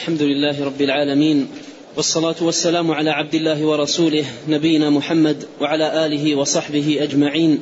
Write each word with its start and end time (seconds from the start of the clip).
الحمد 0.00 0.22
لله 0.22 0.64
رب 0.64 0.82
العالمين 0.82 1.48
والصلاة 1.96 2.34
والسلام 2.40 2.90
على 2.90 3.10
عبد 3.10 3.34
الله 3.34 3.64
ورسوله 3.66 4.24
نبينا 4.48 4.90
محمد 4.90 5.44
وعلى 5.60 6.06
آله 6.06 6.34
وصحبه 6.34 6.98
أجمعين. 7.00 7.58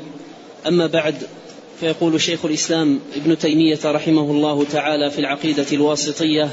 أما 0.67 0.87
بعد 0.87 1.15
فيقول 1.81 2.21
شيخ 2.21 2.45
الإسلام 2.45 3.01
ابن 3.17 3.39
تيمية 3.39 3.79
رحمه 3.85 4.31
الله 4.31 4.65
تعالى 4.65 5.11
في 5.11 5.19
العقيدة 5.19 5.67
الواسطية 5.73 6.51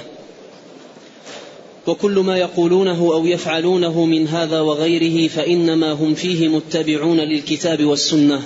وكل 1.87 2.19
ما 2.19 2.37
يقولونه 2.37 3.13
أو 3.13 3.25
يفعلونه 3.25 4.05
من 4.05 4.27
هذا 4.27 4.59
وغيره 4.59 5.27
فإنما 5.27 5.91
هم 5.91 6.13
فيه 6.13 6.47
متبعون 6.47 7.19
للكتاب 7.19 7.85
والسنة. 7.85 8.41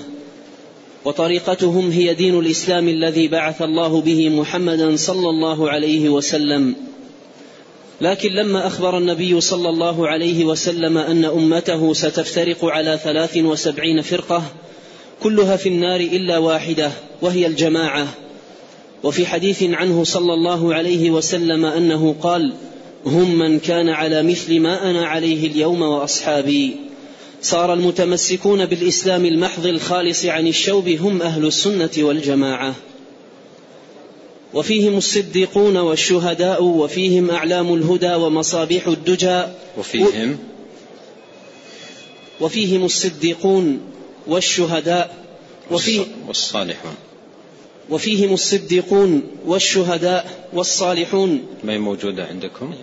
وطريقتهم 1.06 1.92
هي 1.92 2.14
دين 2.14 2.40
الإسلام 2.40 2.88
الذي 2.88 3.28
بعث 3.28 3.62
الله 3.62 4.02
به 4.02 4.30
محمدا 4.30 4.96
صلى 4.96 5.30
الله 5.30 5.70
عليه 5.70 6.10
وسلم. 6.10 6.76
لكن 8.02 8.30
لما 8.32 8.68
أخبر 8.68 8.98
النبي 8.98 9.42
صلى 9.42 9.70
الله 9.70 10.08
عليه 10.08 10.46
وسلم 10.46 10.98
أن 10.98 11.26
أمته 11.26 11.94
ستفترق 11.94 12.66
على 12.66 13.00
ثلاث 13.04 13.38
وسبعين 13.38 14.02
فرقة 14.02 14.44
كلها 15.24 15.56
في 15.58 15.70
النار 15.70 16.00
إلا 16.00 16.38
واحدة 16.38 16.92
وهي 17.22 17.48
الجماعة. 17.48 18.08
وفي 19.04 19.26
حديث 19.26 19.64
عنه 19.64 20.04
صلى 20.04 20.34
الله 20.34 20.74
عليه 20.76 21.12
وسلم 21.12 21.66
أنه 21.66 22.16
قال 22.22 22.54
هم 23.06 23.40
من 23.40 23.60
كان 23.60 23.90
على 23.90 24.24
مثل 24.24 24.60
ما 24.60 24.90
أنا 24.90 25.06
عليه 25.06 25.48
اليوم 25.48 25.82
وأصحابي 25.82 26.76
صار 27.42 27.74
المتمسكون 27.74 28.66
بالإسلام 28.66 29.26
المحض 29.26 29.66
الخالص 29.66 30.26
عن 30.26 30.48
الشوب 30.48 30.88
هم 30.90 31.22
أهل 31.22 31.46
السنة 31.46 31.92
والجماعة. 31.98 32.76
وفيهم 34.54 34.98
الصديقون 34.98 35.78
والشهداء 35.78 36.64
وفيهم 36.64 37.32
أعلام 37.32 37.74
الهدى 37.74 38.14
ومصابيح 38.14 38.88
الدجى 38.88 39.44
وفيهم 39.78 40.38
وفيهم 42.42 42.86
الصديقون 42.86 43.80
والشهداء 44.28 45.16
وفيه 45.72 46.02
والصالحون. 46.28 46.96
وفيهم 47.90 48.34
الصديقون 48.34 49.24
والشهداء 49.46 50.50
والصالحون 50.54 51.46
ما 51.64 51.74
هي 51.74 51.78
موجودة 51.78 52.26
عندكم؟ 52.26 52.74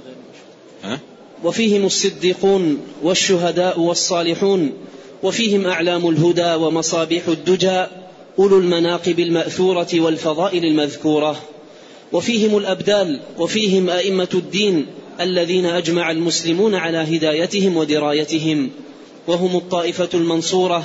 ها؟ 0.85 1.01
وفيهم 1.45 1.87
الصديقون 1.87 2.81
والشهداء 3.03 3.81
والصالحون 3.81 4.73
وفيهم 5.23 5.67
أعلام 5.67 6.09
الهدى 6.09 6.55
ومصابيح 6.55 7.29
الدجى 7.29 7.87
أولو 8.39 8.59
المناقب 8.59 9.19
المأثورة 9.19 9.89
والفضائل 9.95 10.65
المذكورة. 10.65 11.37
وفيهم 12.13 12.57
الأبدال 12.57 13.21
وفيهم 13.39 13.91
أئمة 13.91 14.29
الدين 14.35 14.87
الذين 15.21 15.67
أجمع 15.67 16.11
المسلمون 16.11 16.75
على 16.75 16.99
هدايتهم 16.99 17.77
ودرايتهم. 17.77 18.71
وهم 19.27 19.57
الطائفة 19.57 20.09
المنصورة 20.15 20.85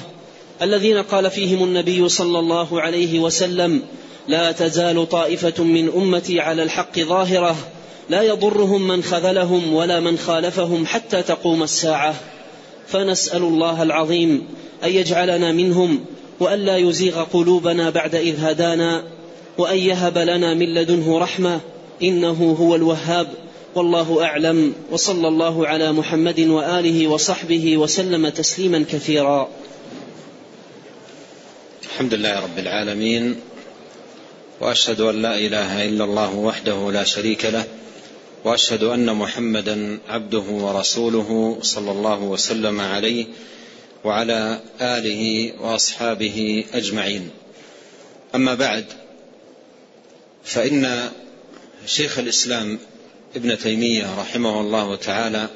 الذين 0.61 0.97
قال 0.97 1.31
فيهم 1.31 1.63
النبي 1.63 2.09
صلى 2.09 2.39
الله 2.39 2.81
عليه 2.81 3.19
وسلم 3.19 3.81
لا 4.27 4.51
تزال 4.51 5.09
طائفة 5.09 5.63
من 5.63 5.89
أمتي 5.89 6.39
على 6.39 6.63
الحق 6.63 6.99
ظاهرة 6.99 7.55
لا 8.09 8.21
يضرهم 8.21 8.87
من 8.87 9.03
خذلهم 9.03 9.73
ولا 9.73 9.99
من 9.99 10.17
خالفهم 10.17 10.85
حتى 10.85 11.21
تقوم 11.21 11.63
الساعة. 11.63 12.15
فنسأل 12.87 13.43
الله 13.43 13.83
العظيم 13.83 14.43
أن 14.83 14.89
يجعلنا 14.89 15.51
منهم 15.51 16.05
وأن 16.39 16.59
لا 16.59 16.77
يزيغ 16.77 17.23
قلوبنا 17.23 17.89
بعد 17.89 18.15
إذ 18.15 18.35
هدانا. 18.39 19.03
وأن 19.57 19.77
يهب 19.77 20.17
لنا 20.17 20.53
من 20.53 20.73
لدنه 20.73 21.19
رحمة 21.19 21.59
إنه 22.03 22.55
هو 22.59 22.75
الوهاب 22.75 23.27
والله 23.75 24.23
أعلم 24.23 24.73
وصلى 24.91 25.27
الله 25.27 25.67
على 25.67 25.91
محمد 25.91 26.39
وآله 26.39 27.07
وصحبه 27.07 27.77
وسلم 27.77 28.29
تسليما 28.29 28.85
كثيرا. 28.91 29.49
الحمد 31.83 32.13
لله 32.13 32.39
رب 32.39 32.59
العالمين 32.59 33.35
وأشهد 34.61 35.01
أن 35.01 35.21
لا 35.21 35.35
إله 35.35 35.85
إلا 35.85 36.03
الله 36.03 36.35
وحده 36.35 36.91
لا 36.91 37.03
شريك 37.03 37.45
له 37.45 37.63
وأشهد 38.43 38.83
أن 38.83 39.15
محمدا 39.15 39.99
عبده 40.09 40.43
ورسوله 40.49 41.57
صلى 41.61 41.91
الله 41.91 42.23
وسلم 42.23 42.81
عليه 42.81 43.25
وعلى 44.03 44.59
آله 44.81 45.53
وأصحابه 45.61 46.65
أجمعين. 46.73 47.29
أما 48.35 48.55
بعد 48.55 48.85
فإن 50.43 51.11
شيخ 51.85 52.19
الإسلام 52.19 52.79
ابن 53.35 53.57
تيمية 53.57 54.19
رحمه 54.19 54.61
الله 54.61 54.95
تعالى 54.95 55.49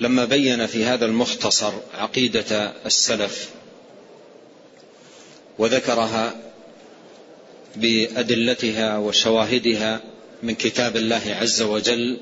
لما 0.00 0.24
بين 0.24 0.66
في 0.66 0.84
هذا 0.84 1.06
المختصر 1.06 1.72
عقيدة 1.94 2.72
السلف 2.86 3.50
وذكرها 5.58 6.34
بأدلتها 7.76 8.98
وشواهدها 8.98 10.00
من 10.42 10.54
كتاب 10.54 10.96
الله 10.96 11.22
عز 11.40 11.62
وجل 11.62 12.18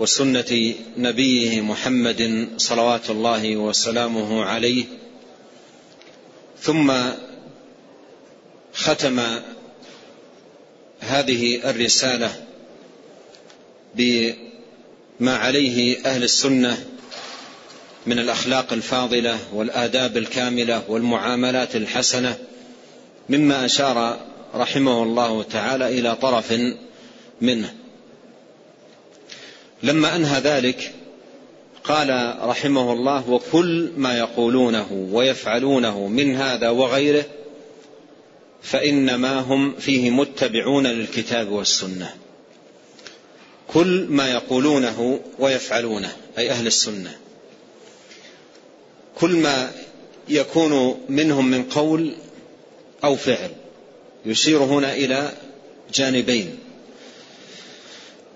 وسنة 0.00 0.74
نبيه 0.96 1.60
محمد 1.60 2.48
صلوات 2.56 3.10
الله 3.10 3.56
وسلامه 3.56 4.44
عليه 4.44 4.84
ثم 6.60 6.92
ختم 8.74 9.20
هذه 11.02 11.70
الرسالة 11.70 12.30
بما 13.94 15.36
عليه 15.36 15.98
أهل 16.06 16.22
السنة 16.22 16.84
من 18.06 18.18
الأخلاق 18.18 18.72
الفاضلة 18.72 19.38
والآداب 19.52 20.16
الكاملة 20.16 20.82
والمعاملات 20.88 21.76
الحسنة 21.76 22.38
مما 23.28 23.64
أشار 23.64 24.20
رحمه 24.54 25.02
الله 25.02 25.42
تعالى 25.42 25.98
إلى 25.98 26.16
طرف 26.16 26.54
منه. 27.40 27.74
لما 29.82 30.16
أنهى 30.16 30.40
ذلك 30.40 30.92
قال 31.84 32.36
رحمه 32.42 32.92
الله 32.92 33.30
وكل 33.30 33.90
ما 33.96 34.18
يقولونه 34.18 35.08
ويفعلونه 35.12 36.06
من 36.06 36.36
هذا 36.36 36.68
وغيره 36.68 37.24
فإنما 38.62 39.40
هم 39.40 39.74
فيه 39.76 40.10
متبعون 40.10 40.86
للكتاب 40.86 41.48
والسنة. 41.48 42.14
كل 43.68 44.06
ما 44.10 44.30
يقولونه 44.30 45.20
ويفعلونه 45.38 46.16
أي 46.38 46.50
أهل 46.50 46.66
السنة. 46.66 47.18
كل 49.14 49.30
ما 49.30 49.72
يكون 50.28 51.00
منهم 51.08 51.50
من 51.50 51.62
قول 51.62 52.14
أو 53.04 53.16
فعل 53.16 53.50
يشير 54.26 54.62
هنا 54.62 54.94
إلى 54.94 55.32
جانبين. 55.94 56.58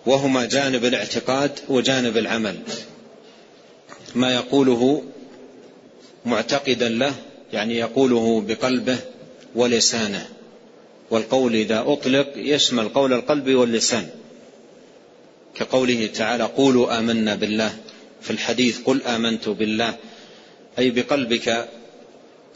وهما 0.06 0.44
جانب 0.44 0.84
الاعتقاد 0.84 1.58
وجانب 1.68 2.16
العمل. 2.16 2.58
ما 4.14 4.34
يقوله 4.34 5.02
معتقدا 6.26 6.88
له 6.88 7.14
يعني 7.52 7.76
يقوله 7.76 8.40
بقلبه 8.40 8.98
ولسانه 9.56 10.28
والقول 11.10 11.54
إذا 11.54 11.84
أطلق 11.86 12.32
يشمل 12.36 12.88
قول 12.88 13.12
القلب 13.12 13.50
واللسان. 13.50 14.08
كقوله 15.54 16.06
تعالى 16.06 16.44
قولوا 16.44 16.98
آمنا 16.98 17.34
بالله. 17.34 17.76
في 18.22 18.30
الحديث 18.30 18.80
قل 18.84 19.02
آمنت 19.02 19.48
بالله. 19.48 19.94
أي 20.78 20.90
بقلبك 20.90 21.68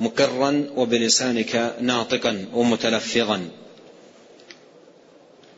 مقرا 0.00 0.66
وبلسانك 0.77 1.75
ناطقا 1.81 2.47
ومتلفظا. 2.55 3.49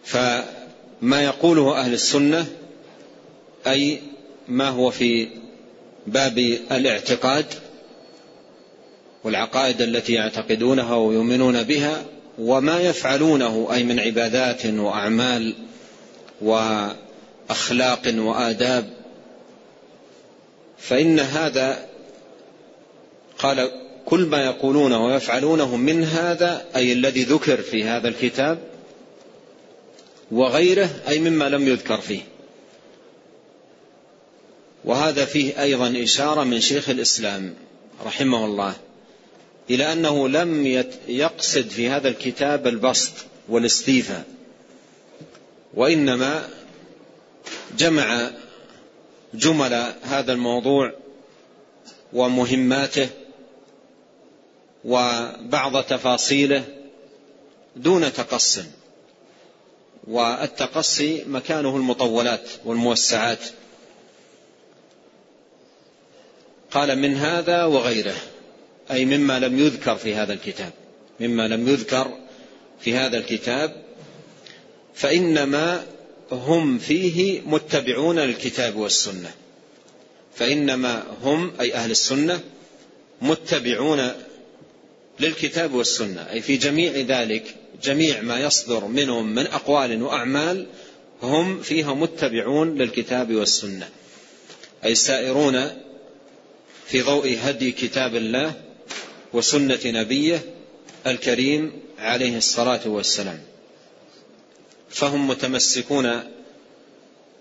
فما 0.04 1.22
يقوله 1.25 1.81
أهل 1.81 1.92
السنة 1.92 2.47
أي 3.66 4.00
ما 4.49 4.69
هو 4.69 4.90
في 4.90 5.28
باب 6.06 6.38
الاعتقاد 6.72 7.46
والعقائد 9.24 9.82
التي 9.82 10.12
يعتقدونها 10.12 10.96
ويؤمنون 10.96 11.62
بها 11.62 12.04
وما 12.38 12.80
يفعلونه 12.80 13.69
أي 13.72 13.84
من 13.84 14.00
عبادات 14.00 14.66
وأعمال 14.66 15.54
وأخلاق 16.40 18.14
وآداب. 18.16 18.90
فإن 20.78 21.20
هذا 21.20 21.86
قال 23.38 23.70
كل 24.06 24.20
ما 24.20 24.44
يقولونه 24.44 25.06
ويفعلونه 25.06 25.76
من 25.76 26.04
هذا 26.04 26.64
أي 26.76 26.92
الذي 26.92 27.22
ذكر 27.22 27.62
في 27.62 27.84
هذا 27.84 28.08
الكتاب 28.08 28.58
وغيره 30.30 30.90
أي 31.08 31.18
مما 31.18 31.48
لم 31.48 31.68
يذكر 31.68 31.98
فيه. 31.98 32.20
وهذا 34.84 35.25
فيه 35.25 35.62
أيضا 35.62 36.02
إشارة 36.02 36.44
من 36.44 36.60
شيخ 36.60 36.88
الإسلام 36.88 37.54
رحمه 38.04 38.44
الله. 38.44 38.75
إلى 39.70 39.93
أنه 39.93 40.29
لم 40.29 40.67
يقصد 41.09 41.69
في 41.69 41.88
هذا 41.88 42.09
الكتاب 42.09 42.67
البسط 42.67 43.12
والاستيفاء 43.49 44.25
وإنما 45.75 46.49
جمع 47.79 48.31
جمل 49.35 49.93
هذا 50.03 50.32
الموضوع 50.32 50.93
ومهماته 52.12 53.09
وبعض 54.85 55.82
تفاصيله 55.85 56.64
دون 57.76 58.12
تقص 58.12 58.61
والتقصي 60.06 61.25
مكانه 61.25 61.76
المطولات 61.76 62.49
والموسعات. 62.64 63.38
قال 66.70 66.99
من 66.99 67.17
هذا 67.17 67.64
وغيره. 67.64 68.14
أي 68.92 69.04
مما 69.04 69.38
لم 69.38 69.58
يذكر 69.58 69.96
في 69.96 70.14
هذا 70.14 70.32
الكتاب. 70.32 70.72
مما 71.20 71.48
لم 71.48 71.68
يذكر 71.68 72.18
في 72.80 72.94
هذا 72.94 73.18
الكتاب 73.18 73.82
فإنما 74.94 75.86
هم 76.32 76.78
فيه 76.78 77.40
متبعون 77.40 78.18
للكتاب 78.18 78.76
والسنة. 78.76 79.30
فإنما 80.34 81.04
هم 81.22 81.52
أي 81.60 81.74
أهل 81.74 81.90
السنة 81.90 82.40
متبعون 83.22 84.12
للكتاب 85.20 85.74
والسنة. 85.74 86.30
أي 86.30 86.40
في 86.40 86.56
جميع 86.56 86.92
ذلك 86.92 87.54
جميع 87.82 88.20
ما 88.20 88.40
يصدر 88.40 88.84
منهم 88.84 89.34
من 89.34 89.46
أقوال 89.46 90.02
وأعمال 90.02 90.66
هم 91.22 91.60
فيها 91.60 91.94
متبعون 91.94 92.78
للكتاب 92.78 93.34
والسنة. 93.34 93.88
أي 94.84 94.94
سائرون 94.94 95.70
في 96.86 97.02
ضوء 97.02 97.38
هدي 97.42 97.72
كتاب 97.72 98.16
الله 98.16 98.54
وسنة 99.32 99.81
نبيه 99.84 100.43
الكريم 101.06 101.73
عليه 101.99 102.37
الصلاة 102.37 102.81
والسلام. 102.88 103.40
فهم 104.90 105.29
متمسكون 105.29 106.20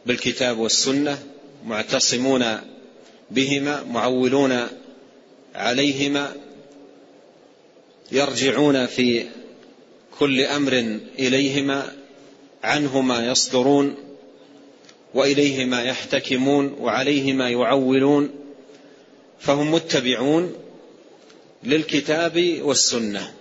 بالكتاب 0.05 0.57
والسنة 0.57 1.23
معتصمون 1.65 2.59
بهما 3.31 3.83
معولون 3.83 4.67
عليهما 5.55 6.35
يرجعون 8.11 8.85
في 8.85 9.25
كل 10.19 10.41
أمر 10.41 10.99
إليهما 11.19 11.95
عنهما 12.63 13.27
يصدرون 13.27 13.95
وإليهما 15.13 15.83
يحتكمون 15.83 16.75
وعليهما 16.79 17.49
يعولون. 17.49 18.29
فهم 19.39 19.71
متبعون 19.71 20.53
للكتاب 21.63 22.59
والسنة. 22.61 23.33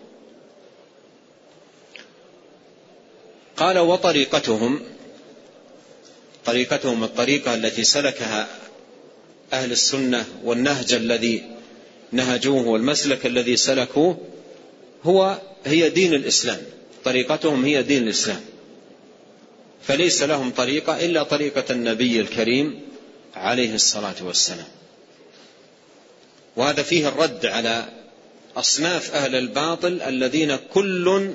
قال 3.57 3.79
وطريقتهم 3.79 4.81
طريقتهم 6.45 7.05
الطريقة 7.05 7.55
التي 7.55 7.85
سلكها 7.85 8.49
أهل 9.53 9.73
السنة 9.73 10.27
والنهج 10.45 10.93
الذي 10.93 11.43
نهجوه 12.13 12.67
والمسلك 12.67 13.27
الذي 13.27 13.57
سلكوه 13.57 14.19
هو 15.05 15.39
هي 15.65 15.91
دين 15.91 16.15
الإسلام. 16.15 16.63
طريقتهم 17.05 17.65
هي 17.65 17.83
دين 17.83 18.03
الإسلام. 18.03 18.41
فليس 19.83 20.23
لهم 20.23 20.51
طريقة 20.51 21.05
إلا 21.05 21.23
طريقة 21.23 21.65
النبي 21.71 22.21
الكريم 22.21 22.81
عليه 23.35 23.75
الصلاة 23.75 24.15
والسلام. 24.23 24.69
وهذا 26.57 26.83
فيه 26.83 27.09
الرد 27.09 27.47
على 27.47 28.00
أصناف 28.61 29.15
أهل 29.15 29.35
الباطل 29.35 30.03
الذين 30.03 30.57
كل 30.75 31.31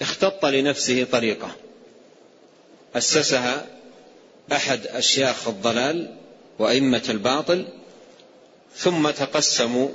اختط 0.00 0.44
لنفسه 0.44 1.06
طريقة. 1.12 1.56
أسسها 2.94 3.66
أحد 4.52 4.86
أشياخ 4.86 5.48
الضلال 5.48 6.14
وأئمة 6.58 7.02
الباطل 7.08 7.66
ثم 8.76 9.10
تقسموا 9.10 9.88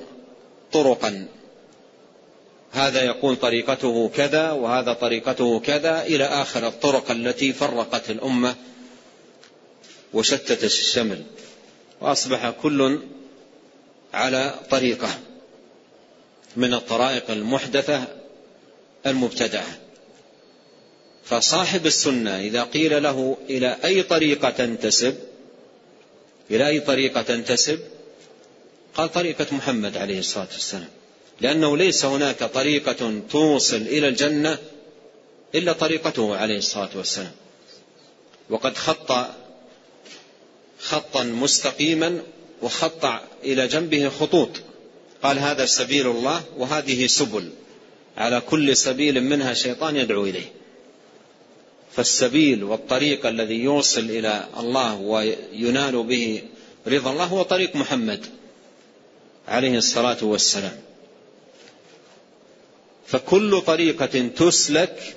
طرقا. 0.72 1.28
هذا 2.72 3.04
يقول 3.04 3.36
طريقته 3.36 4.10
كذا 4.16 4.52
وهذا 4.52 4.94
طريقته 4.94 5.60
كذا 5.60 6.02
إلى 6.02 6.24
آخر 6.24 6.68
الطرق 6.68 7.12
التي 7.12 7.54
فرقت 7.54 8.10
الأمة 8.10 8.56
وشتت 10.14 10.64
الشمل 10.64 11.24
وأصبح 12.02 12.50
كل 12.50 13.00
على 14.14 14.56
طريقة. 14.70 15.10
من 16.58 16.74
الطرائق 16.74 17.32
المحدثة 17.32 18.04
المبتدعة. 19.06 19.80
فصاحب 21.26 21.86
السنة 21.86 22.40
إذا 22.40 22.64
قيل 22.64 23.04
له 23.04 23.38
إلى 23.50 23.78
أي 23.86 24.04
طريقة 24.04 24.50
تنتسب 24.50 25.16
إلى 26.52 26.68
أي 26.68 26.80
طريقة 26.80 27.22
تنتسب؟ 27.22 27.80
قال 28.96 29.12
طريقة 29.12 29.46
محمد 29.52 29.98
عليه 29.98 30.20
الصلاة 30.20 30.48
والسلام. 30.54 30.90
لأنه 31.42 31.78
ليس 31.78 32.06
هناك 32.06 32.44
طريقة 32.44 33.22
توصل 33.30 33.76
إلى 33.76 34.08
الجنة 34.08 34.58
إلا 35.56 35.74
طريقته 35.74 36.36
عليه 36.36 36.58
الصلاة 36.58 36.90
والسلام. 36.96 37.32
وقد 38.50 38.78
خط 38.78 39.28
خطا 40.80 41.24
مستقيما 41.24 42.22
وخط 42.62 43.06
إلى 43.44 43.68
جنبه 43.68 44.10
خطوط. 44.10 44.50
قال 45.24 45.40
هذا 45.40 45.66
سبيل 45.66 46.08
الله 46.08 46.44
وهذه 46.58 47.08
سبل. 47.08 47.50
على 48.18 48.42
كل 48.42 48.78
سبيل 48.78 49.24
منها 49.24 49.54
شيطان 49.54 49.96
يدعو 49.96 50.26
إليه. 50.26 50.52
فالسبيل 51.92 52.64
والطريق 52.64 53.26
الذي 53.26 53.56
يوصل 53.56 54.02
إلى 54.02 54.48
الله 54.60 54.96
وينال 54.96 56.04
به 56.04 56.42
رضا 56.88 57.12
الله 57.12 57.26
هو 57.26 57.44
طريق 57.44 57.76
محمد 57.76 58.26
عليه 59.48 59.78
الصلاة 59.78 60.18
والسلام. 60.22 60.80
فكل 63.08 63.62
طريقة 63.62 64.28
تسلك 64.28 65.16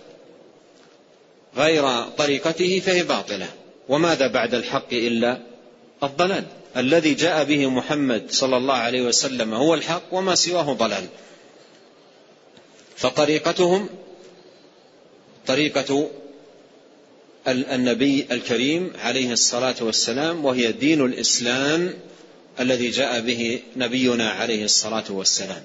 غير 1.57 2.03
طريقته 2.03 2.81
فهي 2.81 3.03
باطلة. 3.03 3.49
وماذا 3.89 4.27
بعد 4.27 4.55
الحق 4.55 4.93
إلا 4.93 5.39
الضلال؟ 6.03 6.45
الذي 6.77 7.15
جاء 7.15 7.45
به 7.45 7.71
محمد 7.71 8.31
صلى 8.31 8.57
الله 8.57 8.75
عليه 8.75 9.03
وسلم 9.03 9.55
هو 9.55 9.75
الحق 9.75 10.03
وما 10.13 10.35
سواه 10.35 10.73
ضلال. 10.73 11.07
فطريقتهم 12.97 13.89
طريقة 15.47 16.11
النبي 17.49 18.27
الكريم 18.31 18.93
عليه 18.99 19.33
الصلاة 19.33 19.75
والسلام 19.81 20.45
وهي 20.45 20.73
دين 20.73 21.05
الإسلام 21.05 21.95
الذي 22.61 22.91
جاء 22.91 23.21
به 23.21 23.63
نبينا 23.77 24.31
عليه 24.31 24.65
الصلاة 24.65 25.05
والسلام. 25.11 25.63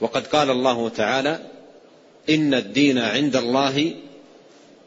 وقد 0.00 0.26
قال 0.26 0.50
الله 0.50 0.88
تعالى 0.88 1.46
إن 2.30 2.54
الدين 2.54 2.98
عند 2.98 3.36
الله 3.36 3.94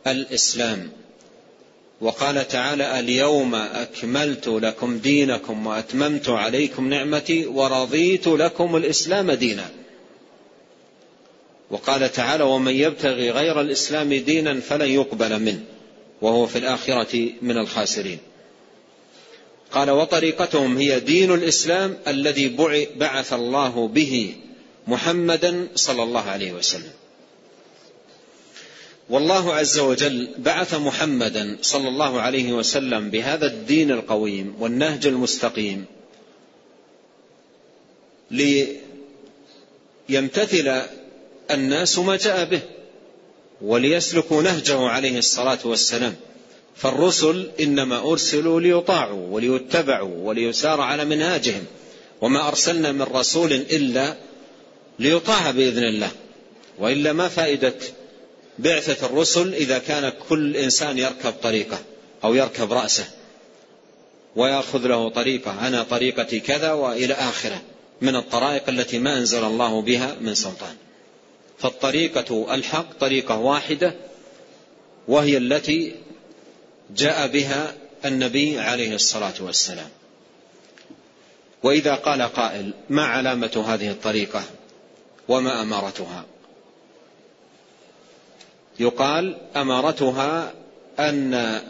الإسلام. 0.07 0.91
وقال 2.01 2.47
تعالى 2.47 2.99
اليوم 2.99 3.55
أكملت 3.55 4.47
لكم 4.47 4.97
دينكم 4.97 5.67
وأتممت 5.67 6.29
عليكم 6.29 6.89
نعمتي 6.89 7.45
ورضيت 7.45 8.27
لكم 8.27 8.75
الإسلام 8.75 9.31
دينا. 9.31 9.69
وقال 11.71 12.11
تعالى 12.11 12.43
ومن 12.43 12.75
يبتغي 12.75 13.31
غير 13.31 13.61
الإسلام 13.61 14.13
دينا 14.13 14.59
فلن 14.59 14.89
يقبل 14.89 15.39
منه 15.39 15.63
وهو 16.21 16.45
في 16.45 16.57
الآخرة 16.57 17.29
من 17.41 17.57
الخاسرين. 17.57 18.17
قال 19.71 19.89
وطريقتهم 19.91 20.77
هي 20.77 20.99
دين 20.99 21.33
الإسلام 21.33 21.97
الذي 22.07 22.57
بعث 22.95 23.33
الله 23.33 23.87
به 23.87 24.35
محمدا 24.87 25.67
صلى 25.75 26.03
الله 26.03 26.21
عليه 26.21 26.51
وسلم. 26.51 26.91
والله 29.09 29.53
عز 29.53 29.79
وجل 29.79 30.27
بعث 30.37 30.73
محمدا 30.73 31.57
صلى 31.61 31.87
الله 31.87 32.21
عليه 32.21 32.53
وسلم 32.53 33.09
بهذا 33.09 33.47
الدين 33.47 33.91
القويم 33.91 34.55
والنهج 34.59 35.07
المستقيم 35.07 35.85
ليمتثل 40.09 40.81
الناس 41.51 41.99
ما 41.99 42.15
جاء 42.17 42.45
به 42.45 42.61
وليسلكوا 43.61 44.41
نهجه 44.41 44.79
عليه 44.79 45.17
الصلاة 45.17 45.59
والسلام. 45.65 46.15
فالرسل 46.75 47.51
إنما 47.59 48.11
أرسلوا 48.11 48.61
ليطاعوا 48.61 49.27
وليتبعوا 49.27 50.15
وليسار 50.17 50.81
على 50.81 51.05
منهاجهم 51.05 51.63
وما 52.21 52.47
أرسلنا 52.47 52.91
من 52.91 53.01
رسول 53.01 53.53
إلا 53.53 54.15
ليطاع 54.99 55.51
بإذن 55.51 55.83
الله. 55.83 56.11
وإلا 56.79 57.13
ما 57.13 57.27
فائدة 57.27 57.73
بعثة 58.59 59.05
الرسل 59.05 59.53
إذا 59.53 59.77
كان 59.77 60.11
كل 60.29 60.57
إنسان 60.57 60.97
يركب 60.97 61.31
طريقه 61.31 61.79
أو 62.23 62.35
يركب 62.35 62.73
رأسه 62.73 63.07
ويأخذ 64.35 64.87
له 64.87 65.09
طريقه 65.09 65.67
أنا 65.67 65.83
طريقتي 65.83 66.39
كذا 66.39 66.71
وإلى 66.71 67.13
آخره 67.13 67.61
من 68.01 68.15
الطرائق 68.15 68.69
التي 68.69 68.99
ما 68.99 69.17
أنزل 69.17 69.43
الله 69.43 69.81
بها 69.81 70.15
من 70.21 70.35
سلطان. 70.35 70.75
فالطريقة 71.59 72.53
الحق 72.55 72.99
طريقة 72.99 73.37
واحدة 73.37 73.95
وهي 75.07 75.37
التي 75.37 75.95
جاء 76.95 77.27
بها 77.27 77.75
النبي 78.05 78.59
عليه 78.59 78.95
الصلاة 78.95 79.33
والسلام. 79.39 79.89
وإذا 81.63 81.95
قال 81.95 82.21
قائل 82.21 82.73
ما 82.89 83.05
علامة 83.05 83.63
هذه 83.67 83.89
الطريقة 83.91 84.43
وما 85.27 85.61
أمارتها؟ 85.61 86.25
يقال 88.79 89.37
أمارتها 89.55 90.53
أن 90.99 91.61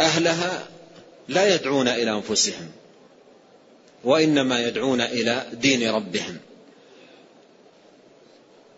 أهلها 0.00 0.68
لا 1.28 1.54
يدعون 1.54 1.88
إلى 1.88 2.10
أنفسهم 2.10 2.70
وإنما 4.04 4.66
يدعون 4.66 5.00
إلى 5.00 5.46
دين 5.52 5.90
ربهم 5.90 6.38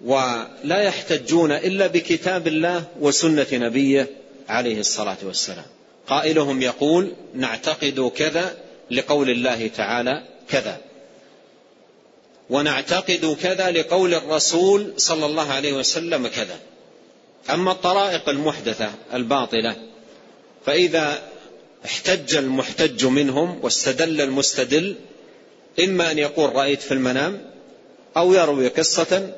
ولا 0.05 0.83
يحتجون 0.83 1.53
إلا 1.53 1.87
بكتاب 1.87 2.47
الله 2.47 2.85
وسنة 3.01 3.47
نبيه 3.53 4.09
عليه 4.49 4.81
الصلاة 4.81 5.17
والسلام. 5.23 5.65
قائلهم 6.07 6.63
يقول 6.63 7.13
نعتقد 7.35 8.13
كذا 8.17 8.57
لقول 8.91 9.31
الله 9.31 9.69
تعالى 9.69 10.23
كذا. 10.49 10.81
ونعتقد 12.51 13.37
كذا 13.43 13.71
لقول 13.71 14.15
الرسول 14.15 14.93
صلى 14.97 15.27
الله 15.27 15.53
عليه 15.53 15.73
وسلم 15.73 16.27
كذا. 16.27 16.59
أما 17.51 17.73
الطرائق 17.73 18.29
المحدثة 18.29 18.91
الباطلة 19.15 19.77
فإذا 20.67 21.23
احتج 21.85 22.37
المحتج 22.37 23.07
منهم 23.07 23.59
واستدل 23.63 24.21
المستدل 24.21 24.97
إما 25.85 26.11
أن 26.11 26.19
يقول 26.19 26.57
رأيت 26.57 26.83
في 26.83 26.95
المنام 26.95 27.41
أو 28.17 28.33
يروي 28.33 28.69
قصة 28.69 29.31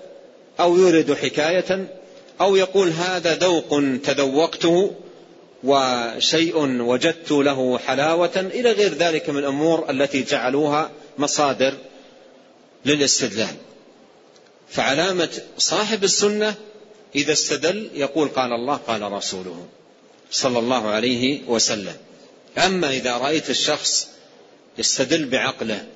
أو 0.61 0.76
يورد 0.76 1.14
حكاية 1.14 1.88
أو 2.40 2.57
يقول 2.57 2.88
هذا 2.88 3.35
ذوق 3.35 3.83
تذوقته 4.05 4.95
وشيء 5.64 6.57
وجدت 6.83 7.31
له 7.31 7.79
حلاوة 7.79 8.37
إلى 8.37 8.73
غير 8.73 8.95
ذلك 8.95 9.31
من 9.31 9.38
الأمور 9.38 9.90
التي 9.90 10.23
جعلوها 10.23 10.90
مصادر 11.19 11.75
للاستدلال. 12.84 13.56
فعلامة 14.68 15.42
صاحب 15.58 16.04
السنة 16.04 16.54
إذا 17.14 17.32
استدل 17.32 17.90
يقول 17.94 18.28
قال 18.28 18.52
الله 18.52 18.76
قال 18.76 19.12
رسوله 19.12 19.66
صلى 20.30 20.58
الله 20.58 20.88
عليه 20.88 21.40
وسلم. 21.49 21.96
أما 22.58 22.90
إذا 22.90 23.16
رأيت 23.16 23.50
الشخص 23.50 24.08
يستدل 24.78 25.25
بعقله 25.25 25.87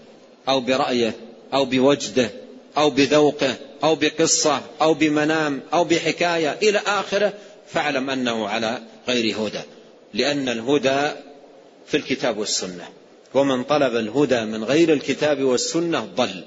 أو 0.48 0.60
برأيه 0.60 1.16
أو 1.54 1.64
بوجده 1.64 2.30
أو 2.76 2.90
بذوقه 2.90 3.56
أو 3.84 3.94
بقصة 3.94 4.62
أو 4.80 4.94
بمنام 4.94 5.62
أو 5.72 5.84
بحكاية 5.84 6.58
إلى 6.62 6.78
آخره 6.86 7.32
فاعلم 7.72 8.10
أنه 8.10 8.48
على 8.48 8.82
غير 9.08 9.36
هدى 9.36 9.60
لأن 10.14 10.48
الهدى 10.48 11.12
في 11.86 11.96
الكتاب 11.96 12.38
والسنة. 12.38 12.88
ومن 13.34 13.64
طلب 13.64 13.96
الهدى 13.96 14.40
من 14.40 14.64
غير 14.64 14.92
الكتاب 14.92 15.42
والسنة 15.42 16.00
ضل. 16.16 16.44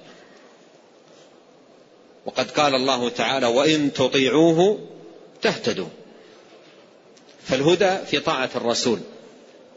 وقد 2.27 2.51
قال 2.51 2.75
الله 2.75 3.09
تعالى 3.09 3.47
وإن 3.47 3.93
تطيعوه 3.93 4.79
تهتدوا. 5.41 5.87
فالهدى 7.43 7.97
في 8.05 8.19
طاعة 8.19 8.49
الرسول 8.55 8.99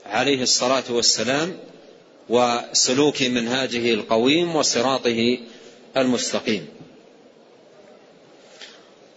عليه 0.07 0.43
الصلاة 0.43 0.85
والسلام 0.91 1.59
وسلوك 2.29 3.23
منهاجه 3.23 3.95
القويم 3.95 4.57
وصراطه 4.57 5.39
المستقيم. 5.97 6.69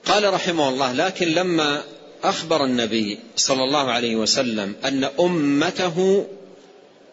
قال 0.05 0.33
رحمه 0.33 0.69
الله 0.69 0.93
لكن 0.93 1.27
لما 1.27 1.83
أخبر 2.23 2.65
النبي 2.65 3.19
صلى 3.35 3.63
الله 3.63 3.91
عليه 3.91 4.15
وسلم 4.15 4.75
أن 4.85 5.03
أمته 5.19 6.27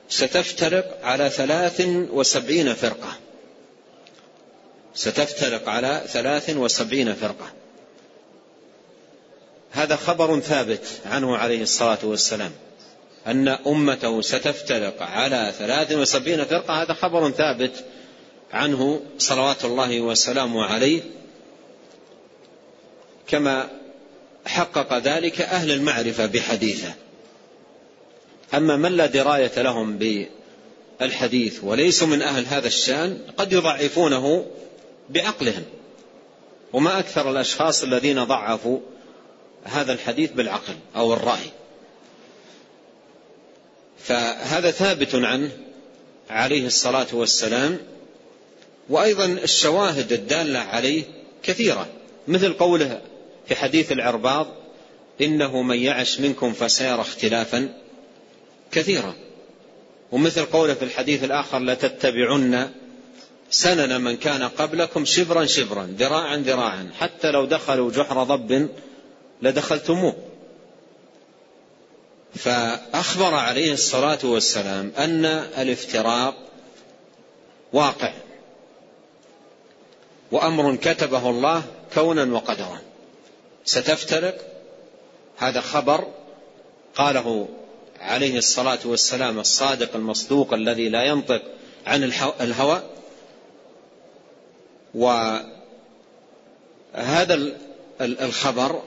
ستفترق 0.08 0.98
على 1.02 1.30
ثلاث 1.30 1.80
وسبعين 2.12 2.74
فرقة 2.74 3.18
ستفترق 4.94 5.68
على 5.68 6.02
ثلاث 6.06 6.50
وسبعين 6.50 7.14
فرقة. 7.14 7.52
هذا 9.70 9.96
خبر 9.96 10.40
ثابت 10.40 10.86
عنه 11.06 11.36
عليه 11.36 11.62
الصلاة 11.62 11.98
والسلام. 12.02 12.52
أن 13.26 13.48
أمته 13.48 14.20
ستفترق 14.20 15.02
على 15.02 15.52
ثلاث 15.58 15.92
وسبعين 15.92 16.44
فرقة 16.44 16.82
هذا 16.82 16.92
خبر 16.92 17.30
ثابت 17.30 17.84
عنه 18.52 19.00
صلوات 19.18 19.64
الله 19.64 20.00
وسلامه 20.00 20.64
عليه. 20.64 21.02
كما 23.28 23.68
حقق 24.46 24.98
ذلك 24.98 25.40
أهل 25.40 25.70
المعرفة 25.70 26.26
بحديثه. 26.26 26.94
أما 28.54 28.76
من 28.76 28.96
لا 28.96 29.06
دراية 29.06 29.62
لهم 29.62 29.98
بالحديث 31.00 31.64
وليسوا 31.64 32.06
من 32.06 32.22
أهل 32.22 32.46
هذا 32.46 32.66
الشأن 32.66 33.18
قد 33.36 33.52
يضعفونه 33.52 34.46
بعقلهم 35.10 35.64
وما 36.72 36.98
أكثر 36.98 37.30
الأشخاص 37.30 37.82
الذين 37.82 38.24
ضعفوا 38.24 38.78
هذا 39.64 39.92
الحديث 39.92 40.32
بالعقل 40.32 40.74
أو 40.96 41.14
الرأي. 41.14 41.50
فهذا 43.98 44.70
ثابت 44.70 45.14
عنه 45.14 45.50
عليه 46.30 46.66
الصلاة 46.66 47.06
والسلام 47.12 47.78
وأيضا 48.88 49.24
الشواهد 49.24 50.12
الدالة 50.12 50.58
عليه 50.58 51.02
كثيرة 51.42 51.88
مثل 52.28 52.52
قوله 52.52 53.00
في 53.48 53.54
حديث 53.54 53.92
العرباض 53.92 54.46
إنه 55.20 55.62
من 55.62 55.78
يعش 55.78 56.20
منكم 56.20 56.52
فسيرى 56.52 57.00
اختلافا 57.00 57.68
كثيرا. 58.72 59.14
ومثل 60.12 60.44
قوله 60.44 60.74
في 60.74 60.84
الحديث 60.84 61.24
الآخر 61.24 61.58
لتتبعن 61.58 62.70
سنن 63.50 64.00
من 64.00 64.16
كان 64.16 64.42
قبلكم 64.42 65.04
شبرا 65.04 65.46
شبرا 65.46 65.94
ذراعا 65.98 66.36
ذراعا 66.36 66.90
حتى 66.98 67.30
لو 67.30 67.44
دخلوا 67.44 67.90
جحر 67.90 68.22
ضب 68.22 68.68
لدخلتموه. 69.42 70.16
فأخبر 72.34 73.34
عليه 73.34 73.72
الصلاة 73.72 74.18
والسلام 74.24 74.92
أن 74.98 75.24
الافتراق 75.58 76.34
واقع 77.72 78.12
وأمر 80.32 80.76
كتبه 80.76 81.30
الله 81.30 81.62
كونا 81.94 82.34
وقدرا. 82.34 82.80
ستفترق؟ 83.64 84.38
هذا 85.36 85.60
خبر 85.60 86.06
قاله 86.94 87.48
عليه 88.00 88.38
الصلاة 88.38 88.78
والسلام 88.84 89.38
الصادق 89.40 89.96
المصدوق 89.96 90.54
الذي 90.54 90.88
لا 90.88 91.04
ينطق 91.04 91.42
عن 91.86 92.12
الهوى. 92.40 92.82
وهذا 94.94 95.54
الخبر 98.00 98.82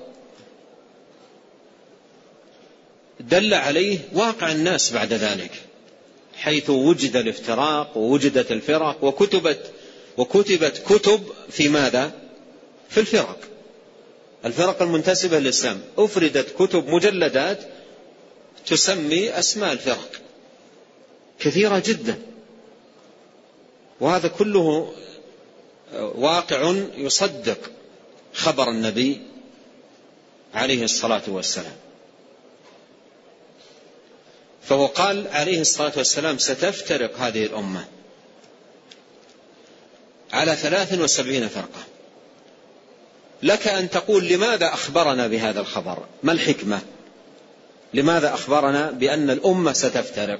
دل 3.19 3.53
عليه 3.53 3.99
واقع 4.13 4.51
الناس 4.51 4.93
بعد 4.93 5.13
ذلك 5.13 5.51
حيث 6.35 6.69
وجد 6.69 7.15
الافتراق 7.15 7.97
ووجدت 7.97 8.51
الفرق 8.51 9.03
وكتبت 9.03 9.71
وكتبت 10.17 10.83
كتب 10.89 11.23
في 11.49 11.69
ماذا؟ 11.69 12.11
في 12.89 12.99
الفرق 12.99 13.37
الفرق 14.45 14.81
المنتسبة 14.81 15.39
للإسلام 15.39 15.81
أفردت 15.97 16.55
كتب 16.59 16.87
مجلدات 16.87 17.59
تسمي 18.65 19.39
أسماء 19.39 19.71
الفرق 19.71 20.11
كثيرة 21.39 21.83
جدا 21.85 22.21
وهذا 23.99 24.27
كله 24.27 24.93
واقع 25.95 26.75
يصدق 26.97 27.57
خبر 28.33 28.69
النبي 28.69 29.21
عليه 30.53 30.83
الصلاة 30.83 31.21
والسلام. 31.27 31.75
فهو 34.63 34.85
قال 34.85 35.27
عليه 35.27 35.61
الصلاة 35.61 35.91
والسلام 35.97 36.37
ستفترق 36.37 37.17
هذه 37.17 37.45
الأمة 37.45 37.85
على 40.33 40.55
ثلاث 40.55 40.93
وسبعين 40.93 41.47
فرقة. 41.47 41.83
لك 43.43 43.67
أن 43.67 43.89
تقول 43.89 44.27
لماذا 44.27 44.73
أخبرنا 44.73 45.27
بهذا 45.27 45.59
الخبر؟ 45.59 46.05
ما 46.23 46.31
الحكمة؟ 46.31 46.81
لماذا 47.93 48.33
أخبرنا 48.33 48.91
بأن 48.91 49.29
الأمة 49.29 49.73
ستفترق؟ 49.73 50.39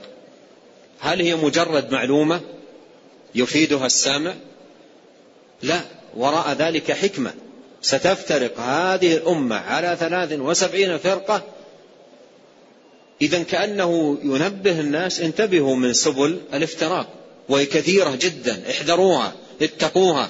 هل 1.00 1.22
هي 1.22 1.36
مجرد 1.36 1.91
معلومة 1.91 2.41
يفيدها 3.36 3.86
السامع؟ 3.86 4.33
لا 5.63 5.82
وراء 6.17 6.53
ذلك 6.53 6.91
حكمة. 6.91 7.34
ستفترق 7.82 8.60
هذه 8.60 9.15
الأمة 9.15 9.55
على 9.55 9.98
ثلاث 10.00 10.39
وسبعين 10.39 10.98
فرقة. 10.98 11.43
إذا 13.22 13.43
كأنه 13.43 14.17
ينبه 14.24 14.79
الناس 14.79 15.20
انتبهوا 15.20 15.75
من 15.75 15.93
سبل 15.93 16.39
الافتراق 16.53 17.08
وهي 17.50 17.65
كثيرة 17.65 18.15
جدا. 18.15 18.63
احذروها 18.70 19.34
اتقوها 19.62 20.29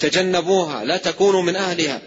تجنبوها 0.00 0.84
لا 0.84 0.96
تكونوا 0.96 1.42
من 1.42 1.56
أهلها. 1.56 2.00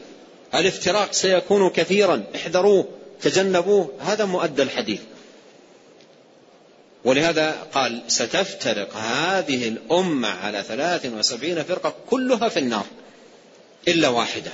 الافتراق 0.56 1.14
سيكون 1.14 1.70
كثيرا. 1.70 2.24
احذروه 2.36 2.88
تجنبوه. 3.22 3.92
هذا 4.00 4.26
مؤدى 4.26 4.64
الحديث. 4.64 5.00
ولهذا 7.06 7.52
قال 7.74 8.02
ستفترق 8.08 8.98
هذه 8.98 9.68
الأمة 9.68 10.28
على 10.28 10.64
ثلاث 10.64 11.06
وسبعين 11.06 11.64
فرقة 11.64 11.96
كلها 12.10 12.50
في 12.50 12.60
النار. 12.60 12.86
إلا 13.88 14.08
واحدة. 14.08 14.52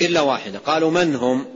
إلا 0.00 0.20
واحدة. 0.20 0.58
قالوا 0.58 0.90
من 0.90 1.16
هم؟ 1.16 1.46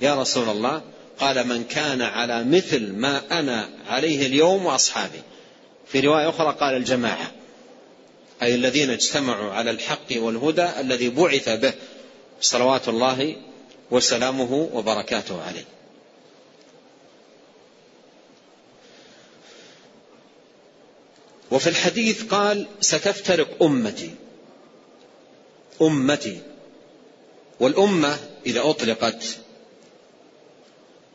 يا 0.00 0.14
رسول 0.14 0.48
الله. 0.48 0.82
قال 1.18 1.46
من 1.46 1.64
كان 1.64 2.02
على 2.02 2.44
مثل 2.44 2.92
ما 2.92 3.22
أنا 3.30 3.68
عليه 3.88 4.26
اليوم 4.26 4.66
وأصحابي. 4.66 5.22
في 5.86 6.00
رواية 6.00 6.28
أخرى 6.28 6.56
قال 6.60 6.76
الجماعة. 6.76 7.32
أي 8.42 8.54
الذين 8.54 8.90
اجتمعوا 8.90 9.52
على 9.52 9.70
الحق 9.70 10.12
والهدى 10.16 10.68
الذي 10.80 11.08
بعث 11.08 11.48
به 11.48 11.72
صلوات 12.40 12.88
الله 12.88 13.36
وسلامه 13.90 14.68
وبركاته 14.72 15.42
عليه. 15.42 15.64
وفي 21.50 21.66
الحديث 21.66 22.22
قال 22.24 22.66
ستفترق 22.80 23.62
أمتي. 23.62 24.10
أمتي. 25.82 26.40
والأمة 27.60 28.18
إذا 28.46 28.60
أطلقت 28.70 29.38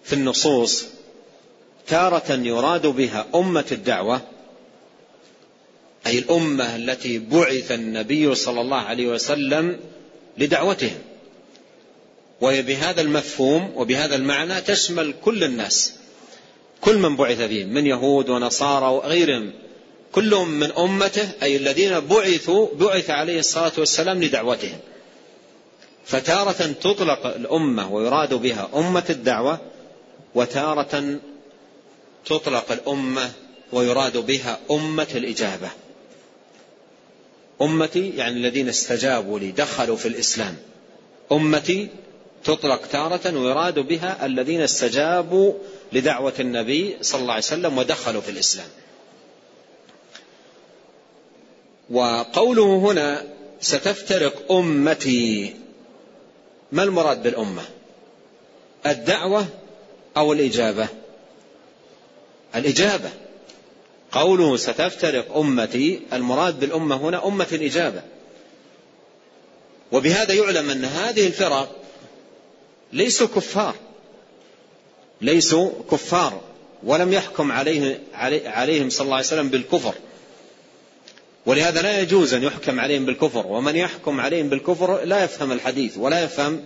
في 0.03 0.13
النصوص 0.13 0.85
تارة 1.87 2.31
يراد 2.31 2.87
بها 2.87 3.27
أمة 3.35 3.65
الدعوة 3.71 4.21
أي 6.07 6.19
الأمة 6.19 6.75
التي 6.75 7.19
بعث 7.19 7.71
النبي 7.71 8.35
صلى 8.35 8.61
الله 8.61 8.77
عليه 8.77 9.07
وسلم 9.07 9.79
لدعوتهم. 10.37 11.01
وهي 12.41 12.61
بهذا 12.61 13.01
المفهوم 13.01 13.71
وبهذا 13.75 14.15
المعنى 14.15 14.61
تشمل 14.61 15.13
كل 15.23 15.43
الناس. 15.43 15.93
كل 16.81 16.97
من 16.97 17.15
بعث 17.15 17.41
فيهم 17.41 17.67
من 17.67 17.85
يهود 17.85 18.29
ونصارى 18.29 18.85
وغيرهم. 18.85 19.53
كلهم 20.15 20.49
من 20.49 20.71
أمته 20.71 21.29
أي 21.43 21.55
الذين 21.55 21.99
بعثوا 21.99 22.67
بعث 22.75 23.09
عليه 23.09 23.39
الصلاة 23.39 23.71
والسلام 23.77 24.23
لدعوتهم. 24.23 24.79
فتارة 26.05 26.73
تطلق 26.81 27.25
الأمة 27.25 27.93
ويراد 27.93 28.33
بها 28.33 28.69
أمة 28.75 29.05
الدعوة 29.09 29.59
وتارة 30.35 31.19
تطلق 32.25 32.71
الأمة 32.71 33.31
ويراد 33.71 34.17
بها 34.17 34.59
أمة 34.71 35.07
الإجابة. 35.15 35.69
أمتي 37.61 38.09
يعني 38.09 38.37
الذين 38.37 38.69
استجابوا 38.69 39.39
لي 39.39 39.51
دخلوا 39.51 39.95
في 39.95 40.07
الإسلام. 40.07 40.57
أمتي 41.31 41.89
تطلق 42.43 42.81
تارة 42.91 43.37
ويراد 43.37 43.79
بها 43.79 44.25
الذين 44.25 44.61
استجابوا 44.61 45.53
لدعوة 45.93 46.33
النبي 46.39 46.97
صلى 47.01 47.21
الله 47.21 47.33
عليه 47.33 47.43
وسلم 47.43 47.77
ودخلوا 47.77 48.21
في 48.21 48.31
الإسلام. 48.31 48.67
وقوله 51.89 52.75
هنا 52.75 53.23
ستفترق 53.61 54.51
أمتي. 54.51 55.55
ما 56.71 56.83
المراد 56.83 57.23
بالأمة؟ 57.23 57.63
الدعوة 58.85 59.45
أو 60.17 60.33
الإجابة؟ 60.33 60.87
الإجابة. 62.55 63.09
قوله 64.11 64.57
ستفترق 64.57 65.37
أمتي 65.37 66.01
المراد 66.13 66.59
بالأمة 66.59 66.95
هنا 66.95 67.27
أمة 67.27 67.47
الإجابة. 67.51 68.01
وبهذا 69.91 70.33
يعلم 70.33 70.69
أن 70.69 70.85
هذه 70.85 71.27
الفرق 71.27 71.75
ليسوا 72.93 73.27
كفار. 73.27 73.75
ليسوا 75.21 75.71
كفار 75.91 76.41
ولم 76.83 77.13
يحكم 77.13 77.51
عليه 77.51 78.01
عليهم 78.45 78.89
صلى 78.89 79.05
الله 79.05 79.15
عليه 79.15 79.25
وسلم 79.25 79.49
بالكفر. 79.49 79.93
ولهذا 81.45 81.81
لا 81.81 82.01
يجوز 82.01 82.33
أن 82.33 82.43
يحكم 82.43 82.79
عليهم 82.79 83.05
بالكفر 83.05 83.47
ومن 83.47 83.75
يحكم 83.75 84.19
عليهم 84.19 84.49
بالكفر 84.49 85.03
لا 85.03 85.23
يفهم 85.23 85.51
الحديث 85.51 85.97
ولا 85.97 86.23
يفهم 86.23 86.63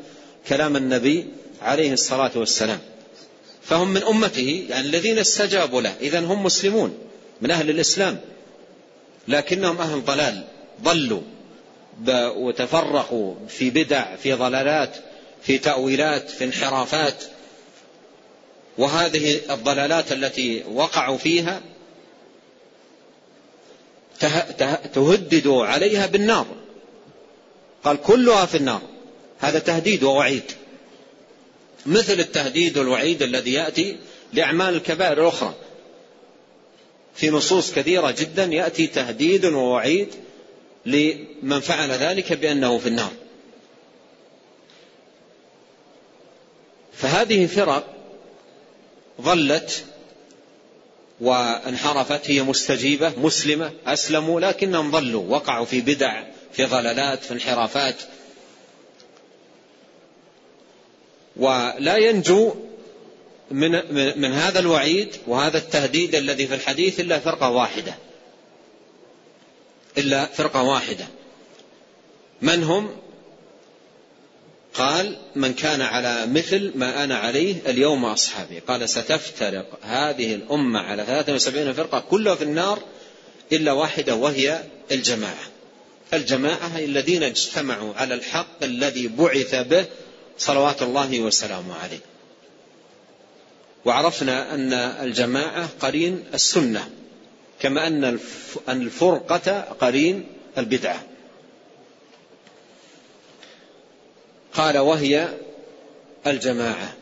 كلام 0.47 0.75
النبي 0.75 1.27
عليه 1.61 1.93
الصلاة 1.93 2.31
والسلام. 2.35 2.79
فهم 3.63 3.87
من 3.87 4.03
أمته 4.03 4.65
يعني 4.69 4.87
الذين 4.87 5.17
استجابوا 5.17 5.81
له 5.81 5.95
إذا 6.01 6.19
هم 6.19 6.43
مسلمون 6.43 6.97
من 7.41 7.51
أهل 7.51 7.69
الإسلام. 7.69 8.19
لكنهم 9.27 9.77
أهل 9.77 10.05
ضلال 10.05 10.43
ضلوا 10.83 11.21
وتفرقوا 12.35 13.35
في 13.47 13.69
بدع 13.69 14.15
في 14.15 14.33
ضلالات 14.33 14.95
في 15.41 15.57
تأويلات 15.57 16.29
في 16.29 16.43
انحرافات. 16.43 17.23
وهذه 18.77 19.39
الضلالات 19.49 20.11
التي 20.11 20.63
وقعوا 20.73 21.17
فيها 21.17 21.61
تهدد 24.93 25.47
عليها 25.47 26.05
بالنار. 26.05 26.45
قال 27.83 28.01
كلها 28.01 28.45
في 28.45 28.57
النار. 28.57 28.81
هذا 29.39 29.59
تهديد 29.59 30.03
ووعيد. 30.03 30.43
مثل 31.85 32.19
التهديد 32.19 32.77
والوعيد 32.77 33.23
الذي 33.23 33.53
يأتي 33.53 33.97
لأعمال 34.33 34.75
الكبائر 34.75 35.21
الأخرى. 35.21 35.53
في 37.15 37.29
نصوص 37.29 37.73
كثيرة 37.73 38.11
جدا 38.11 38.43
يأتي 38.43 38.87
تهديد 38.87 39.45
ووعيد 39.45 40.07
لمن 40.85 41.59
فعل 41.59 41.89
ذلك 41.91 42.33
بأنه 42.33 42.77
في 42.77 42.87
النار. 42.87 43.11
فهذه 46.93 47.45
فرق 47.45 47.87
ظلت 49.21 49.83
وانحرفت 51.21 52.31
هي 52.31 52.43
مستجيبة 52.43 53.13
مسلمة 53.17 53.71
أسلموا 53.85 54.39
لكنهم 54.39 54.91
ضلوا 54.91 55.23
وقعوا 55.29 55.65
في 55.65 55.81
بدع 55.81 56.23
في 56.51 56.65
ضلالات 56.65 57.23
في 57.23 57.33
انحرافات. 57.33 57.95
ولا 61.35 61.97
ينجو 61.97 62.55
من, 63.51 63.71
من 64.21 64.31
هذا 64.31 64.59
الوعيد 64.59 65.15
وهذا 65.27 65.57
التهديد 65.57 66.15
الذي 66.15 66.47
في 66.47 66.55
الحديث 66.55 66.99
إلا 66.99 67.19
فرقة 67.19 67.49
واحدة. 67.49 67.95
إلا 69.97 70.25
فرقة 70.25 70.63
واحدة. 70.63 71.07
من 72.41 72.63
هم؟ 72.63 72.95
قال 74.79 75.15
من 75.35 75.53
كان 75.53 75.81
على 75.81 76.25
مثل 76.25 76.71
ما 76.75 77.03
أنا 77.03 77.17
عليه 77.17 77.55
اليوم 77.67 78.05
أصحابي 78.05 78.59
قال 78.59 78.89
ستفترق 78.89 79.79
هذه 79.81 80.35
الأمة 80.35 80.79
على 80.79 81.05
73 81.05 81.73
فرقة 81.73 81.99
كلها 81.99 82.35
في 82.35 82.43
النار 82.43 82.79
إلا 83.51 83.71
واحدة 83.71 84.15
وهي 84.15 84.63
الجماعة. 84.91 85.43
الجماعة 86.13 86.77
الذين 86.77 87.23
اجتمعوا 87.23 87.93
على 87.93 88.13
الحق 88.13 88.63
الذي 88.63 89.07
بعث 89.07 89.55
به 89.55 89.85
صلوات 90.37 90.81
الله 90.81 91.19
وسلامه 91.19 91.75
عليه. 91.75 92.01
وعرفنا 93.85 94.53
أن 94.53 94.73
الجماعة 94.73 95.69
قرين 95.81 96.23
السنة 96.33 96.89
كما 97.59 97.87
أن 97.87 98.19
الفرقة 98.69 99.61
قرين 99.61 100.27
البدعة. 100.57 101.08
قال 104.53 104.77
وهي 104.77 105.29
الجماعة. 106.27 106.93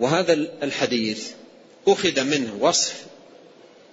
وهذا 0.00 0.32
الحديث 0.62 1.30
أخذ 1.88 2.24
منه 2.24 2.56
وصف 2.60 3.04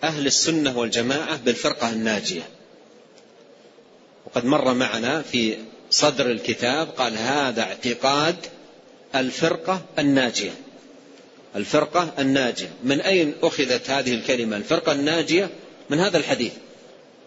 أهل 0.04 0.28
السنة 0.28 0.78
والجماعة 0.78 1.38
بالفرقة 1.38 1.90
الناجية. 1.90 2.50
وقد 4.26 4.46
مر 4.46 4.74
معنا 4.74 5.22
في 5.22 5.58
صدر 5.90 6.32
الكتاب 6.32 6.88
قال 6.88 7.18
هذا 7.18 7.62
اعتقاد 7.62 8.36
الفرقة 9.16 9.82
الناجية. 10.00 10.52
الفرقة 11.56 12.14
الناجية. 12.20 12.70
من 12.84 13.02
أين 13.02 13.34
أخذت 13.44 13.90
هذه 13.90 14.14
الكلمة؟ 14.14 14.58
الفرقة 14.58 14.92
الناجية 14.92 15.50
من 15.90 16.00
هذا 16.00 16.18
الحديث. 16.18 16.54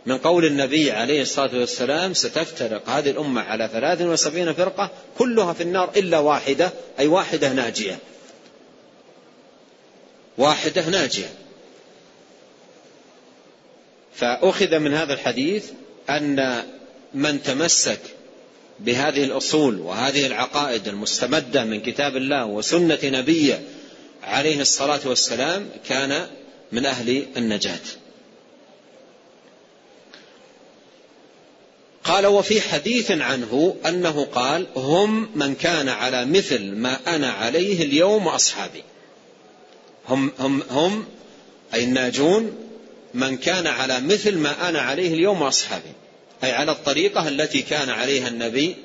من 0.07 0.19
قول 0.19 0.45
النبي 0.45 0.91
عليه 0.91 1.23
الصلاة 1.23 1.59
والسلام 1.59 2.15
ستفترق 2.15 2.89
هذه 2.89 3.11
الأمة 3.11 3.41
على 3.41 3.69
ثلاث 3.73 4.03
وسبعين 4.03 4.53
فرقة 4.53 4.91
كلها 5.19 5.53
في 5.53 5.63
النار 5.63 5.91
إلا 5.97 6.19
واحدة 6.19 6.73
أي 6.99 7.07
واحدة 7.07 7.53
ناجية. 7.53 7.99
واحدة 10.39 10.89
ناجية. 10.89 11.33
فأخذ 14.15 14.79
من 14.79 14.95
هذا 14.95 15.13
الحديث 15.15 15.65
أن 16.11 16.63
من 17.15 17.43
تمسك 17.43 18.01
بهذه 18.81 19.25
الأصول 19.25 19.79
وهذه 19.79 20.27
العقائد 20.27 20.89
المستمدة 20.89 21.65
من 21.65 21.81
كتاب 21.81 22.17
الله 22.17 22.47
وسنة 22.47 22.99
نبيه 23.05 23.63
عليه 24.23 24.61
الصلاة 24.61 25.01
والسلام 25.05 25.69
كان 25.89 26.27
من 26.73 26.87
أهل 26.87 27.27
النجاة. 27.37 27.81
قال 32.11 32.27
وفي 32.27 32.61
حديث 32.61 33.11
عنه 33.11 33.77
أنه 33.87 34.25
قال 34.25 34.67
هم 34.77 35.29
من 35.35 35.55
كان 35.55 35.89
على 35.89 36.25
مثل 36.25 36.63
ما 36.63 36.99
أنا 37.07 37.31
عليه 37.31 37.83
اليوم 37.83 38.27
وأصحابي. 38.27 38.83
هم, 40.09 40.33
هم, 40.39 40.63
هم 40.71 41.05
أي 41.75 41.85
الناجون 41.85 42.53
من 43.15 43.37
كان 43.37 43.67
على 43.67 44.01
مثل 44.01 44.39
ما 44.39 44.69
أنا 44.69 44.81
عليه 44.81 45.15
اليوم 45.15 45.43
وأصحابي. 45.43 45.93
أي 46.45 46.53
على 46.53 46.73
الطريقة 46.73 47.29
التي 47.29 47.63
كان 47.63 47.89
عليها 47.89 48.29
النبي 48.29 48.77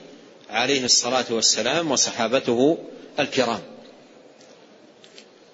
عليه 0.49 0.85
الصلاة 0.85 1.25
والسلام 1.29 1.91
وصحابته 1.91 2.77
الكرام. 3.19 3.61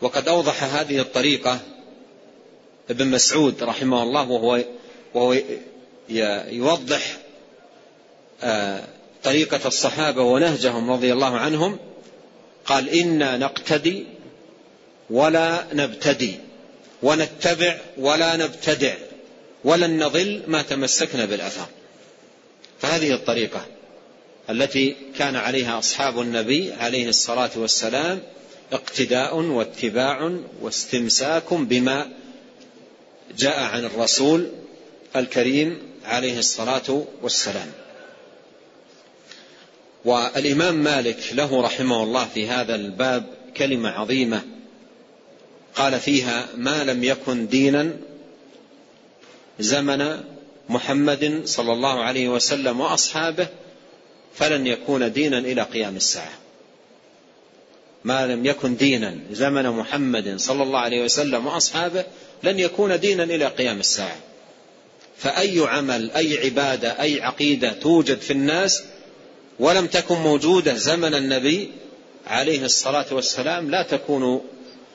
وقد 0.01 0.27
أوضح 0.27 0.63
هذه 0.63 0.99
الطريقة 0.99 1.59
ابن 2.89 3.07
مسعود 3.07 3.63
رحمه 3.63 4.03
الله 4.03 4.29
وهو, 4.29 4.63
وهو 5.13 5.35
يوضح 6.49 7.20
طريقة 9.23 9.67
الصحابة 9.67 10.21
ونهجهم 10.21 10.91
رضي 10.91 11.13
الله 11.13 11.37
عنهم 11.37 11.79
قال 12.65 12.89
إنا 12.89 13.37
نقتدي 13.37 14.05
ولا 15.09 15.65
نبتدي 15.73 16.35
ونتبع 17.03 17.77
ولا 17.97 18.35
نبتدع 18.37 18.93
ولن 19.63 20.03
نضل 20.03 20.41
ما 20.47 20.61
تمسكنا 20.61 21.25
بالأثر 21.25 21.65
فهذه 22.79 23.13
الطريقة 23.13 23.65
التي 24.49 24.95
كان 25.17 25.35
عليها 25.35 25.79
أصحاب 25.79 26.21
النبي 26.21 26.73
عليه 26.73 27.09
الصلاة 27.09 27.49
والسلام 27.55 28.21
اقتداء 28.71 29.35
واتباع 29.35 30.31
واستمساك 30.61 31.53
بما 31.53 32.09
جاء 33.37 33.59
عن 33.59 33.85
الرسول 33.85 34.49
الكريم 35.15 35.77
عليه 36.05 36.39
الصلاة 36.39 37.03
والسلام. 37.21 37.71
والإمام 40.05 40.75
مالك 40.75 41.17
له 41.33 41.61
رحمه 41.61 42.03
الله 42.03 42.25
في 42.25 42.47
هذا 42.47 42.75
الباب 42.75 43.25
كلمة 43.57 43.89
عظيمة. 43.89 44.41
قال 45.75 45.99
فيها 45.99 46.47
ما 46.57 46.83
لم 46.83 47.03
يكن 47.03 47.47
دينا 47.47 47.93
زمن 49.59 50.23
محمد 50.69 51.41
صلى 51.45 51.73
الله 51.73 52.03
عليه 52.03 52.29
وسلم 52.29 52.79
وأصحابه 52.79 53.47
فلن 54.35 54.67
يكون 54.67 55.13
دينا 55.13 55.37
إلى 55.37 55.61
قيام 55.61 55.95
الساعة. 55.95 56.33
ما 58.03 58.27
لم 58.27 58.45
يكن 58.45 58.75
دينا 58.75 59.17
زمن 59.31 59.69
محمد 59.69 60.33
صلى 60.39 60.63
الله 60.63 60.79
عليه 60.79 61.03
وسلم 61.03 61.47
وأصحابه 61.47 62.05
لن 62.43 62.59
يكون 62.59 62.99
دينا 62.99 63.23
إلى 63.23 63.45
قيام 63.45 63.79
الساعة. 63.79 64.17
فأي 65.17 65.59
عمل 65.59 66.11
أي 66.11 66.37
عبادة 66.45 67.01
أي 67.01 67.21
عقيدة 67.21 67.73
توجد 67.73 68.19
في 68.19 68.31
الناس 68.31 68.83
ولم 69.59 69.87
تكن 69.87 70.15
موجودة 70.15 70.73
زمن 70.73 71.15
النبي 71.15 71.71
عليه 72.27 72.65
الصلاة 72.65 73.05
والسلام 73.11 73.69
لا 73.71 73.83
تكون 73.83 74.41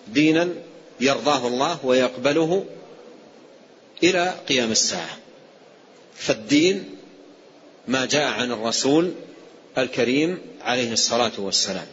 دينا 0.08 0.48
يرضاه 1.00 1.46
الله 1.46 1.86
ويقبله 1.86 2.64
إلى 4.02 4.34
قيام 4.48 4.70
الساعة. 4.70 5.18
فالدين 6.14 6.94
ما 7.88 8.06
جاء 8.06 8.26
عن 8.32 8.52
الرسول 8.52 9.12
الكريم 9.78 10.38
عليه 10.62 10.92
الصلاة 10.92 11.32
والسلام. 11.38 11.86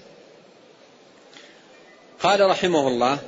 قال 2.19 2.49
رحمه 2.49 2.87
الله 2.87 3.19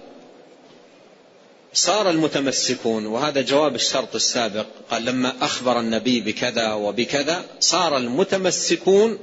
صار 1.75 2.09
المتمسكون 2.09 3.05
وهذا 3.05 3.41
جواب 3.41 3.75
الشرط 3.75 4.15
السابق. 4.15 4.65
قال 4.91 5.05
لما 5.05 5.33
أخبر 5.41 5.79
النبي 5.79 6.21
بكذا 6.21 6.73
وبكذا 6.73 7.45
صار 7.59 7.97
المتمسكون 7.97 9.19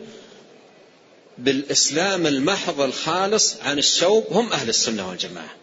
بالإسلام 1.39 2.27
المحض 2.27 2.81
الخالص 2.81 3.57
عن 3.63 3.79
الشوب 3.79 4.25
هم 4.31 4.53
أهل 4.53 4.69
السنة 4.69 5.09
والجماعة. 5.09 5.55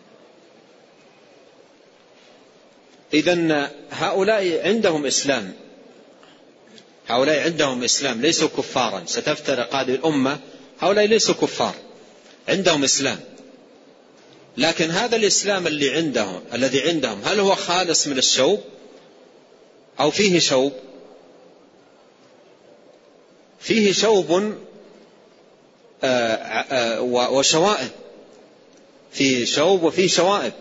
اذا 3.14 3.72
هؤلاء 3.92 4.68
عندهم 4.68 5.06
إسلام. 5.06 5.54
هؤلاء 7.08 7.40
عندهم 7.40 7.84
إسلام 7.84 8.22
ليسوا 8.22 8.48
كفارا. 8.58 9.04
ستفترق 9.06 9.76
هذه 9.76 9.96
الأمة 9.96 10.40
هؤلاء 10.80 11.06
ليسوا 11.06 11.36
كفار. 11.36 11.76
عندهم 12.48 12.84
إسلام. 12.84 13.20
لكن 14.60 14.92
هذا 14.92 15.16
الإسلام 15.16 15.68
اللي 15.68 15.96
عندهم 15.96 16.42
الذي 16.54 16.82
عندهم 16.82 17.22
هل 17.26 17.40
هو 17.40 17.56
خالص 17.56 18.08
من 18.08 18.18
الشوب؟ 18.18 18.62
أو 20.00 20.12
فيه 20.12 20.40
شوب؟ 20.40 20.74
فيه 23.60 23.92
شوب 23.92 24.56
آه، 26.04 26.06
آه، 26.06 27.02
وشوائب. 27.32 27.90
فيه 29.12 29.46
شوب 29.46 29.84
وفيه 29.84 30.08
شوائب. 30.08 30.54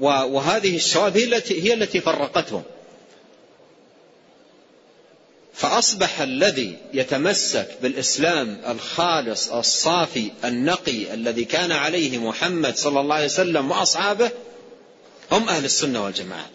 وهذه 0.00 0.76
الشوائب 0.76 1.16
هي 1.16 1.24
التي 1.24 1.62
هي 1.62 1.74
التي 1.74 2.00
فرقتهم. 2.00 2.62
فأصبح 5.60 6.20
الذي 6.20 6.76
يتمسك 6.94 7.68
بالإسلام 7.82 8.60
الخالص 8.68 9.52
الصافي 9.52 10.30
النقي 10.44 11.14
الذي 11.14 11.44
كان 11.44 11.72
عليه 11.72 12.18
محمد 12.18 12.76
صلى 12.76 13.00
الله 13.00 13.14
عليه 13.14 13.24
وسلم 13.24 13.70
وأصحابه 13.70 14.30
هم 15.32 15.48
أهل 15.48 15.64
السنة 15.64 16.04
والجماعة. 16.04 16.50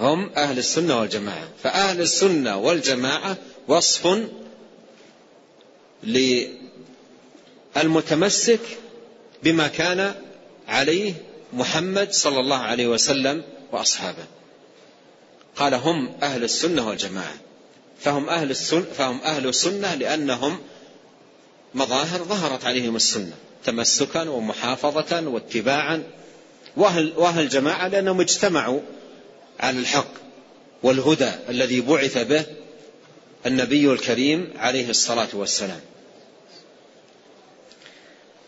هم 0.00 0.30
أهل 0.36 0.58
السنة 0.58 1.00
والجماعة. 1.00 1.48
فأهل 1.62 2.00
السنة 2.00 2.56
والجماعة 2.56 3.36
وصف 3.68 4.18
للمتمسك 7.76 8.60
بما 9.42 9.68
كان 9.68 10.14
عليه 10.68 11.14
محمد 11.52 12.12
صلى 12.12 12.40
الله 12.40 12.58
عليه 12.58 12.86
وسلم 12.86 13.42
وأصحابه. 13.72 14.24
قال 15.56 15.74
هم 15.74 16.12
أهل 16.22 16.44
السنة 16.44 16.88
والجماعة. 16.88 17.34
فهم 18.04 18.28
أهل 18.28 18.50
السنة 18.50 18.86
فهم 18.98 19.20
أهل 19.20 19.48
السنة 19.48 19.94
لأنهم 19.94 20.58
مظاهر 21.74 22.24
ظهرت 22.24 22.64
عليهم 22.64 22.96
السنة 22.96 23.32
تمسكا 23.64 24.28
ومحافظة 24.28 25.28
واتباعا. 25.28 26.02
وأهل, 26.76 27.12
وأهل 27.16 27.42
الجماعة 27.42 27.88
لأنهم 27.88 28.20
اجتمعوا 28.20 28.80
على 29.60 29.78
الحق 29.78 30.12
والهدى 30.82 31.30
الذي 31.48 31.80
بعث 31.80 32.18
به 32.18 32.44
النبي 33.46 33.92
الكريم 33.92 34.52
عليه 34.56 34.90
الصلاة 34.90 35.28
والسلام. 35.32 35.80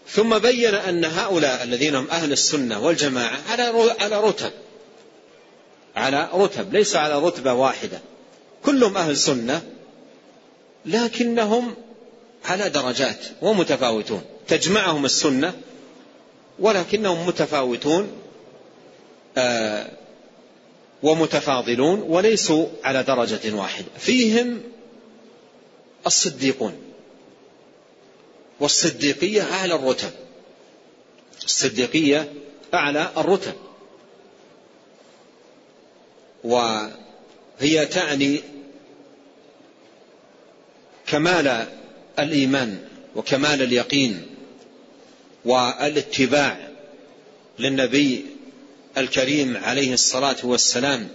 ثم 0.09 0.39
بين 0.39 0.75
أن 0.75 1.05
هؤلاء 1.05 1.63
الذين 1.63 1.95
هم 1.95 2.09
أهل 2.11 2.33
السنة 2.33 2.85
والجماعة 2.85 3.39
على 3.51 3.95
على 4.01 4.21
رتب 4.21 4.53
على 5.97 6.29
رتب 6.35 6.75
ليس 6.75 6.97
على 6.97 7.19
رتبة 7.19 7.53
واحدة. 7.53 8.01
كلهم 8.67 8.97
أهل 8.97 9.17
سنة 9.17 9.63
لكنهم 10.87 11.75
على 12.45 12.69
درجات 12.69 13.19
ومتفاوتون. 13.43 14.23
تجمعهم 14.49 15.05
السنة 15.05 15.55
ولكنهم 16.59 17.27
متفاوتون 17.27 18.13
آه 19.37 19.91
ومتفاضلون 21.03 22.01
وليسوا 22.01 22.67
على 22.85 23.03
درجة 23.03 23.55
واحدة. 23.55 23.87
فيهم 23.99 24.63
الصديقون 26.07 26.75
والصديقية 28.61 29.43
أعلى 29.43 29.75
الرتب. 29.75 30.11
الصديقية 31.45 32.33
أعلى 32.75 33.11
الرتب. 33.17 33.55
وهي 36.45 37.87
تعني 37.91 38.56
كمال 41.07 41.67
الإيمان 42.19 42.79
وكمال 43.17 43.63
اليقين 43.63 44.27
والاتباع 45.45 46.69
للنبي 47.59 48.27
الكريم 48.99 49.57
عليه 49.57 49.95
الصلاة 49.95 50.37
والسلام 50.43 51.09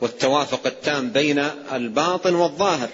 والتوافق 0.00 0.66
التام 0.66 1.10
بين 1.10 1.38
الباطن 1.72 2.34
والظاهر. 2.34 2.88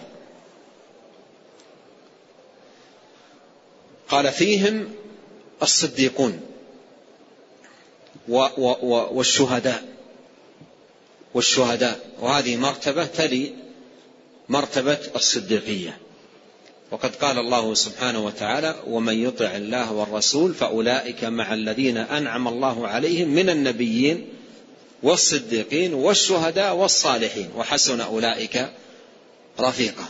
قال 4.09 4.33
فيهم 4.33 4.89
الصديقون 5.63 6.41
والشهداء. 8.29 9.85
والشهداء. 11.35 12.11
وهذه 12.21 12.57
مرتبة 12.57 13.07
تلي 13.07 13.55
مرتبة 14.49 14.99
الصديقية. 15.17 16.02
وقد 16.93 17.17
قال 17.17 17.39
الله 17.39 17.75
سبحانه 17.75 18.25
وتعالى 18.25 18.75
ومن 18.87 19.23
يطع 19.23 19.57
الله 19.57 19.93
والرسول 19.93 20.55
فأولئك 20.55 21.25
مع 21.25 21.55
الذين 21.55 21.97
أنعم 21.97 22.49
الله 22.49 22.89
عليهم 22.89 23.29
من 23.29 23.51
النبيين 23.51 24.29
والصديقين 25.03 25.95
والشهداء 25.95 26.75
والصالحين. 26.75 27.51
وحسن 27.57 28.01
أولئك 28.01 28.69
رفيقا. 29.61 30.05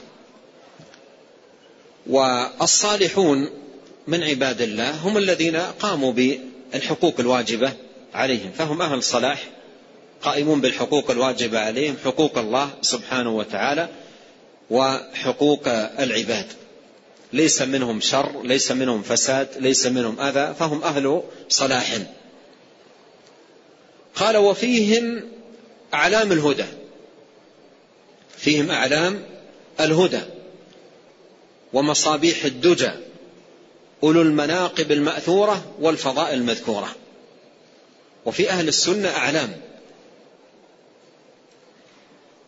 والصالحون 2.07 3.51
من 4.07 4.23
عباد 4.23 4.61
الله 4.61 4.91
هم 4.91 5.17
الذين 5.17 5.57
قاموا 5.57 6.13
بالحقوق 6.13 7.21
الواجبة 7.21 7.73
عليهم 8.15 8.53
فهم 8.53 8.83
أهل 8.83 9.03
صلاح 9.03 9.51
قائمون 10.23 10.61
بالحقوق 10.61 11.11
الواجبة 11.11 11.59
عليهم 11.59 11.97
حقوق 12.05 12.39
الله 12.39 12.71
سبحانه 12.83 13.37
وتعالى 13.37 13.89
وحقوق 14.71 15.69
العباد. 15.99 16.47
ليس 17.33 17.63
منهم 17.63 18.01
شر 18.01 18.43
ليس 18.43 18.73
منهم 18.73 19.03
فساد 19.03 19.49
ليس 19.57 19.87
منهم 19.87 20.21
أذى 20.21 20.55
فهم 20.55 20.83
أهل 20.83 21.23
صلاح. 21.49 21.99
قال 24.15 24.37
وفيهم 24.37 25.29
أعلام 25.95 26.33
الهدى. 26.33 26.65
فيهم 28.37 28.71
أعلام 28.71 29.23
الهدى. 29.81 30.21
ومصابيح 31.73 32.45
الدجى. 32.45 32.91
أولو 34.03 34.23
المناقب 34.23 34.93
المأثورة 34.93 35.75
والفضائل 35.81 36.39
المذكورة. 36.39 36.97
وفي 38.25 38.51
أهل 38.51 38.69
السنة 38.69 39.09
أعلام. 39.09 39.61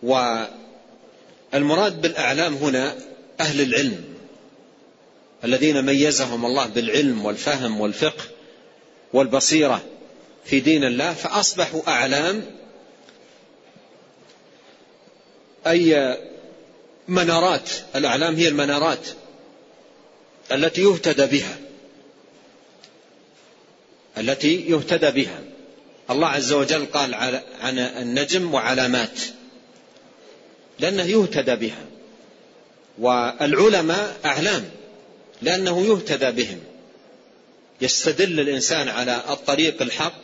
والمراد 0.02 2.00
بالأعلام 2.00 2.54
هنا 2.54 2.98
أهل 3.40 3.60
العلم. 3.60 4.13
الذين 5.44 5.82
ميزهم 5.82 6.46
الله 6.46 6.66
بالعلم 6.66 7.24
والفهم 7.24 7.80
والفقه 7.80 8.24
والبصيرة 9.12 9.84
في 10.44 10.60
دين 10.60 10.84
الله 10.84 11.12
فأصبحوا 11.12 11.88
أعلام. 11.88 12.44
أي 15.66 16.18
منارات 17.08 17.70
الأعلام 17.96 18.34
هي 18.34 18.48
المنارات 18.48 19.08
التي 20.52 20.82
يهتدى 20.82 21.26
بها 21.26 21.56
التي 24.18 24.70
يهتدى 24.70 25.10
بها. 25.10 25.40
الله 26.10 26.28
عز 26.28 26.52
وجل 26.52 26.86
قال 26.86 27.14
عن 27.60 27.78
النجم 27.78 28.54
وعلامات 28.54 29.20
لأنه 30.78 31.02
يهتدى 31.02 31.56
بها. 31.56 31.84
والعلماء 32.98 34.16
أعلام. 34.24 34.70
لأنه 35.44 35.86
يهتدى 35.86 36.30
بهم. 36.30 36.58
يستدل 37.80 38.40
الإنسان 38.40 38.88
على 38.88 39.22
الطريق 39.30 39.82
الحق 39.82 40.14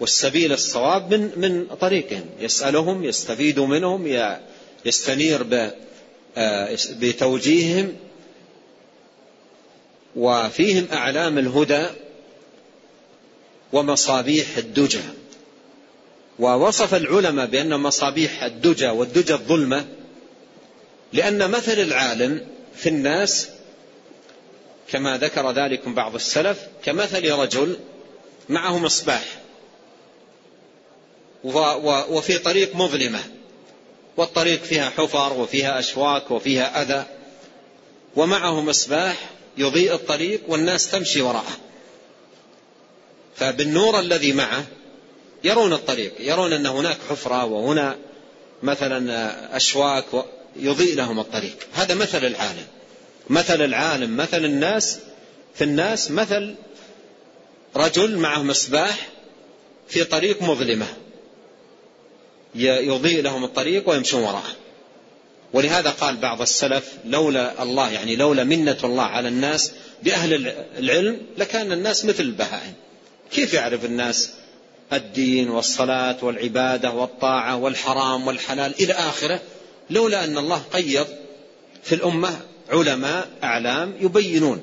والسبيل 0.00 0.52
الصواب 0.52 1.14
من 1.14 1.30
من 1.36 1.66
طريقهم. 1.66 2.24
يسألهم 2.40 3.04
يستفيد 3.04 3.60
منهم 3.60 4.34
يستنير 4.84 5.46
بتوجيههم. 6.90 7.96
وفيهم 10.16 10.86
أعلام 10.92 11.38
الهدى 11.38 11.86
ومصابيح 13.72 14.56
الدجى. 14.56 15.02
ووصف 16.38 16.94
العلماء 16.94 17.46
بأن 17.46 17.80
مصابيح 17.80 18.42
الدجى 18.42 18.88
والدجى 18.88 19.32
الظلمة 19.34 19.86
لأن 21.12 21.50
مثل 21.50 21.72
العالم 21.72 22.46
في 22.76 22.88
الناس 22.88 23.48
كما 24.90 25.18
ذكر 25.18 25.50
ذلك 25.50 25.88
بعض 25.88 26.14
السلف 26.14 26.58
كمثل 26.84 27.30
رجل 27.30 27.78
معه 28.48 28.78
مصباح 28.78 29.24
وفي 32.08 32.38
طريق 32.38 32.76
مظلمة 32.76 33.20
والطريق 34.16 34.62
فيها 34.62 34.90
حفر 34.90 35.32
وفيها 35.32 35.78
أشواك 35.78 36.30
وفيها 36.30 36.82
أذى 36.82 37.06
ومعه 38.16 38.60
مصباح 38.60 39.30
يضيء 39.58 39.94
الطريق 39.94 40.40
والناس 40.48 40.90
تمشي 40.90 41.20
وراءه. 41.20 41.56
فبالنور 43.36 44.00
الذي 44.00 44.32
معه 44.32 44.64
يرون 45.44 45.72
الطريق 45.72 46.12
يرون 46.20 46.52
أن 46.52 46.66
هناك 46.66 46.96
حفرة 47.10 47.44
وهنا 47.44 47.96
مثلا 48.62 49.56
أشواك 49.56 50.04
يضيء 50.56 50.94
لهم 50.94 51.20
الطريق. 51.20 51.56
هذا 51.74 51.94
مثل 51.94 52.24
العالم. 52.24 52.66
مثل 53.30 53.62
العالم 53.64 54.16
مثل 54.16 54.44
الناس 54.44 54.98
في 55.54 55.64
الناس 55.64 56.10
مثل 56.10 56.54
رجل 57.76 58.18
معه 58.18 58.42
مصباح 58.42 59.08
في 59.88 60.04
طريق 60.04 60.42
مظلمة. 60.42 60.86
يضيء 62.54 63.22
لهم 63.22 63.44
الطريق 63.44 63.88
ويمشون 63.88 64.22
وراءه. 64.22 64.56
ولهذا 65.52 65.90
قال 65.90 66.16
بعض 66.16 66.40
السلف 66.40 66.92
لولا 67.04 67.62
الله 67.62 67.90
يعني 67.90 68.16
لولا 68.16 68.44
منة 68.44 68.78
الله 68.84 69.02
على 69.02 69.28
الناس 69.28 69.72
بأهل 70.02 70.54
العلم 70.78 71.20
لكان 71.38 71.72
الناس 71.72 72.04
مثل 72.04 72.22
البهائم. 72.22 72.74
كيف 73.30 73.54
يعرف 73.54 73.84
الناس 73.84 74.30
الدين 74.92 75.50
والصلاة 75.50 76.16
والعبادة 76.22 76.90
والطاعة 76.90 77.56
والحرام 77.56 78.26
والحلال 78.26 78.74
إلى 78.80 78.92
آخره؟ 78.92 79.40
لولا 79.90 80.24
أن 80.24 80.38
الله 80.38 80.62
قيض 80.72 81.06
في 81.82 81.94
الأمة 81.94 82.40
علماء 82.70 83.28
أعلام 83.44 83.94
يبينون. 84.00 84.60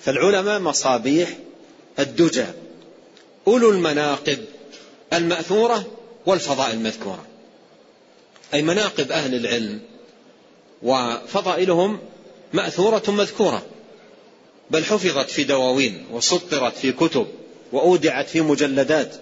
فالعلماء 0.00 0.60
مصابيح 0.60 1.28
الدجى 1.98 2.46
أولو 3.46 3.70
المناقب 3.70 4.44
المأثورة 5.12 5.86
والفضائل 6.26 6.74
المذكورة. 6.74 7.26
أي 8.54 8.62
مناقب 8.62 9.12
أهل 9.12 9.34
العلم 9.34 9.80
وفضائلهم 10.82 11.98
مأثورة 12.52 13.02
مذكورة. 13.08 13.66
بل 14.70 14.84
حفظت 14.84 15.30
في 15.30 15.44
دواوين 15.44 16.06
وسطرت 16.12 16.76
في 16.76 16.92
كتب 16.92 17.26
وأودعت 17.72 18.28
في 18.28 18.40
مجلدات. 18.40 19.14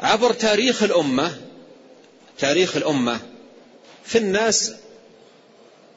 عبر 0.00 0.32
تاريخ 0.32 0.82
الأمة 0.82 1.40
تاريخ 2.38 2.76
الأمة 2.76 3.20
في 4.04 4.18
الناس 4.18 4.74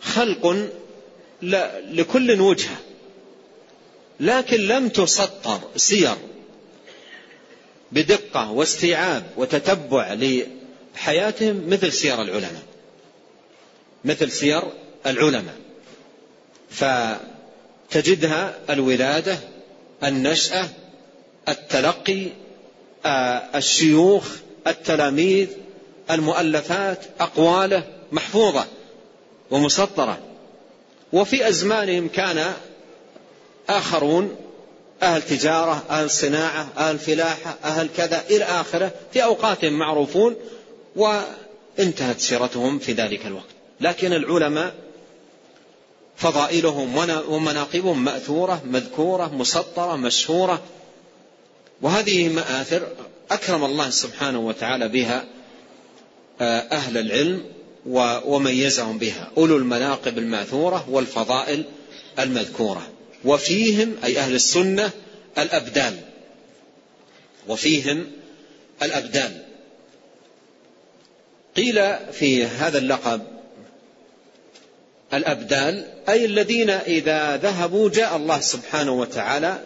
خلق 0.01 0.69
لكل 1.91 2.41
وجهة 2.41 2.75
لكن 4.19 4.57
لم 4.57 4.89
تسطر 4.89 5.59
سير 5.75 6.15
بدقة 7.91 8.51
واستيعاب 8.51 9.23
وتتبع 9.37 10.13
لحياتهم 10.13 11.69
مثل 11.69 11.93
سير 11.93 12.21
العلماء 12.21 12.63
مثل 14.05 14.31
سير 14.31 14.61
العلماء. 15.05 15.55
فتجدها 17.89 18.59
الولادة 18.69 19.37
النشأة 20.03 20.65
التلقي 21.49 22.27
آه، 23.05 23.43
الشيوخ 23.55 24.29
التلاميذ 24.67 25.47
المؤلفات 26.11 26.99
أقواله 27.19 27.83
محفوظة 28.11 28.65
ومسطرة. 29.51 30.19
وفي 31.13 31.47
أزمانهم 31.47 32.07
كان 32.07 32.53
آخرون 33.69 34.35
أهل 35.03 35.21
تجارة 35.21 35.83
أهل 35.89 36.09
صناعة 36.09 36.67
أهل 36.77 36.99
فلاحة 36.99 37.57
أهل 37.63 37.89
كذا 37.97 38.23
إلى 38.29 38.43
آخره 38.43 38.91
في 39.13 39.23
أوقاتهم 39.23 39.73
معروفون 39.73 40.35
وانتهت 40.95 42.19
سيرتهم 42.19 42.79
في 42.79 42.93
ذلك 42.93 43.25
الوقت. 43.25 43.45
لكن 43.81 44.13
العلماء 44.13 44.73
فضائلهم 46.15 46.97
ومناقبهم 47.29 48.03
مأثورة 48.03 48.61
مذكورة 48.65 49.33
مسطرة 49.33 49.95
مشهورة. 49.95 50.61
وهذه 51.81 52.29
مآثر 52.29 52.87
أكرم 53.31 53.63
الله 53.63 53.89
سبحانه 53.89 54.39
وتعالى 54.39 54.87
بها 54.87 55.25
آه، 56.41 56.59
أهل 56.59 56.97
العلم 56.97 57.43
وميزهم 58.25 58.97
بها. 58.97 59.31
أولو 59.37 59.57
المناقب 59.57 60.17
المأثورة 60.17 60.85
والفضائل 60.89 61.65
المذكورة. 62.19 62.87
وفيهم 63.25 63.95
أي 64.03 64.19
أهل 64.19 64.35
السنة 64.35 64.91
الأبدال 65.37 65.99
وفيهم 67.47 68.05
الأبدال 68.83 69.43
قيل 71.55 71.95
في 72.13 72.45
هذا 72.45 72.77
اللقب 72.77 73.21
الأبدال 75.13 75.85
أي 76.09 76.25
الذين 76.25 76.69
إذا 76.69 77.37
ذهبوا 77.37 77.89
جاء 77.89 78.15
الله 78.15 78.39
سبحانه 78.39 78.91
وتعالى 78.91 79.63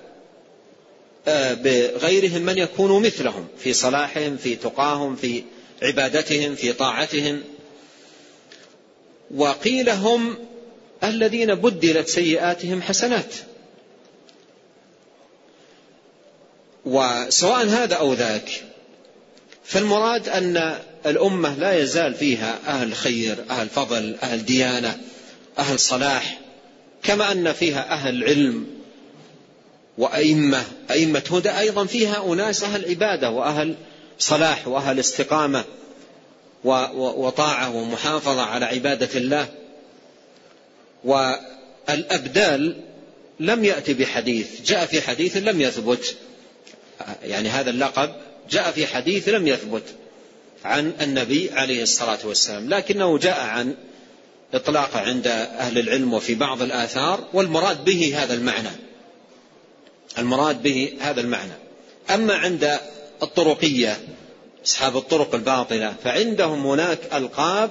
آه، 1.27 1.53
بغيرهم 1.53 2.41
من 2.41 2.57
يكونوا 2.57 2.99
مثلهم 2.99 3.47
في 3.57 3.73
صلاحهم 3.73 4.37
في 4.37 4.55
تقاهم 4.55 5.15
في 5.15 5.43
عبادتهم 5.83 6.55
في 6.55 6.73
طاعتهم. 6.73 7.43
وقيل 9.35 9.89
هم 9.89 10.37
الذين 11.03 11.55
بدلت 11.55 12.07
سيئاتهم 12.07 12.81
حسنات. 12.81 13.35
وسواء 16.85 17.65
هذا 17.65 17.95
أو 17.95 18.13
ذاك 18.13 18.63
فالمراد 19.63 20.29
أن 20.29 20.75
الأمة 21.05 21.55
لا 21.55 21.79
يزال 21.79 22.13
فيها 22.13 22.59
أهل 22.67 22.93
خير 22.93 23.35
أهل 23.49 23.69
فضل 23.69 24.15
أهل 24.23 24.45
ديانة 24.45 24.97
أهل 25.59 25.79
صلاح 25.79 26.39
كما 27.03 27.31
أن 27.31 27.53
فيها 27.53 27.91
أهل 27.91 28.23
علم 28.23 28.67
وأئمة 29.97 30.63
أئمة 30.91 31.23
هدى 31.31 31.49
أيضا 31.49 31.85
فيها 31.85 32.33
أناس 32.33 32.63
أهل 32.63 32.89
عبادة 32.89 33.29
وأهل 33.29 33.75
صلاح 34.19 34.67
وأهل 34.67 34.99
استقامة. 34.99 35.63
وطاعة 36.63 37.75
ومحافظة 37.75 38.41
على 38.41 38.65
عبادة 38.65 39.09
الله. 39.15 39.47
والأبدال 41.03 42.81
لم 43.39 43.65
يأتي 43.65 43.93
بحديث 43.93 44.61
جاء 44.61 44.85
في 44.85 45.01
حديث 45.01 45.37
لم 45.37 45.61
يثبت. 45.61 46.15
يعني 47.23 47.49
هذا 47.49 47.69
اللقب 47.69 48.11
جاء 48.49 48.71
في 48.71 48.87
حديث 48.87 49.29
لم 49.29 49.47
يثبت 49.47 49.83
عن 50.65 50.93
النبي 51.01 51.51
عليه 51.51 51.83
الصلاة 51.83 52.19
والسلام 52.23 52.69
لكنه 52.69 53.17
جاء 53.17 53.39
عن 53.39 53.75
إطلاقه 54.53 54.99
عند 54.99 55.27
أهل 55.27 55.77
العلم 55.79 56.13
وفي 56.13 56.35
بعض 56.35 56.61
الآثار 56.61 57.27
والمراد 57.33 57.85
به 57.85 58.23
هذا 58.23 58.33
المعنى. 58.33 58.69
المراد 60.17 60.63
به 60.63 60.93
هذا 60.99 61.21
المعنى. 61.21 61.53
أما 62.09 62.33
عند 62.33 62.79
الطرقية 63.23 63.99
أصحاب 64.65 64.97
الطرق 64.97 65.35
الباطلة. 65.35 65.95
فعندهم 66.03 66.65
هناك 66.65 66.99
ألقاب 67.13 67.69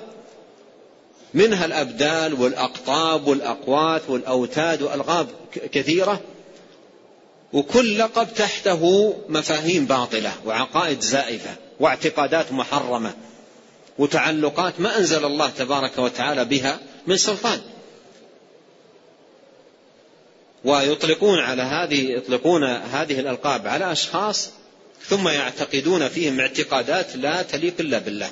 منها 1.34 1.64
الأبدال 1.64 2.40
والأقطاب 2.40 3.26
والأقوات 3.26 4.02
والأوتاد 4.08 4.82
وألقاب 4.82 5.28
كثيرة 5.72 6.20
وكل 7.52 7.98
لقب 7.98 8.34
تحته 8.34 9.14
مفاهيم 9.28 9.84
باطلة 9.84 10.32
وعقائد 10.46 11.00
زائفة 11.00 11.50
واعتقادات 11.80 12.52
محرمة 12.52 13.14
وتعلقات 13.98 14.80
ما 14.80 14.98
أنزل 14.98 15.24
الله 15.24 15.50
تبارك 15.50 15.98
وتعالى 15.98 16.44
بها 16.44 16.78
من 17.06 17.16
سلطان. 17.16 17.60
ويطلقون 20.64 21.38
على 21.38 21.62
هذه 21.62 22.10
يطلقون 22.10 22.64
هذه 22.64 23.20
الألقاب 23.20 23.66
على 23.66 23.92
أشخاص 23.92 24.50
ثم 25.08 25.28
يعتقدون 25.28 26.08
فيهم 26.08 26.40
اعتقادات 26.40 27.16
لا 27.16 27.42
تليق 27.42 27.74
إلا 27.80 27.98
بالله 27.98 28.30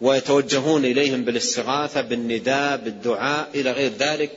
ويتوجهون 0.00 0.84
إليهم 0.84 1.24
بالاستغاثة 1.24 2.00
بالنداء 2.00 2.76
بالدعاء 2.76 3.48
إلى 3.54 3.72
غير 3.72 3.92
ذلك. 3.98 4.30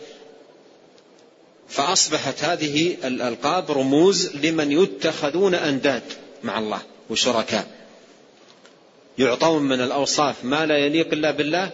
فأصبحت 1.69 2.43
هذه 2.43 2.97
الألقاب 3.03 3.71
رموز 3.71 4.35
لمن 4.35 4.71
يتخذون 4.71 5.55
أنداد 5.55 6.03
مع 6.43 6.59
الله 6.59 6.81
وشركاء. 7.09 7.67
يعطون 9.17 9.63
من 9.63 9.81
الأوصاف 9.81 10.45
ما 10.45 10.65
لا 10.65 10.77
يليق 10.77 11.13
إلا 11.13 11.31
بالله 11.31 11.69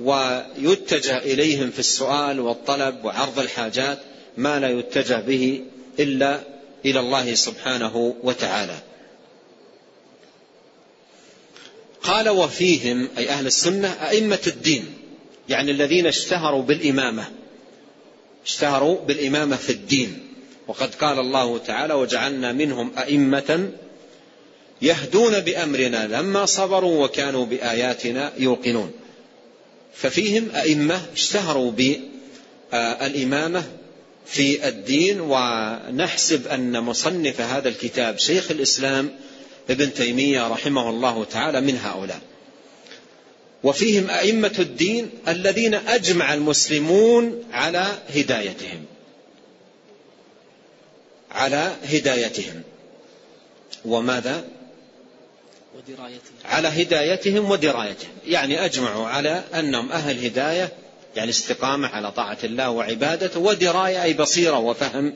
ويتجه 0.00 1.18
إليهم 1.18 1.70
في 1.70 1.78
السؤال 1.78 2.40
والطلب 2.40 3.04
وعرض 3.04 3.38
الحاجات 3.38 3.98
ما 4.36 4.60
لا 4.60 4.70
يتجه 4.70 5.20
به 5.20 5.64
إلا 5.98 6.40
إلى 6.84 7.00
الله 7.00 7.34
سبحانه 7.34 8.14
وتعالى. 8.22 8.78
قال 12.02 12.28
وفيهم 12.28 13.08
أي 13.18 13.28
أهل 13.28 13.46
السنة 13.46 13.88
أئمة 13.88 14.38
الدين 14.46 14.94
يعني 15.48 15.70
الذين 15.70 16.06
اشتهروا 16.06 16.62
بالإمامة 16.62 17.30
اشتهروا 18.46 19.00
بالإمامة 19.00 19.56
في 19.56 19.70
الدين. 19.70 20.26
وقد 20.68 20.94
قال 20.94 21.18
الله 21.18 21.58
تعالى 21.58 21.94
وجعلنا 21.94 22.52
منهم 22.52 22.92
أئمة 22.98 23.70
يهدون 24.82 25.40
بأمرنا 25.40 26.06
لما 26.06 26.46
صبروا 26.46 27.04
وكانوا 27.04 27.46
بآياتنا 27.46 28.32
يوقنون. 28.38 28.92
ففيهم 29.94 30.50
أئمة 30.54 31.02
اشتهروا 31.12 31.72
بالإمامة 32.72 33.64
في 34.30 34.68
الدين 34.68 35.20
ونحسب 35.20 36.46
أن 36.48 36.80
مصنف 36.80 37.40
هذا 37.40 37.68
الكتاب 37.68 38.18
شيخ 38.18 38.50
الإسلام 38.50 39.10
ابن 39.70 39.94
تيمية 39.94 40.48
رحمه 40.48 40.90
الله 40.90 41.24
تعالى 41.24 41.60
من 41.60 41.78
هؤلاء. 41.78 42.20
وفيهم 43.62 44.10
أئمة 44.10 44.54
الدين 44.58 45.10
الذين 45.28 45.74
أجمع 45.74 46.34
المسلمون 46.34 47.44
على 47.52 47.98
هدايتهم. 48.14 48.84
على 51.30 51.76
هدايتهم. 51.84 52.62
وماذا؟ 53.84 54.44
ودرايتهم. 55.76 56.34
على 56.44 56.68
هدايتهم 56.68 57.50
ودرايتهم. 57.50 58.10
يعني 58.26 58.64
أجمعوا 58.64 59.06
على 59.08 59.44
أنهم 59.54 59.92
أهل 59.92 60.24
هداية 60.24 60.72
يعني 61.16 61.30
استقامة 61.30 61.88
على 61.88 62.12
طاعة 62.12 62.38
الله 62.44 62.70
وعبادته 62.70 63.40
ودراية 63.40 64.02
أي 64.02 64.14
بصيرة 64.14 64.58
وفهم 64.58 65.14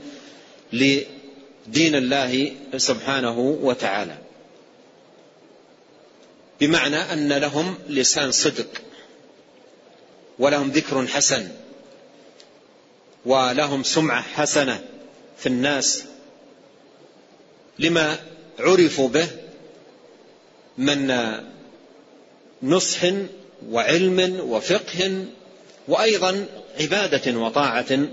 لدين 0.73 1.95
الله 1.95 2.53
سبحانه 2.77 3.39
وتعالى. 3.39 4.19
بمعنى 6.61 6.97
أن 6.97 7.33
لهم 7.33 7.79
لسان 7.89 8.33
صدق 8.33 8.69
ولهم 10.39 10.71
ذكر 10.71 11.07
حسن 11.07 11.49
ولهم 13.27 13.83
سمعة 13.83 14.23
حسنة 14.23 14.85
في 15.39 15.47
الناس 15.47 16.05
لما 17.79 18.19
عرفوا 18.59 19.09
به 19.09 19.29
من 20.79 21.13
نصح 22.63 23.01
وعلم 23.69 24.41
وفقه 24.41 25.25
وأيضا 25.89 26.47
عبادة 26.81 27.39
وطاعة 27.39 28.07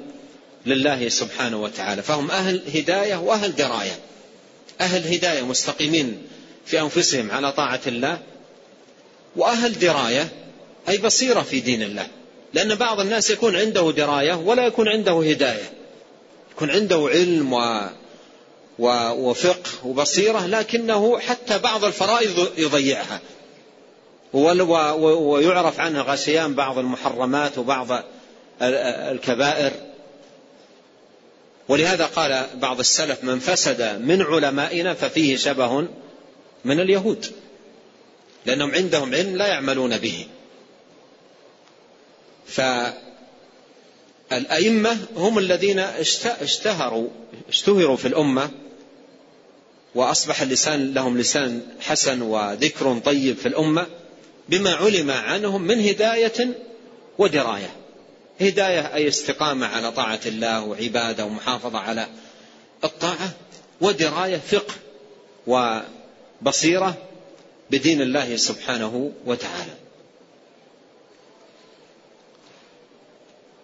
لله 0.65 1.10
سبحانه 1.10 1.62
وتعالى. 1.62 2.01
فهم 2.01 2.31
أهل 2.31 2.62
هداية 2.75 3.15
وأهل 3.15 3.55
دراية. 3.55 3.99
أهل 4.81 5.13
هداية 5.13 5.41
مستقيمين 5.41 6.21
في 6.65 6.81
أنفسهم 6.81 7.31
على 7.31 7.51
طاعة 7.51 7.81
الله. 7.88 8.19
وأهل 9.36 9.79
دراية 9.79 10.29
أي 10.89 10.97
بصيرة 10.97 11.41
في 11.41 11.60
دين 11.60 11.81
الله. 11.81 12.07
لأن 12.53 12.75
بعض 12.75 12.99
الناس 12.99 13.29
يكون 13.29 13.55
عنده 13.55 13.91
دراية 13.91 14.34
ولا 14.34 14.65
يكون 14.65 14.88
عنده 14.88 15.23
هداية. 15.29 15.71
يكون 16.51 16.69
عنده 16.71 17.10
علم 17.12 17.53
و 17.53 19.12
وفقه 19.29 19.69
وبصيرة 19.86 20.45
لكنه 20.45 21.19
حتى 21.19 21.57
بعض 21.57 21.86
الفرائض 21.86 22.51
يضيعها. 22.57 23.21
ويعرف 24.33 25.79
عنه 25.79 26.01
غشيان 26.01 26.53
بعض 26.53 26.77
المحرمات 26.77 27.57
وبعض 27.57 28.03
الكبائر. 28.61 29.71
ولهذا 31.67 32.05
قال 32.05 32.47
بعض 32.55 32.79
السلف 32.79 33.23
من 33.23 33.39
فسد 33.39 33.81
من 34.01 34.21
علمائنا 34.21 34.93
ففيه 34.93 35.37
شبه 35.37 35.87
من 36.65 36.79
اليهود 36.79 37.25
لأنهم 38.45 38.71
عندهم 38.71 39.15
علم 39.15 39.35
لا 39.35 39.47
يعملون 39.47 39.97
به. 39.97 40.27
فالأئمة 44.31 44.97
هم 45.15 45.37
الذين 45.37 45.79
اشتهروا 46.41 47.09
اشتهروا 47.49 47.97
في 47.97 48.07
الأمة 48.07 48.49
وأصبح 49.95 50.41
اللسان 50.41 50.93
لهم 50.93 51.17
لسان 51.17 51.61
حسن 51.79 52.21
وذكر 52.21 52.99
طيب 52.99 53.37
في 53.37 53.47
الأمة. 53.47 53.87
بما 54.51 54.75
علم 54.75 55.11
عنهم 55.11 55.61
من 55.61 55.79
هداية 55.79 56.55
ودراية. 57.17 57.75
هداية 58.41 58.93
أي 58.93 59.07
استقامة 59.07 59.67
على 59.67 59.91
طاعة 59.91 60.19
الله 60.25 60.63
وعبادة 60.63 61.25
ومحافظة 61.25 61.79
على 61.79 62.07
الطاعة 62.83 63.31
ودراية 63.81 64.37
فقه 64.37 64.73
وبصيرة 65.47 66.97
بدين 67.71 68.01
الله 68.01 68.35
سبحانه 68.35 69.11
وتعالى. 69.25 69.73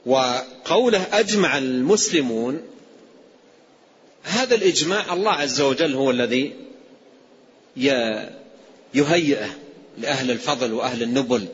وقوله 0.05 1.07
أجمع 1.14 1.57
المسلمون 1.57 2.62
هذا 4.24 4.55
الإجماع 4.55 5.14
الله 5.14 5.32
عز 5.32 5.62
وجل 5.62 5.95
هو 5.95 6.12
الذي 6.12 6.55
يهيئه. 8.93 9.66
لأهل 9.98 10.32
الفضل 10.32 10.74
وأهل 10.74 11.04
النبل 11.04 11.48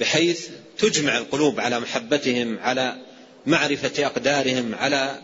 بحيث 0.00 0.48
تجمع 0.78 1.18
القلوب 1.18 1.60
على 1.60 1.80
محبتهم 1.80 2.58
على 2.58 2.96
معرفة 3.46 4.06
أقدارهم 4.06 4.74
على 4.74 5.18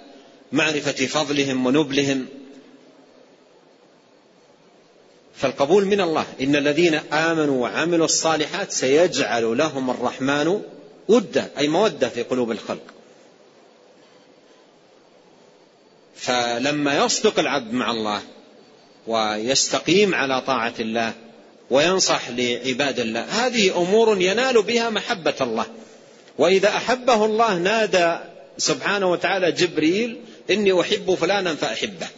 معرفة 0.53 1.07
فضلهم 1.07 1.67
ونبلهم. 1.67 2.27
فالقبول 5.35 5.85
من 5.85 6.01
الله 6.01 6.27
إن 6.41 6.57
الذين 6.57 6.95
آمنوا 6.95 7.63
وعملوا 7.63 8.05
الصالحات 8.05 8.73
سيجعل 8.73 9.59
لهم 9.59 9.91
الرحمن 9.91 10.63
ودة 11.09 11.51
أي 11.59 11.69
مودة 11.69 12.09
في 12.09 12.23
قلوب 12.23 12.51
الخلق. 12.51 12.83
فلما 16.17 17.05
يصدق 17.05 17.39
العبد 17.39 17.73
مع 17.73 17.91
الله 17.91 18.23
ويستقيم 19.07 20.15
على 20.15 20.41
طاعة 20.41 20.75
الله 20.81 21.15
وينصح 21.71 22.31
لعباد 22.31 23.01
الله. 23.01 23.21
هذه 23.21 23.83
أمور 23.83 24.21
ينال 24.21 24.63
بها 24.63 24.91
محبة 24.91 25.35
الله. 25.41 25.67
وإذا 26.39 26.69
أحبه 26.69 27.25
الله 27.25 27.59
نادى 27.59 28.19
سبحانه 28.59 29.11
وتعالى 29.11 29.53
جبريل 29.53 30.21
إني 30.51 30.81
أحب 30.81 31.15
فلانا 31.15 31.55
فأحبه. 31.55 32.09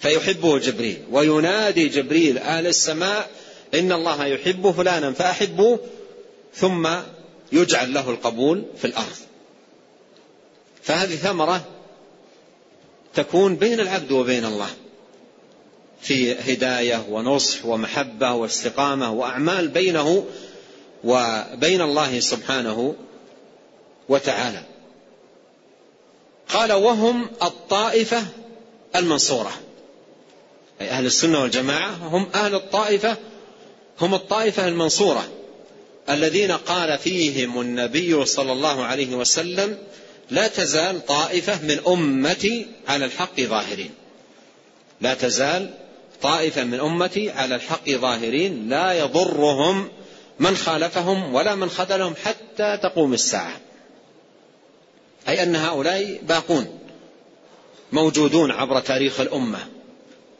فيحبه 0.00 0.58
جبريل. 0.58 0.98
وينادي 1.10 1.88
جبريل 1.88 2.38
أهل 2.38 2.66
السماء 2.66 3.30
إن 3.74 3.92
الله 3.92 4.26
يحب 4.26 4.70
فلانا 4.70 5.12
فأحبه 5.12 5.78
ثم 6.54 6.88
يجعل 7.52 7.94
له 7.94 8.10
القبول 8.10 8.64
في 8.78 8.84
الأرض. 8.84 9.16
فهذه 10.82 11.14
ثمرة 11.14 11.64
تكون 13.14 13.56
بين 13.56 13.80
العبد 13.80 14.12
وبين 14.12 14.44
الله. 14.44 14.70
في 16.06 16.34
هداية 16.52 17.06
ونصح 17.10 17.64
ومحبة 17.64 18.32
واستقامة 18.32 19.12
وأعمال 19.12 19.68
بينه 19.68 20.24
وبين 21.04 21.80
الله 21.80 22.20
سبحانه 22.20 22.94
وتعالى. 24.08 24.62
قال 26.48 26.72
وهم 26.72 27.30
الطائفة 27.42 28.22
المنصورة 28.96 29.52
أي 30.80 30.90
أهل 30.90 31.06
السنة 31.06 31.42
والجماعة 31.42 31.90
هم 31.90 32.26
أهل 32.34 32.54
الطائفة 32.54 33.16
هم 34.00 34.14
الطائفة 34.14 34.68
المنصورة. 34.68 35.28
الذين 36.10 36.52
قال 36.52 36.98
فيهم 36.98 37.60
النبي 37.60 38.24
صلى 38.24 38.52
الله 38.52 38.84
عليه 38.84 39.14
وسلم 39.16 39.78
لا 40.30 40.48
تزال 40.48 41.06
طائفة 41.06 41.62
من 41.62 41.80
أمتي 41.86 42.66
على 42.88 43.04
الحق 43.04 43.40
ظاهرين 43.40 43.90
لا 45.00 45.14
تزال 45.14 45.85
طائفة 46.22 46.64
من 46.64 46.80
أمتي 46.80 47.30
على 47.30 47.54
الحق 47.54 47.90
ظاهرين 47.90 48.68
لا 48.68 48.92
يضرهم 48.92 49.88
من 50.38 50.56
خالفهم 50.56 51.34
ولا 51.34 51.54
من 51.54 51.70
خذلهم 51.70 52.14
حتى 52.24 52.76
تقوم 52.82 53.14
الساعة. 53.14 53.60
أي 55.28 55.42
أن 55.42 55.56
هؤلاء 55.56 56.20
باقون 56.22 56.78
موجودون 57.92 58.50
عبر 58.50 58.80
تاريخ 58.80 59.20
الأمة 59.20 59.58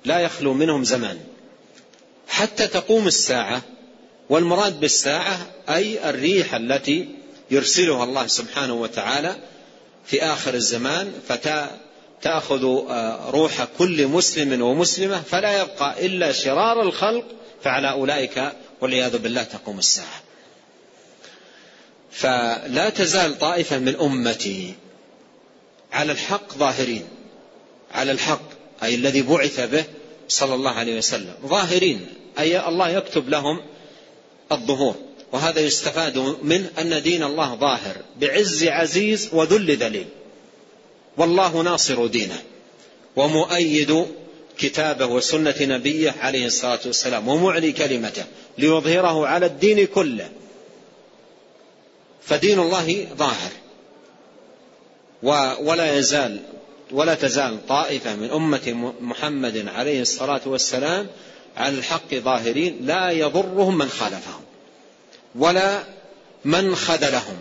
لا 0.05 0.18
يخلو 0.18 0.55
منهم 0.55 0.85
زمان. 0.85 1.20
حتى 2.29 2.66
تقوم 2.66 3.07
الساعة 3.07 3.62
والمراد 4.29 4.81
بالساعة 4.81 5.47
أي 5.68 6.11
الريح 6.11 6.55
التي 6.55 7.09
يرسلها 7.51 8.05
الله 8.05 8.27
سبحانه 8.27 8.74
وتعالى 8.74 9.37
في 10.07 10.22
آخر 10.22 10.55
الزمان 10.55 11.12
فتأخذ 11.29 11.86
آه، 12.90 13.30
روح 13.30 13.64
كل 13.78 14.06
مسلم 14.06 14.62
ومسلمة 14.62 15.22
فلا 15.22 15.62
يبقى 15.62 16.06
إلا 16.06 16.32
شرار 16.32 16.82
الخلق 16.82 17.24
فعلى 17.62 17.90
أولئك 17.90 18.52
والعياذ 18.80 19.18
بالله 19.18 19.42
تقوم 19.42 19.78
الساعة. 19.78 20.22
فلا 22.10 22.90
تزال 22.90 23.38
طائفة 23.38 23.78
من 23.78 23.96
أمتي 23.96 24.74
على 25.92 26.12
الحق 26.12 26.54
ظاهرين 26.54 27.08
على 27.92 28.12
الحق 28.12 28.48
أي 28.82 28.94
الذي 28.94 29.22
بعث 29.22 29.60
به 29.60 29.84
صلى 30.28 30.54
الله 30.54 30.70
عليه 30.70 30.98
وسلم 30.98 31.34
ظاهرين 31.46 32.06
أي 32.38 32.68
الله 32.68 32.88
يكتب 32.88 33.28
لهم 33.28 33.60
الظهور. 34.52 34.94
وهذا 35.32 35.60
يستفاد 35.60 36.18
منه 36.42 36.70
أن 36.78 37.02
دين 37.02 37.22
الله 37.22 37.54
ظاهر 37.54 37.96
بعز 38.20 38.64
عزيز 38.64 39.28
وذل 39.32 39.76
ذليل. 39.76 40.06
والله 41.16 41.62
ناصر 41.62 42.06
دينه 42.06 42.42
ومؤيد 43.16 44.06
كتابه 44.58 45.06
وسنة 45.06 45.54
نبيه 45.60 46.14
عليه 46.20 46.46
الصلاة 46.46 46.78
والسلام 46.86 47.28
ومعلي 47.28 47.72
كلمته 47.72 48.24
ليظهره 48.58 49.26
على 49.26 49.46
الدين 49.46 49.86
كله. 49.86 50.30
فدين 52.22 52.58
الله 52.58 53.06
ظاهر. 53.16 53.50
ولا 55.62 55.98
يزال 55.98 56.40
ولا 56.90 57.14
تزال 57.14 57.66
طائفة 57.66 58.16
من 58.16 58.30
أمة 58.30 58.92
محمد 59.00 59.68
عليه 59.68 60.00
الصلاة 60.00 60.40
والسلام 60.46 61.06
على 61.56 61.78
الحق 61.78 62.14
ظاهرين 62.14 62.78
لا 62.86 63.10
يضرهم 63.10 63.78
من 63.78 63.88
خالفهم 63.88 64.42
ولا 65.34 65.84
من 66.44 66.76
خذلهم. 66.76 67.36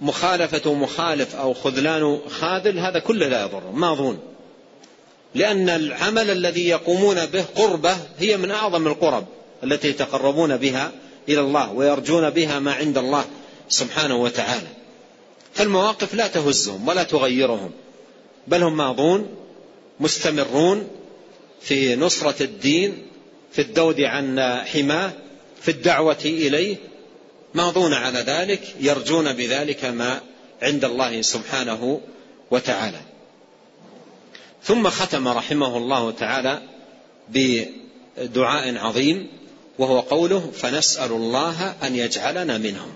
مخالفة 0.00 0.74
مخالف 0.74 1.36
أو 1.36 1.54
خذلان 1.54 2.18
خاذل 2.28 2.78
هذا 2.78 2.98
كله 2.98 3.28
لا 3.28 3.42
يضر 3.42 3.70
ما 3.70 3.94
ظن 3.94 4.18
لأن 5.34 5.68
العمل 5.68 6.30
الذي 6.30 6.68
يقومون 6.68 7.26
به 7.26 7.44
قربة 7.54 7.96
هي 8.18 8.36
من 8.36 8.50
أعظم 8.50 8.86
القرب 8.86 9.26
التي 9.64 9.88
يتقربون 9.88 10.56
بها 10.56 10.92
إلى 11.28 11.40
الله 11.40 11.72
ويرجون 11.72 12.30
بها 12.30 12.58
ما 12.58 12.72
عند 12.72 12.98
الله 12.98 13.24
سبحانه 13.68 14.16
وتعالى. 14.16 14.66
فالمواقف 15.54 16.14
لا 16.14 16.26
تهزهم 16.26 16.88
ولا 16.88 17.02
تغيرهم 17.02 17.70
بل 18.48 18.62
هم 18.62 18.76
ماضون 18.76 19.28
مستمرون 20.00 20.88
في 21.60 21.96
نصرة 21.96 22.42
الدين 22.42 23.06
في 23.52 23.62
الدود 23.62 24.00
عن 24.00 24.40
حماه 24.64 25.12
في 25.62 25.70
الدعوة 25.70 26.16
إليه 26.24 26.76
ماضون 27.54 27.92
على 27.92 28.18
ذلك 28.18 28.74
يرجون 28.80 29.32
بذلك 29.32 29.84
ما 29.84 30.20
عند 30.62 30.84
الله 30.84 31.22
سبحانه 31.22 32.00
وتعالى. 32.50 33.00
ثم 34.62 34.88
ختم 34.88 35.28
رحمه 35.28 35.76
الله 35.76 36.10
تعالى 36.10 36.62
بدعاء 37.28 38.76
عظيم 38.76 39.28
وهو 39.78 40.00
قوله 40.00 40.52
فنسأل 40.56 41.12
الله 41.12 41.74
أن 41.82 41.96
يجعلنا 41.96 42.58
منهم. 42.58 42.94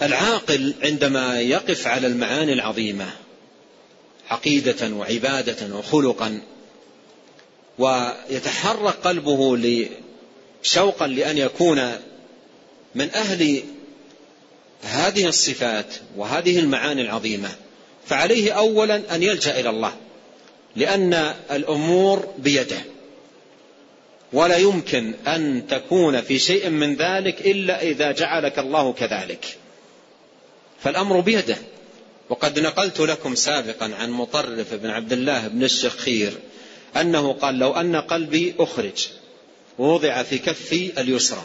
والعاقل 0.00 0.74
عندما 0.82 1.40
يقف 1.40 1.86
على 1.86 2.06
المعاني 2.06 2.52
العظيمة 2.52 3.06
عقيدة 4.30 4.94
وعبادة 4.94 5.76
وخلقا 5.76 6.40
ويتحرك 7.78 8.94
قلبه 8.94 9.56
شوقا 10.66 11.06
لأن 11.06 11.38
يكون 11.38 11.92
من 12.94 13.10
أهل 13.10 13.62
هذه 14.82 15.28
الصفات 15.28 15.94
وهذه 16.16 16.58
المعاني 16.58 17.02
العظيمة. 17.02 17.48
فعليه 18.06 18.52
أولا 18.52 19.14
أن 19.14 19.22
يلجأ 19.22 19.60
إلى 19.60 19.70
الله 19.70 19.92
لأن 20.76 21.34
الأمور 21.50 22.28
بيده. 22.38 22.78
ولا 24.32 24.56
يمكن 24.56 25.14
أن 25.26 25.66
تكون 25.68 26.20
في 26.20 26.38
شيء 26.38 26.68
من 26.68 26.96
ذلك 26.96 27.46
إلا 27.46 27.82
إذا 27.82 28.12
جعلك 28.12 28.58
الله 28.58 28.92
كذلك. 28.92 29.56
فالأمر 30.82 31.20
بيده. 31.20 31.56
وقد 32.28 32.58
نقلت 32.58 33.00
لكم 33.00 33.34
سابقا 33.34 33.94
عن 33.94 34.10
مطرف 34.10 34.74
بن 34.74 34.90
عبد 34.90 35.12
الله 35.12 35.48
بن 35.48 35.64
الشخير 35.64 36.32
أنه 36.96 37.32
قال 37.32 37.58
لو 37.58 37.72
أن 37.72 37.96
قلبي 37.96 38.54
أخرج. 38.58 39.08
ووضع 39.78 40.22
في 40.22 40.38
كفي 40.38 41.00
اليسرى. 41.00 41.44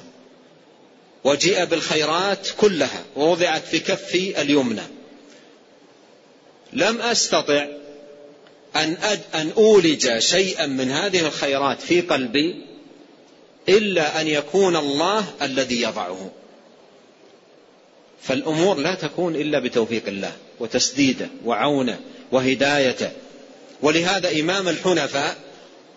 وجيء 1.23 1.65
بالخيرات 1.65 2.47
كلها 2.57 3.03
ووضعت 3.15 3.63
في 3.63 3.79
كفي 3.79 4.41
اليمنى. 4.41 4.81
لم 6.73 7.01
أستطع 7.01 7.67
أن, 8.75 8.97
أد 9.01 9.19
أن 9.35 9.51
أولج 9.57 10.17
شيئا 10.19 10.65
من 10.65 10.91
هذه 10.91 11.27
الخيرات 11.27 11.81
في 11.81 12.01
قلبي 12.01 12.65
إلا 13.69 14.21
أن 14.21 14.27
يكون 14.27 14.75
الله 14.75 15.25
الذي 15.41 15.81
يضعه. 15.81 16.31
فالأمور 18.21 18.77
لا 18.77 18.95
تكون 18.95 19.35
إلا 19.35 19.59
بتوفيق 19.59 20.07
الله 20.07 20.33
وتسديده 20.59 21.27
وعونه 21.45 21.99
وهدايته. 22.31 23.11
ولهذا 23.81 24.39
إمام 24.39 24.69
الحنفاء 24.69 25.50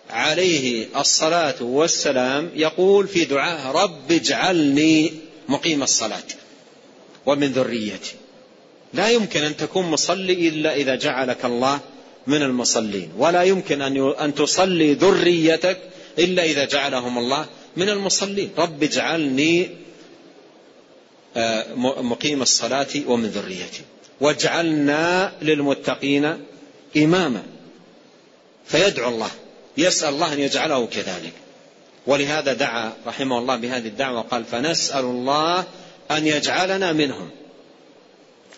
عليه 0.09 0.87
الصلاة 0.95 1.63
والسلام 1.63 2.49
يقول 2.55 3.07
في 3.07 3.25
دعاه 3.25 3.71
رب 3.71 4.11
اجعلني 4.11 5.13
مقيم 5.49 5.83
الصلاة 5.83 6.23
ومن 7.25 7.51
ذريتي. 7.51 8.13
لا 8.93 9.09
يمكن 9.09 9.43
أن 9.43 9.57
تكون 9.57 9.85
مصلي 9.85 10.49
إلا 10.49 10.75
إذا 10.75 10.95
جعلك 10.95 11.45
الله 11.45 11.79
من 12.27 12.41
المصلين 12.41 13.11
ولا 13.17 13.43
يمكن 13.43 13.81
أن 14.21 14.35
تصلي 14.35 14.93
ذريتك 14.93 15.79
إلا 16.19 16.43
إذا 16.43 16.65
جعلهم 16.65 17.17
الله 17.17 17.45
من 17.77 17.89
المصلين. 17.89 18.49
رب 18.57 18.83
اجعلني 18.83 19.69
آه، 21.37 21.73
مقيم 22.01 22.41
الصلاة 22.41 22.87
ومن 23.07 23.29
ذريتي. 23.29 23.81
واجعلنا 24.21 25.33
للمتقين 25.41 26.37
إماما. 26.97 27.43
فيدعو 28.65 29.09
الله. 29.09 29.31
يسأل 29.77 30.09
الله 30.09 30.33
أن 30.33 30.39
يجعله 30.39 30.85
كذلك. 30.85 31.33
ولهذا 32.07 32.53
دعا 32.53 32.93
رحمه 33.07 33.37
الله 33.37 33.55
بهذه 33.55 33.87
الدعوة 33.87 34.21
قال 34.21 34.45
فنسأل 34.45 35.05
الله 35.05 35.65
أن 36.11 36.27
يجعلنا 36.27 36.93
منهم. 36.93 37.29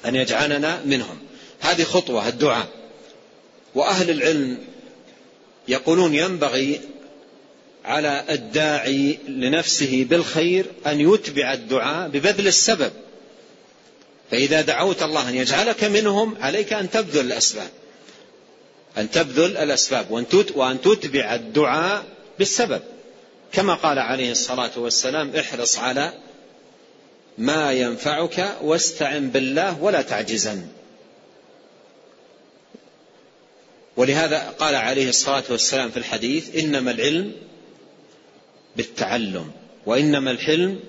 أن 0.06 0.16
يجعلنا 0.16 0.82
منهم. 0.86 1.18
هذه 1.60 1.84
خطوة 1.84 2.28
الدعاء. 2.28 2.68
وأهل 3.76 4.10
العلم 4.10 4.58
يقولون 5.68 6.16
ينبغي 6.16 6.82
على 7.86 8.24
الداعي 8.30 9.20
لنفسه 9.28 10.06
بالخير 10.10 10.66
أن 10.88 11.14
يتبع 11.14 11.54
الدعاء 11.54 12.08
ببذل 12.08 12.48
السبب. 12.48 12.92
فإذا 14.32 14.62
دعوت 14.62 15.04
الله 15.04 15.30
أن 15.30 15.36
يجعلك 15.36 15.84
منهم 15.84 16.38
عليك 16.42 16.74
أن 16.74 16.90
تبذل 16.90 17.26
الأسباب. 17.26 17.70
أن 18.98 19.12
تبذل 19.12 19.58
الأسباب 19.58 20.12
وأن 20.56 20.82
تتبع 20.82 21.36
الدعاء 21.36 22.06
بالسبب. 22.40 22.82
كما 23.52 23.74
قال 23.74 24.00
عليه 24.00 24.32
الصلاة 24.32 24.72
والسلام 24.78 25.36
احرص 25.36 25.80
على 25.80 26.14
ما 27.38 27.72
ينفعك 27.72 28.58
واستعن 28.62 29.30
بالله 29.30 29.84
ولا 29.84 30.02
تعجزن. 30.02 30.68
ولهذا 33.98 34.50
قال 34.60 34.76
عليه 34.76 35.10
الصلاة 35.10 35.44
والسلام 35.50 35.90
في 35.92 35.98
الحديث 35.98 36.56
إنما 36.56 36.92
العلم 36.92 37.32
بالتعلم 38.76 39.52
وإنما 39.86 40.32
الحلم 40.32 40.80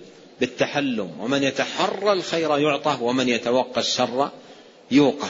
بالتحلم. 0.40 1.20
ومن 1.20 1.42
يتحرى 1.42 2.12
الخير 2.12 2.58
يعطى 2.58 2.98
ومن 3.00 3.28
يتوقى 3.28 3.80
الشر 3.80 4.30
يوقى. 4.90 5.28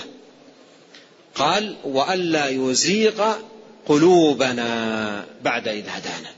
قال 1.38 1.76
وألا 1.84 2.48
يزيغ 2.48 3.34
قلوبنا 3.86 5.24
بعد 5.42 5.68
إذ 5.68 5.84
هدانا. 5.88 6.30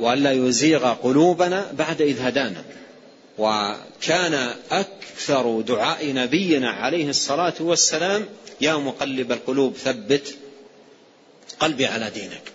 وألا 0.00 0.32
يزيغ 0.32 0.94
قلوبنا 0.94 1.72
بعد 1.72 2.02
إذ 2.02 2.20
هدانا. 2.20 2.64
وكان 3.38 4.54
أكثر 4.70 5.60
دعاء 5.60 6.12
نبينا 6.12 6.70
عليه 6.70 7.08
الصلاة 7.10 7.54
والسلام 7.60 8.26
يا 8.60 8.74
مقلب 8.74 9.32
القلوب 9.32 9.76
ثبت 9.76 10.34
قلبي 11.60 11.86
على 11.86 12.10
دينك. 12.10 12.52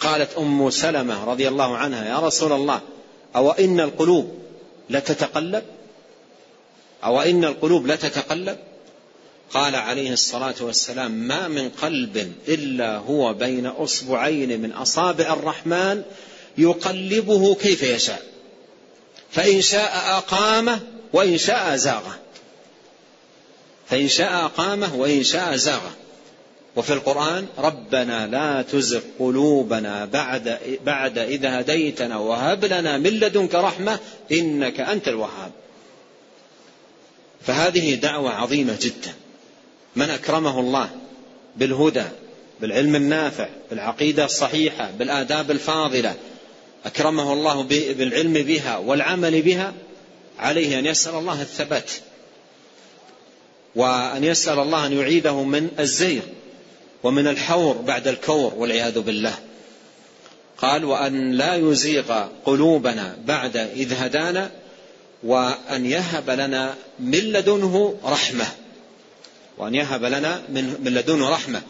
قالت 0.00 0.38
أم 0.38 0.70
سلمة 0.70 1.24
رضي 1.24 1.48
الله 1.48 1.76
عنها 1.76 2.08
يا 2.08 2.18
رسول 2.18 2.52
الله 2.52 2.80
أو 3.36 3.50
إن 3.50 3.80
القلوب 3.80 4.38
لتتقلب؟ 4.90 5.64
أو 7.04 7.20
إن 7.20 7.44
القلوب 7.44 7.86
لتتقلب؟ 7.86 8.58
قال 9.54 9.74
عليه 9.74 10.12
الصلاة 10.12 10.54
والسلام 10.60 11.10
ما 11.10 11.48
من 11.48 11.68
قلب 11.68 12.32
إلا 12.48 12.96
هو 12.96 13.34
بين 13.34 13.66
أصبعين 13.66 14.60
من 14.60 14.72
أصابع 14.72 15.32
الرحمن 15.32 16.02
يقلبه 16.58 17.54
كيف 17.54 17.82
يشاء 17.82 18.22
فإن 19.30 19.60
شاء 19.62 20.16
أقامه 20.18 20.80
وإن 21.12 21.38
شاء 21.38 21.76
زاغه 21.76 22.22
فإن 23.92 24.08
شاء 24.08 24.44
أقامه 24.44 24.96
وإن 24.96 25.22
شاء 25.22 25.56
زاغه. 25.56 25.92
وفي 26.76 26.92
القرآن 26.92 27.46
ربنا 27.58 28.26
لا 28.26 28.62
تزغ 28.62 29.00
قلوبنا 29.18 30.04
بعد 30.04 30.58
بعد 30.84 31.18
إذا 31.18 31.60
هديتنا 31.60 32.16
وهب 32.18 32.64
لنا 32.64 32.98
من 32.98 33.10
لدنك 33.10 33.54
رحمة 33.54 33.98
إنك 34.32 34.80
أنت 34.80 35.08
الوهاب. 35.08 35.52
فهذه 37.42 37.94
دعوة 37.94 38.30
عظيمة 38.30 38.78
جدا. 38.80 39.14
من 39.96 40.10
أكرمه 40.10 40.60
الله 40.60 40.90
بالهدى 41.56 42.04
بالعلم 42.60 42.96
النافع 42.96 43.48
بالعقيدة 43.70 44.24
الصحيحة 44.24 44.90
بالآداب 44.98 45.50
الفاضلة 45.50 46.14
أكرمه 46.84 47.32
الله 47.32 47.62
بالعلم 47.92 48.32
بها 48.32 48.76
والعمل 48.76 49.42
بها 49.42 49.72
عليه 50.38 50.78
أن 50.78 50.86
يسأل 50.86 51.14
الله 51.14 51.42
الثبات 51.42 51.90
وأن 53.76 54.24
يسأل 54.24 54.58
الله 54.58 54.86
أن 54.86 54.92
يعيده 54.92 55.42
من 55.42 55.68
الزيغ 55.78 56.22
ومن 57.02 57.26
الحور 57.26 57.76
بعد 57.76 58.08
الكور 58.08 58.54
والعياذ 58.54 59.00
بالله. 59.00 59.34
قال 60.58 60.84
وأن 60.84 61.32
لا 61.32 61.54
يزيغ 61.54 62.26
قلوبنا 62.44 63.16
بعد 63.26 63.56
إذ 63.56 63.92
هدانا 63.92 64.50
وأن 65.22 65.86
يهب 65.86 66.30
لنا 66.30 66.74
من 66.98 67.18
لدنه 67.18 67.94
رحمة. 68.04 68.46
وأن 69.62 69.74
يهب 69.74 70.04
لنا 70.04 70.42
من 70.48 70.76
لدنه 70.84 71.30
رحمة. 71.30 71.62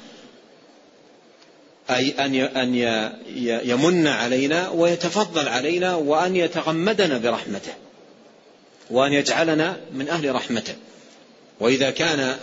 أي 1.90 2.10
أن 2.10 2.74
يمن 3.64 4.06
علينا 4.06 4.68
ويتفضل 4.68 5.48
علينا 5.48 5.94
وأن 5.94 6.36
يتغمدنا 6.36 7.18
برحمته. 7.18 7.72
وأن 8.90 9.12
يجعلنا 9.12 9.76
من 9.94 10.08
أهل 10.08 10.34
رحمته. 10.34 10.74
وإذا 11.60 11.90
كان 11.90 12.36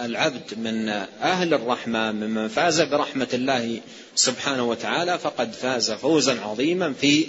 العبد 0.00 0.58
من 0.58 0.88
أهل 1.22 1.54
الرحمة 1.54 2.12
ممن 2.12 2.48
فاز 2.48 2.80
برحمة 2.80 3.28
الله 3.34 3.80
سبحانه 4.14 4.68
وتعالى 4.68 5.18
فقد 5.18 5.52
فاز 5.52 5.92
فوزا 5.92 6.40
عظيما 6.40 6.94
في 7.00 7.26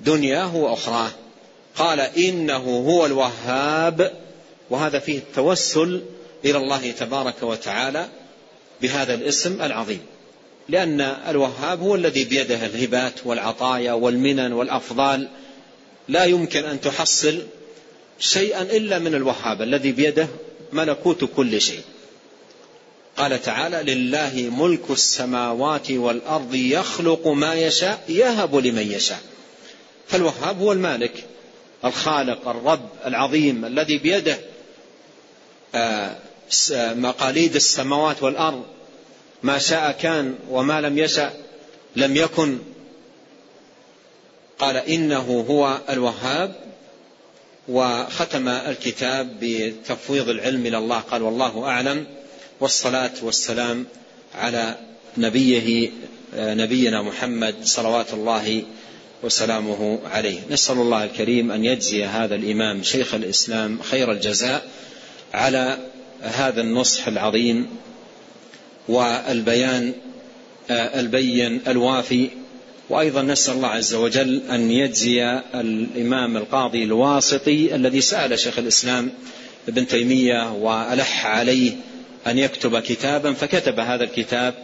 دنياه 0.00 0.56
وأخراه. 0.56 1.10
قال 1.76 2.00
إنه 2.00 2.84
هو 2.88 3.06
الوهاب. 3.06 4.12
وهذا 4.70 4.98
فيه 4.98 5.18
التوسل 5.18 6.02
إلى 6.44 6.58
الله 6.58 6.90
تبارك 6.90 7.42
وتعالى 7.42 8.08
بهذا 8.82 9.14
الاسم 9.14 9.62
العظيم. 9.62 10.00
لأن 10.68 11.00
الوهاب 11.00 11.80
هو 11.80 11.94
الذي 11.94 12.24
بيده 12.24 12.66
الهبات 12.66 13.12
والعطايا 13.24 13.92
والمنن 13.92 14.52
والأفضال. 14.52 15.28
لا 16.08 16.24
يمكن 16.24 16.64
أن 16.64 16.80
تحصل 16.80 17.42
شيئا 18.18 18.62
إلا 18.62 18.98
من 18.98 19.14
الوهاب 19.14 19.62
الذي 19.62 19.92
بيده 19.92 20.28
ملكوت 20.72 21.24
كل 21.36 21.60
شيء. 21.60 21.82
قال 23.16 23.42
تعالى 23.42 23.94
لله 23.94 24.50
ملك 24.56 24.90
السماوات 24.90 25.90
والأرض 25.90 26.54
يخلق 26.54 27.28
ما 27.28 27.54
يشاء 27.54 28.04
يهب 28.08 28.56
لمن 28.56 28.92
يشاء. 28.92 29.20
فالوهاب 30.08 30.60
هو 30.60 30.72
المالك 30.72 31.24
الخالق 31.84 32.48
الرب 32.48 32.88
العظيم 33.06 33.64
الذي 33.64 33.98
بيده 33.98 34.38
آه، 35.74 36.16
مقاليد 36.74 37.54
السماوات 37.54 38.22
والأرض. 38.22 38.64
ما 39.42 39.58
شاء 39.58 39.92
كان 39.92 40.34
وما 40.50 40.80
لم 40.80 40.98
يشأ 40.98 41.32
لم 41.96 42.16
يكن. 42.16 42.58
قال 44.58 44.76
إنه 44.76 45.44
هو 45.50 45.78
الوهاب 45.90 46.54
وختم 47.68 48.48
الكتاب 48.48 49.36
بتفويض 49.40 50.28
العلم 50.28 50.66
إلى 50.66 50.78
الله. 50.78 50.98
قال 50.98 51.22
والله 51.22 51.64
أعلم. 51.64 52.06
والصلاة 52.60 53.12
والسلام 53.22 53.86
على 54.34 54.76
نبيه 55.16 55.90
نبينا 56.36 57.02
محمد 57.02 57.54
صلوات 57.62 58.14
الله 58.14 58.62
وسلامه 59.22 59.98
عليه. 60.04 60.40
نسأل 60.50 60.76
الله 60.76 61.04
الكريم 61.04 61.50
أن 61.50 61.64
يجزي 61.64 62.04
هذا 62.04 62.34
الإمام 62.34 62.82
شيخ 62.82 63.14
الإسلام 63.14 63.82
خير 63.82 64.12
الجزاء 64.12 64.68
على 65.34 65.78
هذا 66.22 66.60
النصح 66.60 67.08
العظيم 67.08 67.66
والبيان 68.88 69.92
البين 70.70 71.60
الوافي. 71.68 72.28
وأيضا 72.90 73.22
نسأل 73.22 73.54
الله 73.54 73.68
عز 73.68 73.94
وجل 73.94 74.42
أن 74.50 74.70
يجزي 74.70 75.40
الإمام 75.54 76.36
القاضي 76.36 76.84
الواسطي 76.84 77.74
الذي 77.74 78.00
سأل 78.00 78.38
شيخ 78.38 78.58
الإسلام 78.58 79.10
ابن 79.68 79.86
تيمية 79.86 80.52
وألح 80.52 81.26
عليه 81.26 81.72
أن 82.26 82.38
يكتب 82.38 82.78
كتابا 82.78 83.32
فكتب 83.32 83.80
هذا 83.80 84.04
الكتاب 84.04 84.54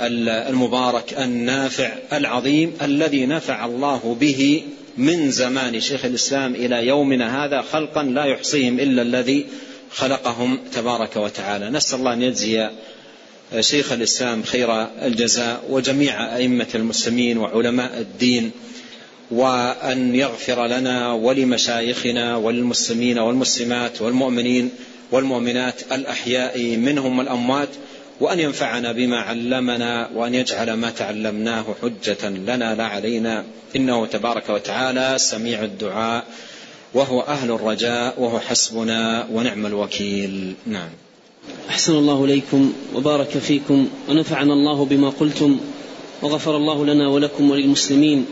المبارك 0.00 1.14
النافع 1.18 1.92
العظيم 2.12 2.72
الذي 2.82 3.26
نفع 3.26 3.64
الله 3.64 4.16
به 4.20 4.62
من 4.96 5.30
زمان 5.30 5.80
شيخ 5.80 6.04
الإسلام 6.04 6.54
إلى 6.54 6.86
يومنا 6.86 7.44
هذا 7.44 7.60
خلقا 7.60 8.02
لا 8.02 8.24
يحصيهم 8.24 8.80
إلا 8.80 9.02
الذي 9.02 9.46
خلقهم 9.94 10.60
تبارك 10.74 11.16
وتعالى. 11.16 11.70
نسأل 11.70 11.98
الله 11.98 12.12
أن 12.12 12.22
يجزي 12.22 12.70
شيخ 13.60 13.92
الإسلام 13.92 14.42
خير 14.42 14.82
الجزاء 14.82 15.64
وجميع 15.68 16.36
أئمة 16.36 16.66
المسلمين 16.74 17.38
وعلماء 17.38 17.98
الدين 17.98 18.50
وأن 19.30 20.14
يغفر 20.14 20.66
لنا 20.66 21.12
ولمشايخنا 21.12 22.36
والمسلمين 22.36 23.18
والمسلمات 23.18 24.02
والمؤمنين 24.02 24.70
والمؤمنات 25.10 25.92
الأحياء 25.92 26.76
منهم 26.76 27.18
والأموات 27.18 27.68
وأن 28.20 28.40
ينفعنا 28.40 28.92
بما 28.92 29.20
علمنا 29.20 30.10
وأن 30.14 30.34
يجعل 30.34 30.72
ما 30.72 30.90
تعلمناه 30.90 31.64
حجة 31.82 32.28
لنا 32.28 32.74
لا 32.74 32.84
علينا. 32.84 33.44
إنه 33.76 34.06
تبارك 34.06 34.48
وتعالى 34.48 35.14
سميع 35.18 35.62
الدعاء. 35.62 36.24
وهو 36.94 37.20
أهل 37.20 37.50
الرجاء 37.50 38.20
وهو 38.20 38.40
حسبنا 38.40 39.28
ونعم 39.32 39.66
الوكيل. 39.66 40.54
نعم. 40.66 40.88
أحسن 41.68 41.92
الله 41.92 42.24
إليكم 42.24 42.72
وبارك 42.94 43.28
فيكم 43.28 43.88
ونفعنا 44.08 44.52
الله 44.52 44.84
بما 44.84 45.08
قلتم 45.10 45.60
وغفر 46.22 46.56
الله 46.56 46.86
لنا 46.86 47.08
ولكم 47.08 47.50
وللمسلمين. 47.50 48.26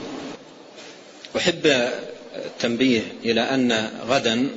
أحب 1.37 1.91
التنبيه 2.37 3.03
إلى 3.25 3.41
أن 3.41 3.91
غدا 4.09 4.49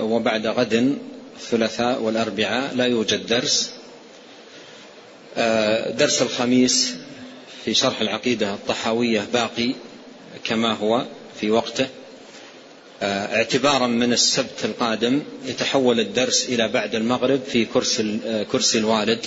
وبعد 0.00 0.46
غد 0.46 0.98
الثلاثاء 1.36 2.02
والأربعاء 2.02 2.74
لا 2.74 2.86
يوجد 2.86 3.26
درس. 3.26 3.70
آه، 5.36 5.90
درس 5.90 6.22
الخميس 6.22 6.94
في 7.64 7.74
شرح 7.74 8.00
العقيدة 8.00 8.54
الطحاوية 8.54 9.26
باقي 9.32 9.74
كما 10.44 10.72
هو 10.74 11.04
في 11.40 11.50
وقته. 11.50 11.86
اعتبارا 13.02 13.86
من 13.86 14.12
السبت 14.12 14.64
القادم 14.64 15.22
يتحول 15.46 16.00
الدرس 16.00 16.48
إلى 16.48 16.68
بعد 16.68 16.94
المغرب 16.94 17.40
في 17.52 17.64
كرسي, 17.64 18.18
آه، 18.26 18.42
كرسي 18.42 18.78
الوالد 18.78 19.26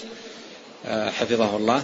حفظه 0.87 1.57
الله. 1.57 1.83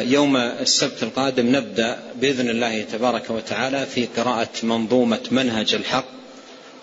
يوم 0.00 0.36
السبت 0.36 1.02
القادم 1.02 1.56
نبدأ 1.56 1.98
بإذن 2.20 2.48
الله 2.50 2.82
تبارك 2.82 3.30
وتعالى 3.30 3.86
في 3.86 4.06
قراءة 4.16 4.48
منظومة 4.62 5.20
منهج 5.30 5.74
الحق 5.74 6.04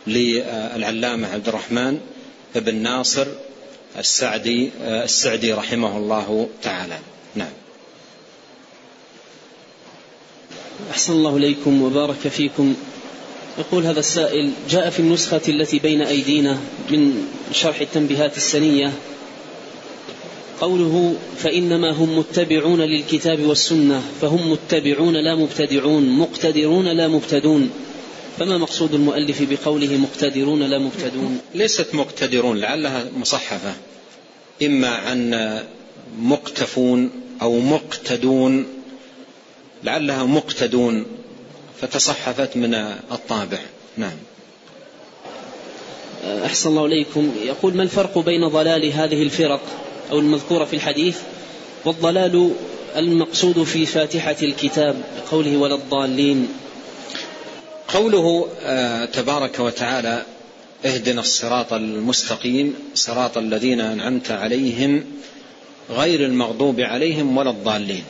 للعلامة 0.08 1.28
عبد 1.28 1.48
الرحمن 1.48 2.00
بن 2.56 2.76
ناصر 2.76 3.28
السعدي 3.98 4.72
السعدي 4.82 5.54
رحمه 5.54 5.98
الله 5.98 6.50
تعالى. 6.64 6.98
نعم. 7.36 7.54
أحسن 10.92 11.14
الله 11.14 11.38
إليكم 11.38 11.82
وبارك 11.82 12.28
فيكم. 12.28 12.76
يقول 13.58 13.86
هذا 13.86 14.00
السائل 14.00 14.52
جاء 14.70 14.90
في 14.90 15.00
النسخة 15.00 15.42
التي 15.48 15.80
بين 15.80 16.02
أيدينا 16.02 16.58
من 16.90 17.28
شرح 17.52 17.82
التنبيهات 17.82 18.38
السنية 18.38 18.94
قوله 20.62 21.16
فإنما 21.38 21.92
هم 21.92 22.18
متبعون 22.18 22.82
للكتاب 22.82 23.40
والسنة 23.40 24.02
فهم 24.22 24.52
متبعون 24.52 25.14
لا 25.14 25.36
مبتدعون 25.36 26.10
مقتدرون 26.10 26.88
لا 26.88 27.08
مبتدون. 27.08 27.70
فما 28.40 28.58
مقصود 28.58 28.94
المؤلف 28.94 29.42
بقوله 29.42 29.98
مقتدرون 29.98 30.64
لا 30.64 30.80
مبتدون؟ 30.80 31.40
ليست 31.56 31.96
مقتدرون 31.96 32.58
لعلها 32.58 33.06
مصحفة. 33.18 33.74
إما 34.64 34.88
عن 34.88 35.50
مقتفون 36.20 37.10
أو 37.42 37.60
مقتدون 37.60 38.66
لعلها 39.84 40.24
مقتدون. 40.24 41.06
فتصحفت 41.82 42.58
من 42.58 42.74
الطابع. 43.12 43.60
نعم. 43.98 44.18
أحسن 46.46 46.70
الله 46.70 46.86
إليكم. 46.86 47.32
يقول 47.44 47.74
ما 47.74 47.84
الفرق 47.84 48.18
بين 48.18 48.48
ضلال 48.48 48.94
هذه 48.94 49.24
الفرق 49.24 49.62
أو 50.12 50.20
المذكورة 50.20 50.66
في 50.66 50.76
الحديث 50.76 51.18
والضلال 51.86 52.52
المقصود 52.96 53.64
في 53.64 53.86
فاتحة 53.86 54.36
الكتاب 54.44 54.96
قوله 55.32 55.58
ولا 55.58 55.76
الضالين؟ 55.76 56.48
قوله 57.88 58.50
آه، 58.62 59.06
تبارك 59.06 59.60
وتعالى 59.60 60.26
اهدنا 60.86 61.22
الصراط 61.22 61.74
المستقيم 61.74 62.76
صراط 62.94 63.38
الذين 63.38 63.82
أنعمت 63.82 64.32
عليهم 64.32 65.04
غير 65.90 66.26
المغضوب 66.26 66.80
عليهم 66.80 67.38
ولا 67.38 67.50
الضالين. 67.50 68.04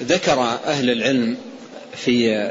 ذكر 0.00 0.40
أهل 0.42 0.90
العلم 0.90 1.36
في 1.96 2.50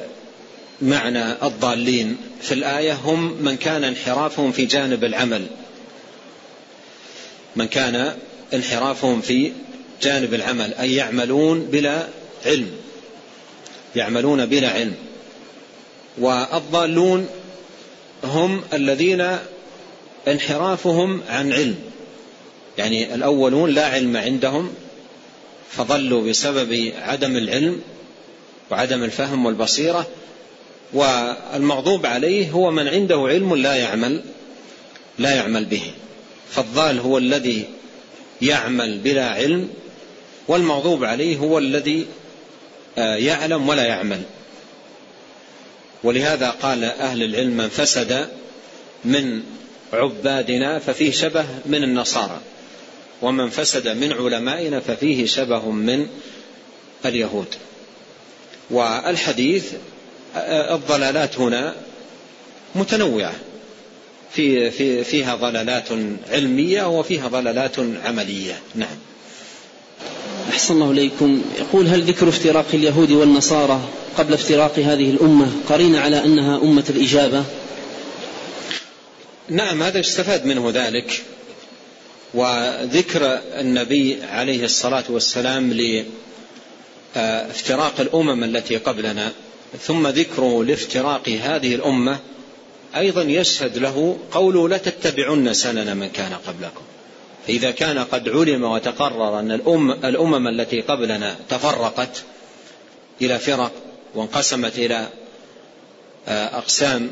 معنى 0.81 1.31
الضالين 1.31 2.17
في 2.41 2.53
الآية 2.53 2.93
هم 2.93 3.43
من 3.43 3.57
كان 3.57 3.83
انحرافهم 3.83 4.51
في 4.51 4.65
جانب 4.65 5.03
العمل. 5.03 5.45
من 7.55 7.67
كان 7.67 8.15
انحرافهم 8.53 9.21
في 9.21 9.51
جانب 10.01 10.33
العمل 10.33 10.73
أي 10.73 10.95
يعملون 10.95 11.59
بلا 11.59 12.07
علم. 12.45 12.71
يعملون 13.95 14.45
بلا 14.45 14.69
علم. 14.69 14.95
والضالون 16.17 17.27
هم 18.23 18.61
الذين 18.73 19.37
انحرافهم 20.27 21.21
عن 21.29 21.53
علم. 21.53 21.75
يعني 22.77 23.15
الأولون 23.15 23.69
لا 23.69 23.85
علم 23.85 24.17
عندهم 24.17 24.73
فضلوا 25.71 26.29
بسبب 26.29 26.93
عدم 26.97 27.37
العلم 27.37 27.81
وعدم 28.71 29.03
الفهم 29.03 29.45
والبصيرة 29.45 30.07
والمغضوب 30.93 32.05
عليه 32.05 32.51
هو 32.51 32.71
من 32.71 32.87
عنده 32.87 33.25
علم 33.27 33.55
لا 33.55 33.75
يعمل 33.75 34.23
لا 35.19 35.35
يعمل 35.35 35.65
به. 35.65 35.91
فالضال 36.51 36.99
هو 36.99 37.17
الذي 37.17 37.65
يعمل 38.41 38.97
بلا 38.97 39.29
علم 39.29 39.69
والمغضوب 40.47 41.03
عليه 41.03 41.37
هو 41.37 41.57
الذي 41.57 42.05
آه، 42.97 43.15
يعلم 43.15 43.69
ولا 43.69 43.85
يعمل. 43.85 44.21
ولهذا 46.03 46.49
قال 46.49 46.83
أهل 46.83 47.23
العلم 47.23 47.57
من 47.57 47.69
فسد 47.69 48.27
من 49.05 49.43
عبادنا 49.93 50.79
ففيه 50.79 51.11
شبه 51.11 51.45
من 51.65 51.83
النصارى 51.83 52.41
ومن 53.21 53.49
فسد 53.49 53.87
من 53.87 54.13
علمائنا 54.13 54.79
ففيه 54.79 55.25
شبه 55.25 55.71
من 55.71 56.07
اليهود. 57.05 57.55
والحديث 58.71 59.65
الضلالات 60.35 61.39
هنا 61.39 61.75
متنوعة. 62.75 63.33
في 64.31 64.71
في 64.71 65.03
فيها 65.03 65.35
ضلالات 65.35 65.89
علمية 66.29 66.99
وفيها 66.99 67.27
ضلالات 67.27 67.75
عملية. 68.05 68.59
نعم. 68.75 68.97
أحسن 70.49 70.73
الله 70.73 70.91
إليكم. 70.91 71.41
يقول 71.59 71.87
هل 71.87 72.01
ذكر 72.01 72.29
افتراق 72.29 72.65
اليهود 72.73 73.11
والنصارى 73.11 73.81
قبل 74.17 74.33
افتراق 74.33 74.79
هذه 74.79 75.09
الأمة 75.09 75.51
قرين 75.69 75.95
على 75.95 76.25
أنها 76.25 76.57
أمة 76.57 76.83
الإجابة؟ 76.89 77.43
نعم 79.49 79.83
هذا 79.83 79.99
استفاد 79.99 80.45
منه 80.45 80.71
ذلك. 80.73 81.23
وذكر 82.33 83.39
النبي 83.59 84.17
عليه 84.23 84.65
الصلاة 84.65 85.03
والسلام 85.09 85.73
لافتراق 87.15 87.99
الأمم 87.99 88.43
التي 88.43 88.77
قبلنا 88.77 89.31
ثم 89.81 90.07
ذكره 90.07 90.63
لافتراق 90.63 91.29
هذه 91.29 91.75
الأمة 91.75 92.19
أيضا 92.95 93.21
يشهد 93.21 93.77
له 93.77 94.17
قوله 94.31 94.69
لتتبعن 94.69 95.53
سنن 95.53 95.97
من 95.97 96.09
كان 96.09 96.33
قبلكم. 96.33 96.81
فإذا 97.47 97.71
كان 97.71 97.99
قد 97.99 98.29
علم 98.29 98.63
وتقرر 98.63 99.39
أن 99.39 99.51
الأم 99.51 99.91
الأمم 99.91 100.47
التي 100.47 100.81
قبلنا 100.81 101.35
تفرقت 101.49 102.23
إلى 103.21 103.39
فرق 103.39 103.71
وانقسمت 104.15 104.79
إلى 104.79 105.07
آه، 106.27 106.57
أقسام 106.57 107.11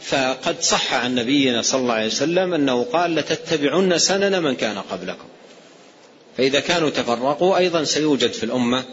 فقد 0.00 0.60
صح 0.60 0.94
عن 0.94 1.14
نبينا 1.14 1.62
صلى 1.62 1.80
الله 1.80 1.94
عليه 1.94 2.06
وسلم 2.06 2.54
أنه 2.54 2.82
قال 2.84 3.14
لتتبعن 3.14 3.98
سنن 3.98 4.42
من 4.42 4.54
كان 4.54 4.78
قبلكم. 4.78 5.24
فإذا 6.36 6.60
كانوا 6.60 6.90
تفرقوا 6.90 7.58
أيضا 7.58 7.84
سيوجد 7.84 8.32
في 8.32 8.44
الأمة 8.44 8.84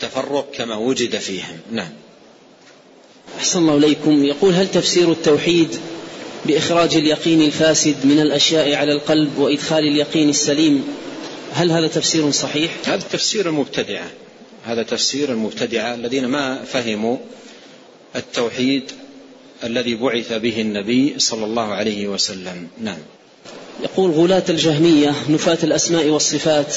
تفرق 0.00 0.50
كما 0.54 0.76
وجد 0.76 1.16
فيهم. 1.18 1.58
نعم. 1.72 1.92
أحسن 3.38 3.58
الله 3.58 3.76
إليكم. 3.76 4.24
يقول 4.24 4.54
هل 4.54 4.70
تفسير 4.70 5.12
التوحيد 5.12 5.68
بإخراج 6.46 6.96
اليقين 6.96 7.42
الفاسد 7.42 7.96
من 8.06 8.20
الأشياء 8.20 8.74
على 8.74 8.92
القلب 8.92 9.38
وإدخال 9.38 9.88
اليقين 9.88 10.28
السليم 10.28 10.84
هل 11.52 11.70
هذا 11.70 11.88
تفسير 11.88 12.30
صحيح؟ 12.30 12.72
هذا 12.84 13.02
تفسير 13.12 13.48
المبتدعة 13.48 14.10
هذا 14.64 14.82
تفسير 14.82 15.30
المبتدعة 15.30 15.94
الذين 15.94 16.26
ما 16.26 16.64
فهموا 16.64 17.16
التوحيد 18.16 18.82
الذي 19.64 19.94
بعث 19.94 20.32
به 20.32 20.60
النبي 20.60 21.14
صلى 21.18 21.44
الله 21.44 21.74
عليه 21.74 22.08
وسلم. 22.08 22.68
نعم. 22.80 22.98
يقول 23.82 24.10
غلاة 24.10 24.44
الجهمية 24.48 25.14
نفاة 25.28 25.58
الأسماء 25.62 26.08
والصفات 26.08 26.76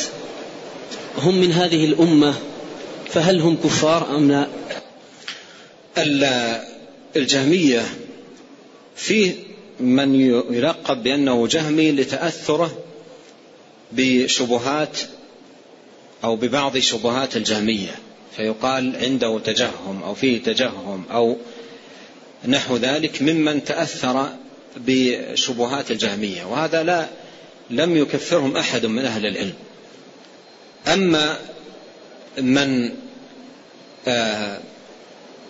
هم 1.18 1.42
من 1.42 1.52
هذه 1.52 1.86
الأمة 1.86 2.34
فهل 3.10 3.42
هم 3.42 3.58
كفار 3.64 4.18
أم 4.18 4.32
لا؟ 4.32 4.48
الجهمية 7.16 7.86
في 8.96 9.34
من 9.80 10.16
يلقب 10.52 11.04
بأنه 11.04 11.48
جهمي 11.48 11.92
لتأثره 11.92 12.78
بشبهات 13.92 15.00
أو 16.24 16.36
ببعض 16.36 16.78
شبهات 16.78 17.38
الجهمية 17.38 17.96
فيقال 18.38 18.96
عنده 18.96 19.40
تجهم 19.40 20.04
أو 20.04 20.14
فيه 20.14 20.44
تجهم 20.44 21.04
أو 21.12 21.38
نحو 22.48 22.78
ذلك 22.78 23.22
ممن 23.22 23.64
تأثر 23.64 24.30
بشبهات 24.78 25.92
الجهمية 25.92 26.44
وهذا 26.44 26.84
لا 26.84 27.08
لم 27.70 27.98
يكفرهم 27.98 28.58
أحد 28.58 28.86
من 28.86 29.06
أهل 29.06 29.26
العلم. 29.26 29.54
أما 30.88 31.38
من 32.42 32.92
آه، 34.08 34.60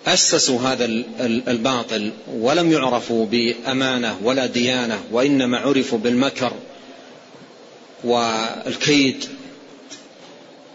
أسسوا 0.08 0.60
هذا 0.60 0.86
الباطل 1.48 2.12
ولم 2.28 2.72
يعرفوا 2.72 3.26
بأمانة 3.26 4.18
ولا 4.24 4.46
ديانة 4.46 5.04
وإنما 5.12 5.58
عرفوا 5.58 5.98
بالمكر 5.98 6.54
والكيد 8.04 9.26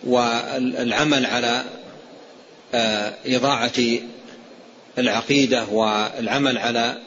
والعمل 0.05 1.26
على 1.26 1.64
آه، 2.74 3.14
إضاعة 3.26 3.72
العقيدة 4.99 5.64
والعمل 5.64 6.59
على 6.59 6.99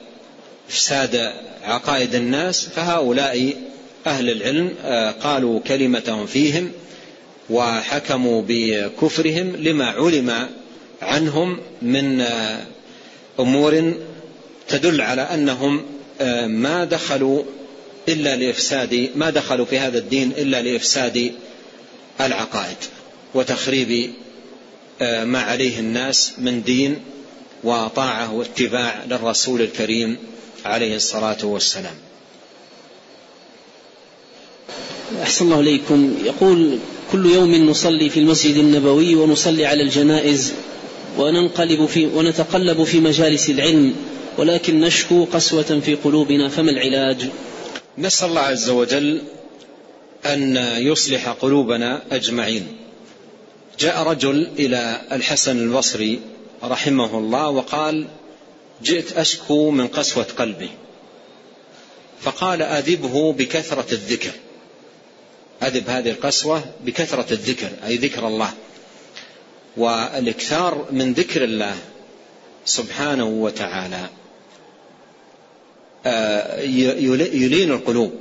إفساد 0.69 1.31
عقائد 1.63 2.15
الناس 2.15 2.65
فهؤلاء 2.75 3.53
أهل 4.07 4.29
العلم 4.29 4.73
آه، 4.83 5.11
قالوا 5.11 5.59
كلمتهم 5.59 6.25
فيهم 6.25 6.71
وحكموا 7.49 8.43
بكفرهم 8.47 9.55
لما 9.55 9.85
علم 9.85 10.49
عنهم 11.01 11.59
من 11.81 12.21
آه، 12.21 12.61
أمور 13.39 13.93
تدل 14.67 15.01
على 15.01 15.21
أنهم 15.21 15.85
آه، 16.21 16.47
ما 16.47 16.83
دخلوا 16.83 17.43
إلا 18.09 18.35
لإفساد 18.35 19.09
ما 19.15 19.29
دخلوا 19.29 19.65
في 19.65 19.79
هذا 19.79 19.97
الدين 19.97 20.31
إلا 20.31 20.61
لإفساد 20.61 21.31
العقائد 22.21 22.77
وتخريب 23.33 24.11
ما 25.01 25.39
عليه 25.39 25.79
الناس 25.79 26.33
من 26.37 26.63
دين 26.63 26.99
وطاعة 27.63 28.33
واتباع 28.33 29.03
للرسول 29.09 29.61
الكريم 29.61 30.17
عليه 30.65 30.95
الصلاة 30.95 31.45
والسلام 31.45 31.95
أحسن 35.21 35.45
الله 35.45 35.59
إليكم 35.59 36.15
يقول 36.23 36.79
كل 37.11 37.25
يوم 37.25 37.55
نصلي 37.55 38.09
في 38.09 38.19
المسجد 38.19 38.55
النبوي 38.55 39.15
ونصلي 39.15 39.65
على 39.65 39.83
الجنائز 39.83 40.53
وننقلب 41.17 41.85
في 41.85 42.05
ونتقلب 42.05 42.83
في 42.83 42.99
مجالس 42.99 43.49
العلم 43.49 43.95
ولكن 44.37 44.79
نشكو 44.79 45.25
قسوة 45.25 45.79
في 45.85 45.95
قلوبنا 45.95 46.49
فما 46.49 46.71
العلاج؟ 46.71 47.29
نسأل 47.97 48.29
الله 48.29 48.41
عز 48.41 48.69
وجل 48.69 49.21
أن 50.25 50.55
يصلح 50.77 51.29
قلوبنا 51.29 52.01
أجمعين. 52.11 52.67
جاء 53.79 54.03
رجل 54.03 54.47
إلى 54.59 55.01
الحسن 55.11 55.57
البصري 55.59 56.19
رحمه 56.63 57.17
الله 57.17 57.49
وقال: 57.49 58.07
جئت 58.83 59.17
أشكو 59.17 59.71
من 59.71 59.87
قسوة 59.87 60.23
قلبي. 60.37 60.69
فقال 62.21 62.61
أذبه 62.61 63.33
بكثرة 63.33 63.93
الذكر. 63.93 64.31
أذب 65.63 65.89
هذه 65.89 66.09
القسوة 66.09 66.63
بكثرة 66.85 67.33
الذكر 67.33 67.69
أي 67.85 67.97
ذكر 67.97 68.27
الله. 68.27 68.53
والإكثار 69.77 70.87
من 70.91 71.13
ذكر 71.13 71.43
الله 71.43 71.75
سبحانه 72.65 73.25
وتعالى 73.25 74.09
آه، 76.05 76.61
يلين 76.61 77.71
القلوب 77.71 78.13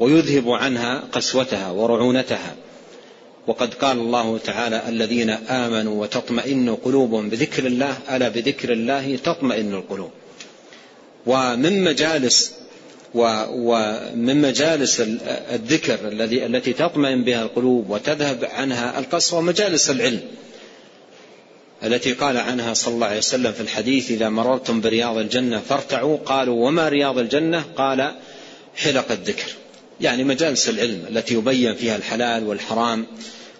ويذهب 0.00 0.50
عنها 0.50 1.04
قسوتها 1.12 1.70
ورعونتها 1.70 2.54
وقد 3.46 3.74
قال 3.74 3.98
الله 3.98 4.38
تعالى 4.38 4.82
الذين 4.88 5.30
آمنوا 5.30 6.02
وتطمئن 6.02 6.74
قلوبهم 6.74 7.28
بذكر 7.28 7.66
الله 7.66 7.98
ألا 8.10 8.28
بذكر 8.28 8.72
الله 8.72 9.16
تطمئن 9.16 9.74
القلوب. 9.74 10.10
ومن 11.26 11.84
مجالس 11.84 12.52
ومن 13.14 14.40
مجالس 14.40 15.00
الذكر 15.52 16.08
الذي 16.08 16.46
التي 16.46 16.72
تطمئن 16.72 17.24
بها 17.24 17.42
القلوب 17.42 17.90
وتذهب 17.90 18.44
عنها 18.44 18.98
القسوه 18.98 19.40
مجالس 19.40 19.90
العلم. 19.90 20.20
التي 21.84 22.12
قال 22.12 22.36
عنها 22.36 22.74
صلى 22.74 22.94
الله 22.94 23.06
عليه 23.06 23.18
وسلم 23.18 23.52
في 23.52 23.60
الحديث 23.60 24.10
إذا 24.10 24.28
مررتم 24.28 24.80
برياض 24.80 25.16
الجنة 25.16 25.58
فارتعوا. 25.58 26.16
قالوا 26.16 26.66
وما 26.66 26.88
رياض 26.88 27.18
الجنة؟ 27.18 27.64
قال 27.76 28.14
حلق 28.76 29.12
الذكر. 29.12 29.63
يعني 30.00 30.24
مجالس 30.24 30.68
العلم 30.68 31.04
التي 31.10 31.34
يبين 31.34 31.74
فيها 31.74 31.96
الحلال 31.96 32.46
والحرام 32.46 33.06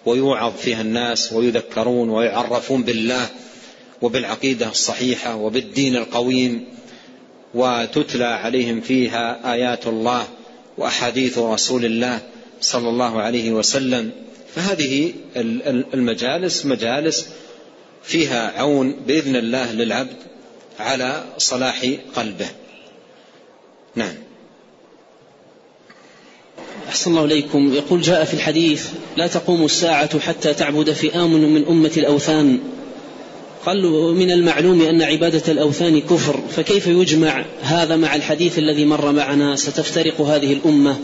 ويوعظ 0.05 0.53
فيها 0.57 0.81
الناس 0.81 1.33
ويذكرون 1.33 2.09
ويعرفون 2.09 2.83
بالله 2.83 3.29
وبالعقيدة 4.01 4.69
الصحيحة 4.69 5.35
وبالدين 5.35 5.95
القويم 5.95 6.65
وتتلى 7.53 8.25
عليهم 8.25 8.81
فيها 8.81 9.53
آيات 9.53 9.87
الله 9.87 10.27
وأحاديث 10.77 11.37
رسول 11.37 11.85
الله 11.85 12.19
صلى 12.61 12.89
الله 12.89 13.21
عليه 13.21 13.51
وسلم. 13.51 14.11
فهذه 14.55 15.13
المجالس 15.93 16.65
مجالس 16.65 17.27
فيها 18.03 18.59
عون 18.59 18.91
بإذن 19.07 19.35
الله 19.35 19.71
للعبد 19.73 20.17
على 20.79 21.23
صلاح 21.37 21.91
قلبه. 22.15 22.47
نعم. 23.95 24.24
أحسن 26.89 27.11
الله 27.11 27.25
إليكم. 27.25 27.73
يقول 27.73 28.01
جاء 28.01 28.23
في 28.23 28.33
الحديث 28.33 28.87
لا 29.17 29.27
تقوم 29.27 29.65
الساعة 29.65 30.19
حتى 30.19 30.53
تعبد 30.53 30.91
فئام 30.91 31.33
من 31.53 31.65
أمة 31.67 31.91
الأوثان. 31.97 32.59
قال 33.65 33.91
من 34.15 34.31
المعلوم 34.31 34.81
أن 34.81 35.01
عبادة 35.01 35.51
الأوثان 35.51 36.01
كفر 36.01 36.39
فكيف 36.55 36.87
يجمع 36.87 37.45
هذا 37.61 37.95
مع 37.95 38.15
الحديث 38.15 38.59
الذي 38.59 38.85
مر 38.85 39.11
معنا؟ 39.11 39.55
ستفترق 39.55 40.21
هذه 40.21 40.53
الأمة 40.53 40.97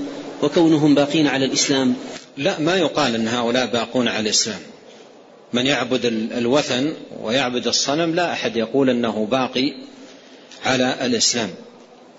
وكونهم 0.44 0.96
باقين 0.96 1.28
على 1.28 1.46
الإسلام. 1.46 1.94
لا 2.38 2.60
ما 2.60 2.78
يقال 2.78 3.16
أن 3.16 3.28
هؤلاء 3.28 3.66
باقون 3.66 4.08
على 4.08 4.20
الإسلام. 4.20 4.60
من 5.54 5.66
يعبد 5.66 6.06
الوثن 6.38 6.94
ويعبد 7.24 7.68
الصنم 7.68 8.16
لا 8.16 8.34
أحد 8.34 8.56
يقول 8.56 8.90
أنه 8.90 9.28
باقي 9.32 9.74
على 10.66 10.96
الإسلام. 11.06 11.50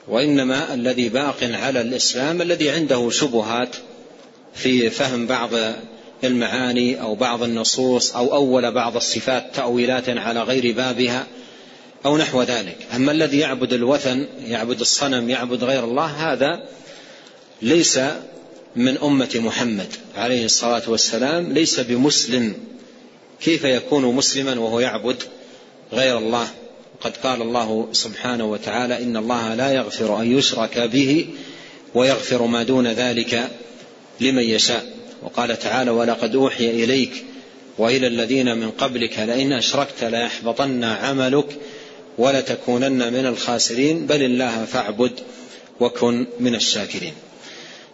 وإنما 0.09 0.74
الذي 0.74 1.09
باق 1.09 1.36
على 1.42 1.80
الإسلام 1.80 2.42
الذي 2.42 2.70
عنده 2.70 3.11
شبهات 3.11 3.76
في 4.55 4.90
فهم 4.90 5.26
بعض 5.26 5.50
المعاني 6.24 7.00
أو 7.00 7.14
بعض 7.14 7.42
النصوص 7.42 8.16
أو 8.16 8.34
أول 8.34 8.72
بعض 8.72 8.96
الصفات 8.96 9.44
تأويلات 9.55 10.09
على 10.09 10.42
غير 10.42 10.74
بابها 10.74 11.26
أو 12.05 12.16
نحو 12.18 12.42
ذلك. 12.42 12.76
أما 12.94 13.12
الذي 13.12 13.38
يعبد 13.38 13.72
الوثن 13.72 14.26
يعبد 14.46 14.80
الصنم 14.80 15.30
يعبد 15.30 15.64
غير 15.64 15.84
الله 15.84 16.32
هذا 16.32 16.68
ليس 17.62 18.00
من 18.76 18.98
أمة 18.98 19.30
محمد 19.34 19.88
عليه 20.16 20.44
الصلاة 20.44 20.82
والسلام 20.86 21.53
ليس 21.53 21.80
بمسلم. 21.80 22.55
كيف 23.40 23.64
يكون 23.64 24.14
مسلما 24.14 24.61
وهو 24.61 24.80
يعبد 24.80 25.22
غير 25.92 26.18
الله؟ 26.18 26.48
قد 27.05 27.16
قال 27.16 27.42
الله 27.42 27.88
سبحانه 27.92 28.44
وتعالى 28.44 29.03
إن 29.03 29.16
الله 29.16 29.55
لا 29.55 29.72
يغفر 29.72 30.20
أن 30.20 30.38
يشرك 30.38 30.78
به 30.78 31.26
ويغفر 31.94 32.42
ما 32.42 32.62
دون 32.62 32.86
ذلك 32.86 33.50
لمن 34.20 34.42
يشاء. 34.42 34.84
وقال 35.22 35.59
تعالى 35.59 35.90
ولقد 35.90 36.34
أوحي 36.34 36.70
إليك 36.70 37.24
وإلى 37.78 38.07
الذين 38.07 38.59
من 38.59 38.70
قبلك 38.70 39.18
لئن 39.18 39.53
أشركت 39.53 40.05
ليحبطن 40.05 40.84
عملك 40.84 41.46
ولتكونن 42.18 43.12
من 43.12 43.26
الخاسرين. 43.26 44.07
بل 44.07 44.22
الله 44.22 44.64
فاعبد 44.64 45.12
وكن 45.80 46.26
من 46.40 46.55
الشاكرين. 46.55 47.12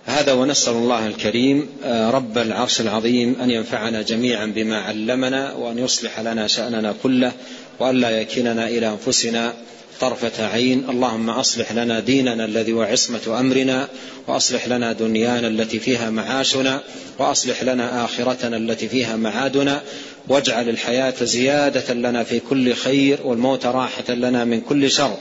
هذا 0.08 0.32
ونسأل 0.32 0.72
الله 0.72 1.06
الكريم 1.06 1.68
آه، 1.84 2.10
رب 2.10 2.38
العرش 2.38 2.80
العظيم 2.80 3.36
أن 3.42 3.50
ينفعنا 3.50 4.02
جميعا 4.02 4.46
بما 4.46 4.80
علمنا 4.80 5.52
وأن 5.52 5.78
يصلح 5.78 6.20
لنا 6.20 6.46
شأننا 6.46 6.94
كله 7.02 7.32
وأن 7.80 7.94
لا 7.94 8.10
يكلنا 8.10 8.68
إلى 8.68 8.88
أنفسنا 8.88 9.54
طرفة 10.00 10.46
عين. 10.46 10.90
اللهم 10.90 11.30
أصلح 11.30 11.72
لنا 11.72 12.00
ديننا 12.00 12.44
الذي 12.44 12.72
هو 12.72 12.82
عصمة 12.82 13.40
أمرنا 13.40 13.88
وأصلح 14.26 14.68
لنا 14.68 14.92
دنيانا 14.92 15.48
التي 15.48 15.78
فيها 15.78 16.10
معاشنا 16.10 16.82
وأصلح 17.18 17.62
لنا 17.62 18.04
آخرتنا 18.04 18.56
التي 18.56 18.88
فيها 18.88 19.16
معادنا 19.16 19.82
واجعل 20.28 20.68
الحياة 20.68 21.14
زيادة 21.22 21.94
لنا 21.94 22.24
في 22.24 22.40
كل 22.40 22.74
خير 22.74 23.18
والموت 23.24 23.66
راحة 23.66 24.14
لنا 24.14 24.44
من 24.44 24.60
كل 24.60 24.90
شر. 24.90 25.16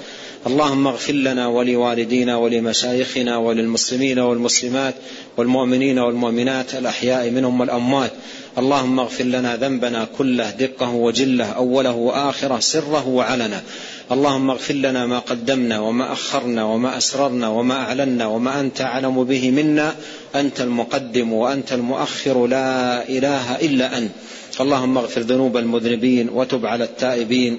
اللهم 0.47 0.88
اغفر 0.88 1.14
لنا 1.14 1.47
ولوالدينا 1.47 2.38
ولمشايخنا 2.38 3.38
وللمسلمين 3.38 4.20
والمسلمات 4.20 4.95
والمؤمنين 5.38 5.99
والمؤمنات 5.99 6.76
الأحياء 6.76 7.30
منهم 7.30 7.60
والأموات. 7.60 8.12
اللهم 8.58 8.99
اغفر 8.99 9.24
لنا 9.24 9.55
ذنبنا 9.55 10.08
كله 10.18 10.51
دقه 10.51 10.89
وجله 10.89 11.45
أوله 11.45 11.91
وآخره 11.91 12.60
سره 12.60 13.08
وعلنا 13.08 13.62
اللهم 14.12 14.49
اغفر 14.49 14.74
لنا 14.74 15.05
ما 15.05 15.20
قدمنا 15.20 15.80
وما 15.80 16.14
أخرنا 16.14 16.64
وما 16.64 16.97
أسررنا 16.97 17.47
وما 17.49 17.74
أعلنا 17.74 18.26
وما 18.28 18.60
أنت 18.60 18.82
أعلم 18.82 19.24
به 19.24 19.51
منا. 19.51 19.95
أنت 20.36 20.62
المقدم 20.62 21.34
وأنت 21.34 21.74
المؤخر 21.74 22.47
لا 22.47 23.10
إله 23.10 23.55
إلا 23.55 23.97
أنت. 23.97 24.12
اللهم 24.62 24.97
اغفر 24.97 25.22
ذنوب 25.22 25.58
المذنبين 25.58 26.30
وتب 26.30 26.66
على 26.66 26.84
التائبين. 26.84 27.58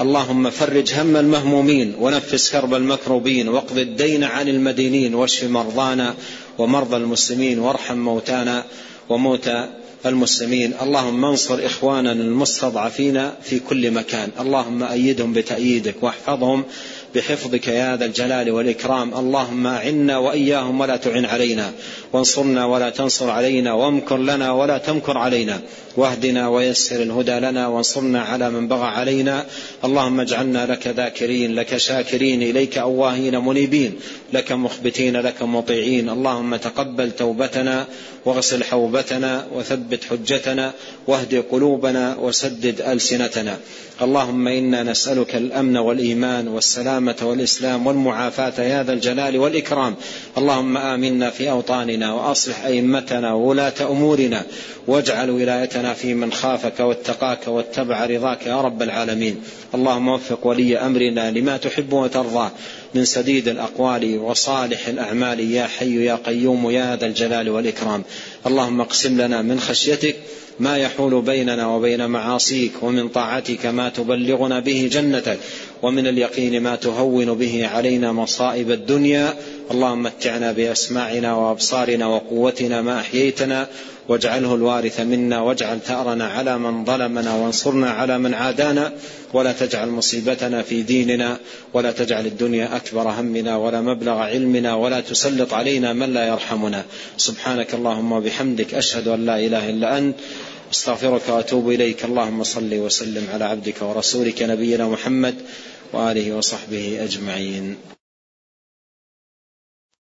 اللهم 0.00 0.50
فرج 0.50 0.94
هم 0.94 1.16
المهمومين 1.16 1.94
ونفس 2.00 2.50
كرب 2.52 2.74
المكروبين. 2.74 3.48
واقض 3.48 3.78
الدين 3.78 4.24
عن 4.24 4.48
المدينين 4.48 5.14
واشف 5.14 5.44
مرضانا 5.44 6.14
ومرضى 6.58 6.96
المسلمين 6.96 7.58
وارحم 7.58 7.96
موتانا. 7.96 8.64
وموتى 9.08 9.68
المسلمين. 10.06 10.74
اللهم 10.82 11.24
انصر 11.24 11.66
إخواننا 11.66 12.12
المستضعفين 12.12 13.30
في 13.42 13.58
كل 13.58 13.90
مكان. 13.90 14.30
اللهم 14.40 14.82
أيدهم 14.82 15.32
بتأييدك 15.32 15.94
واحفظهم 16.02 16.64
بحفظك 17.14 17.68
يا 17.68 17.96
ذا 17.96 18.04
الجلال 18.04 18.50
والإكرام. 18.50 19.14
اللهم 19.14 19.66
أعنا 19.66 20.18
وإياهم 20.18 20.80
ولا 20.80 20.96
تعن 20.96 21.24
علينا. 21.24 21.72
وانصرنا 22.12 22.66
ولا 22.66 22.90
تنصر 22.90 23.30
علينا. 23.30 23.72
وامكر 23.72 24.16
لنا 24.16 24.52
ولا 24.52 24.78
تمكر 24.78 25.18
علينا. 25.18 25.60
واهدنا 25.96 26.48
ويسر 26.48 27.02
الهدى 27.02 27.32
لنا. 27.32 27.66
وانصرنا 27.66 28.22
على 28.22 28.50
من 28.50 28.68
بغى 28.68 28.86
علينا. 28.86 29.46
اللهم 29.84 30.20
اجعلنا 30.20 30.66
لك 30.66 30.86
ذاكرين 30.86 31.54
لك 31.54 31.76
شاكرين 31.76 32.42
إليك 32.42 32.78
أواهين 32.78 33.38
منيبين 33.38 33.94
لك 34.32 34.52
مخبتين 34.52 35.16
لك 35.16 35.42
مطيعين. 35.42 36.08
اللهم 36.08 36.56
تقبل 36.56 37.10
توبتنا 37.10 37.86
واغسل 38.24 38.64
حوبتنا 38.64 39.46
وثبت 39.54 40.04
حجتنا 40.04 40.72
واهد 41.06 41.44
قلوبنا 41.50 42.16
وسدد 42.16 42.80
ألسنتنا. 42.80 43.58
اللهم 44.02 44.48
إنا 44.48 44.82
نسألك 44.82 45.36
الأمن 45.36 45.76
والإيمان 45.76 46.48
والسلامة 47.08 47.30
والإسلام 47.30 47.86
والمعافاة 47.86 48.62
يا 48.62 48.82
ذا 48.82 48.92
الجلال 48.92 49.38
والإكرام. 49.38 49.94
اللهم 50.38 50.76
آمنا 50.76 51.30
في 51.30 51.50
أوطاننا 51.50 52.14
وأصلح 52.14 52.64
أئمتنا 52.64 53.32
وولاة 53.32 53.74
أمورنا 53.90 54.42
واجعل 54.86 55.30
ولايتنا 55.30 55.94
في 55.94 56.14
من 56.14 56.32
خافك 56.32 56.80
واتقاك 56.80 57.48
واتبع 57.48 58.06
رضاك 58.06 58.46
يا 58.46 58.60
رب 58.60 58.82
العالمين. 58.82 59.36
اللهم 59.74 60.08
وفق 60.08 60.46
ولي 60.46 60.78
أمرنا 60.78 61.30
لما 61.30 61.56
تحب 61.56 61.92
وترضى. 61.92 62.50
من 62.94 63.04
سديد 63.04 63.48
الأقوال 63.48 64.18
وصالح 64.18 64.88
الأعمال 64.88 65.40
يا 65.40 65.66
حي 65.66 66.04
يا 66.04 66.14
قيوم 66.14 66.70
يا 66.70 66.96
ذا 66.96 67.06
الجلال 67.06 67.48
والإكرام. 67.50 68.04
اللهم 68.46 68.80
اقسم 68.80 69.20
لنا 69.20 69.42
من 69.42 69.60
خشيتك 69.60 70.16
ما 70.60 70.78
يحول 70.78 71.22
بيننا 71.22 71.66
وبين 71.66 72.06
معاصيك 72.06 72.72
ومن 72.82 73.08
طاعتك 73.08 73.66
ما 73.66 73.88
تبلغنا 73.88 74.60
به 74.60 74.88
جنتك. 74.92 75.38
ومن 75.82 76.06
اليقين 76.06 76.62
ما 76.62 76.76
تهون 76.76 77.34
به 77.34 77.66
علينا 77.66 78.12
مصائب 78.12 78.70
الدنيا. 78.70 79.34
اللهم 79.70 80.02
متعنا 80.02 80.52
بأسماعنا 80.52 81.34
وأبصارنا 81.34 82.06
وقوتنا 82.06 82.82
ما 82.82 83.00
أحييتنا. 83.00 83.66
واجعله 84.08 84.54
الوارث 84.54 85.00
منا. 85.00 85.40
واجعل 85.40 85.78
ثأرنا 85.80 86.24
على 86.24 86.58
من 86.58 86.84
ظلمنا. 86.84 87.34
وانصرنا 87.34 87.90
على 87.90 88.18
من 88.18 88.34
عادانا. 88.34 88.92
ولا 89.32 89.52
تجعل 89.52 89.88
مصيبتنا 89.88 90.62
في 90.62 90.82
ديننا. 90.82 91.36
ولا 91.74 91.92
تجعل 91.92 92.26
الدنيا 92.26 92.76
أكبر 92.76 93.08
همنا. 93.08 93.56
ولا 93.56 93.80
مبلغ 93.80 94.18
علمنا. 94.18 94.74
ولا 94.74 95.00
تسلط 95.00 95.54
علينا 95.54 95.92
من 95.92 96.14
لا 96.14 96.28
يرحمنا. 96.28 96.84
سبحانك 97.16 97.74
اللهم 97.74 98.12
وبحمدك. 98.12 98.74
أشهد 98.74 99.08
أن 99.08 99.26
لا 99.26 99.38
إله 99.38 99.70
إلا 99.70 99.98
أنت. 99.98 100.16
أستغفرك 100.72 101.22
وأتوب 101.28 101.70
إليك. 101.70 102.04
اللهم 102.04 102.42
صل 102.42 102.74
وسلم 102.74 103.26
على 103.32 103.44
عبدك 103.44 103.82
ورسولك 103.82 104.42
نبينا 104.42 104.88
محمد. 104.88 105.34
وآله 105.92 106.32
وصحبه 106.32 107.04
أجمعين. 107.04 107.76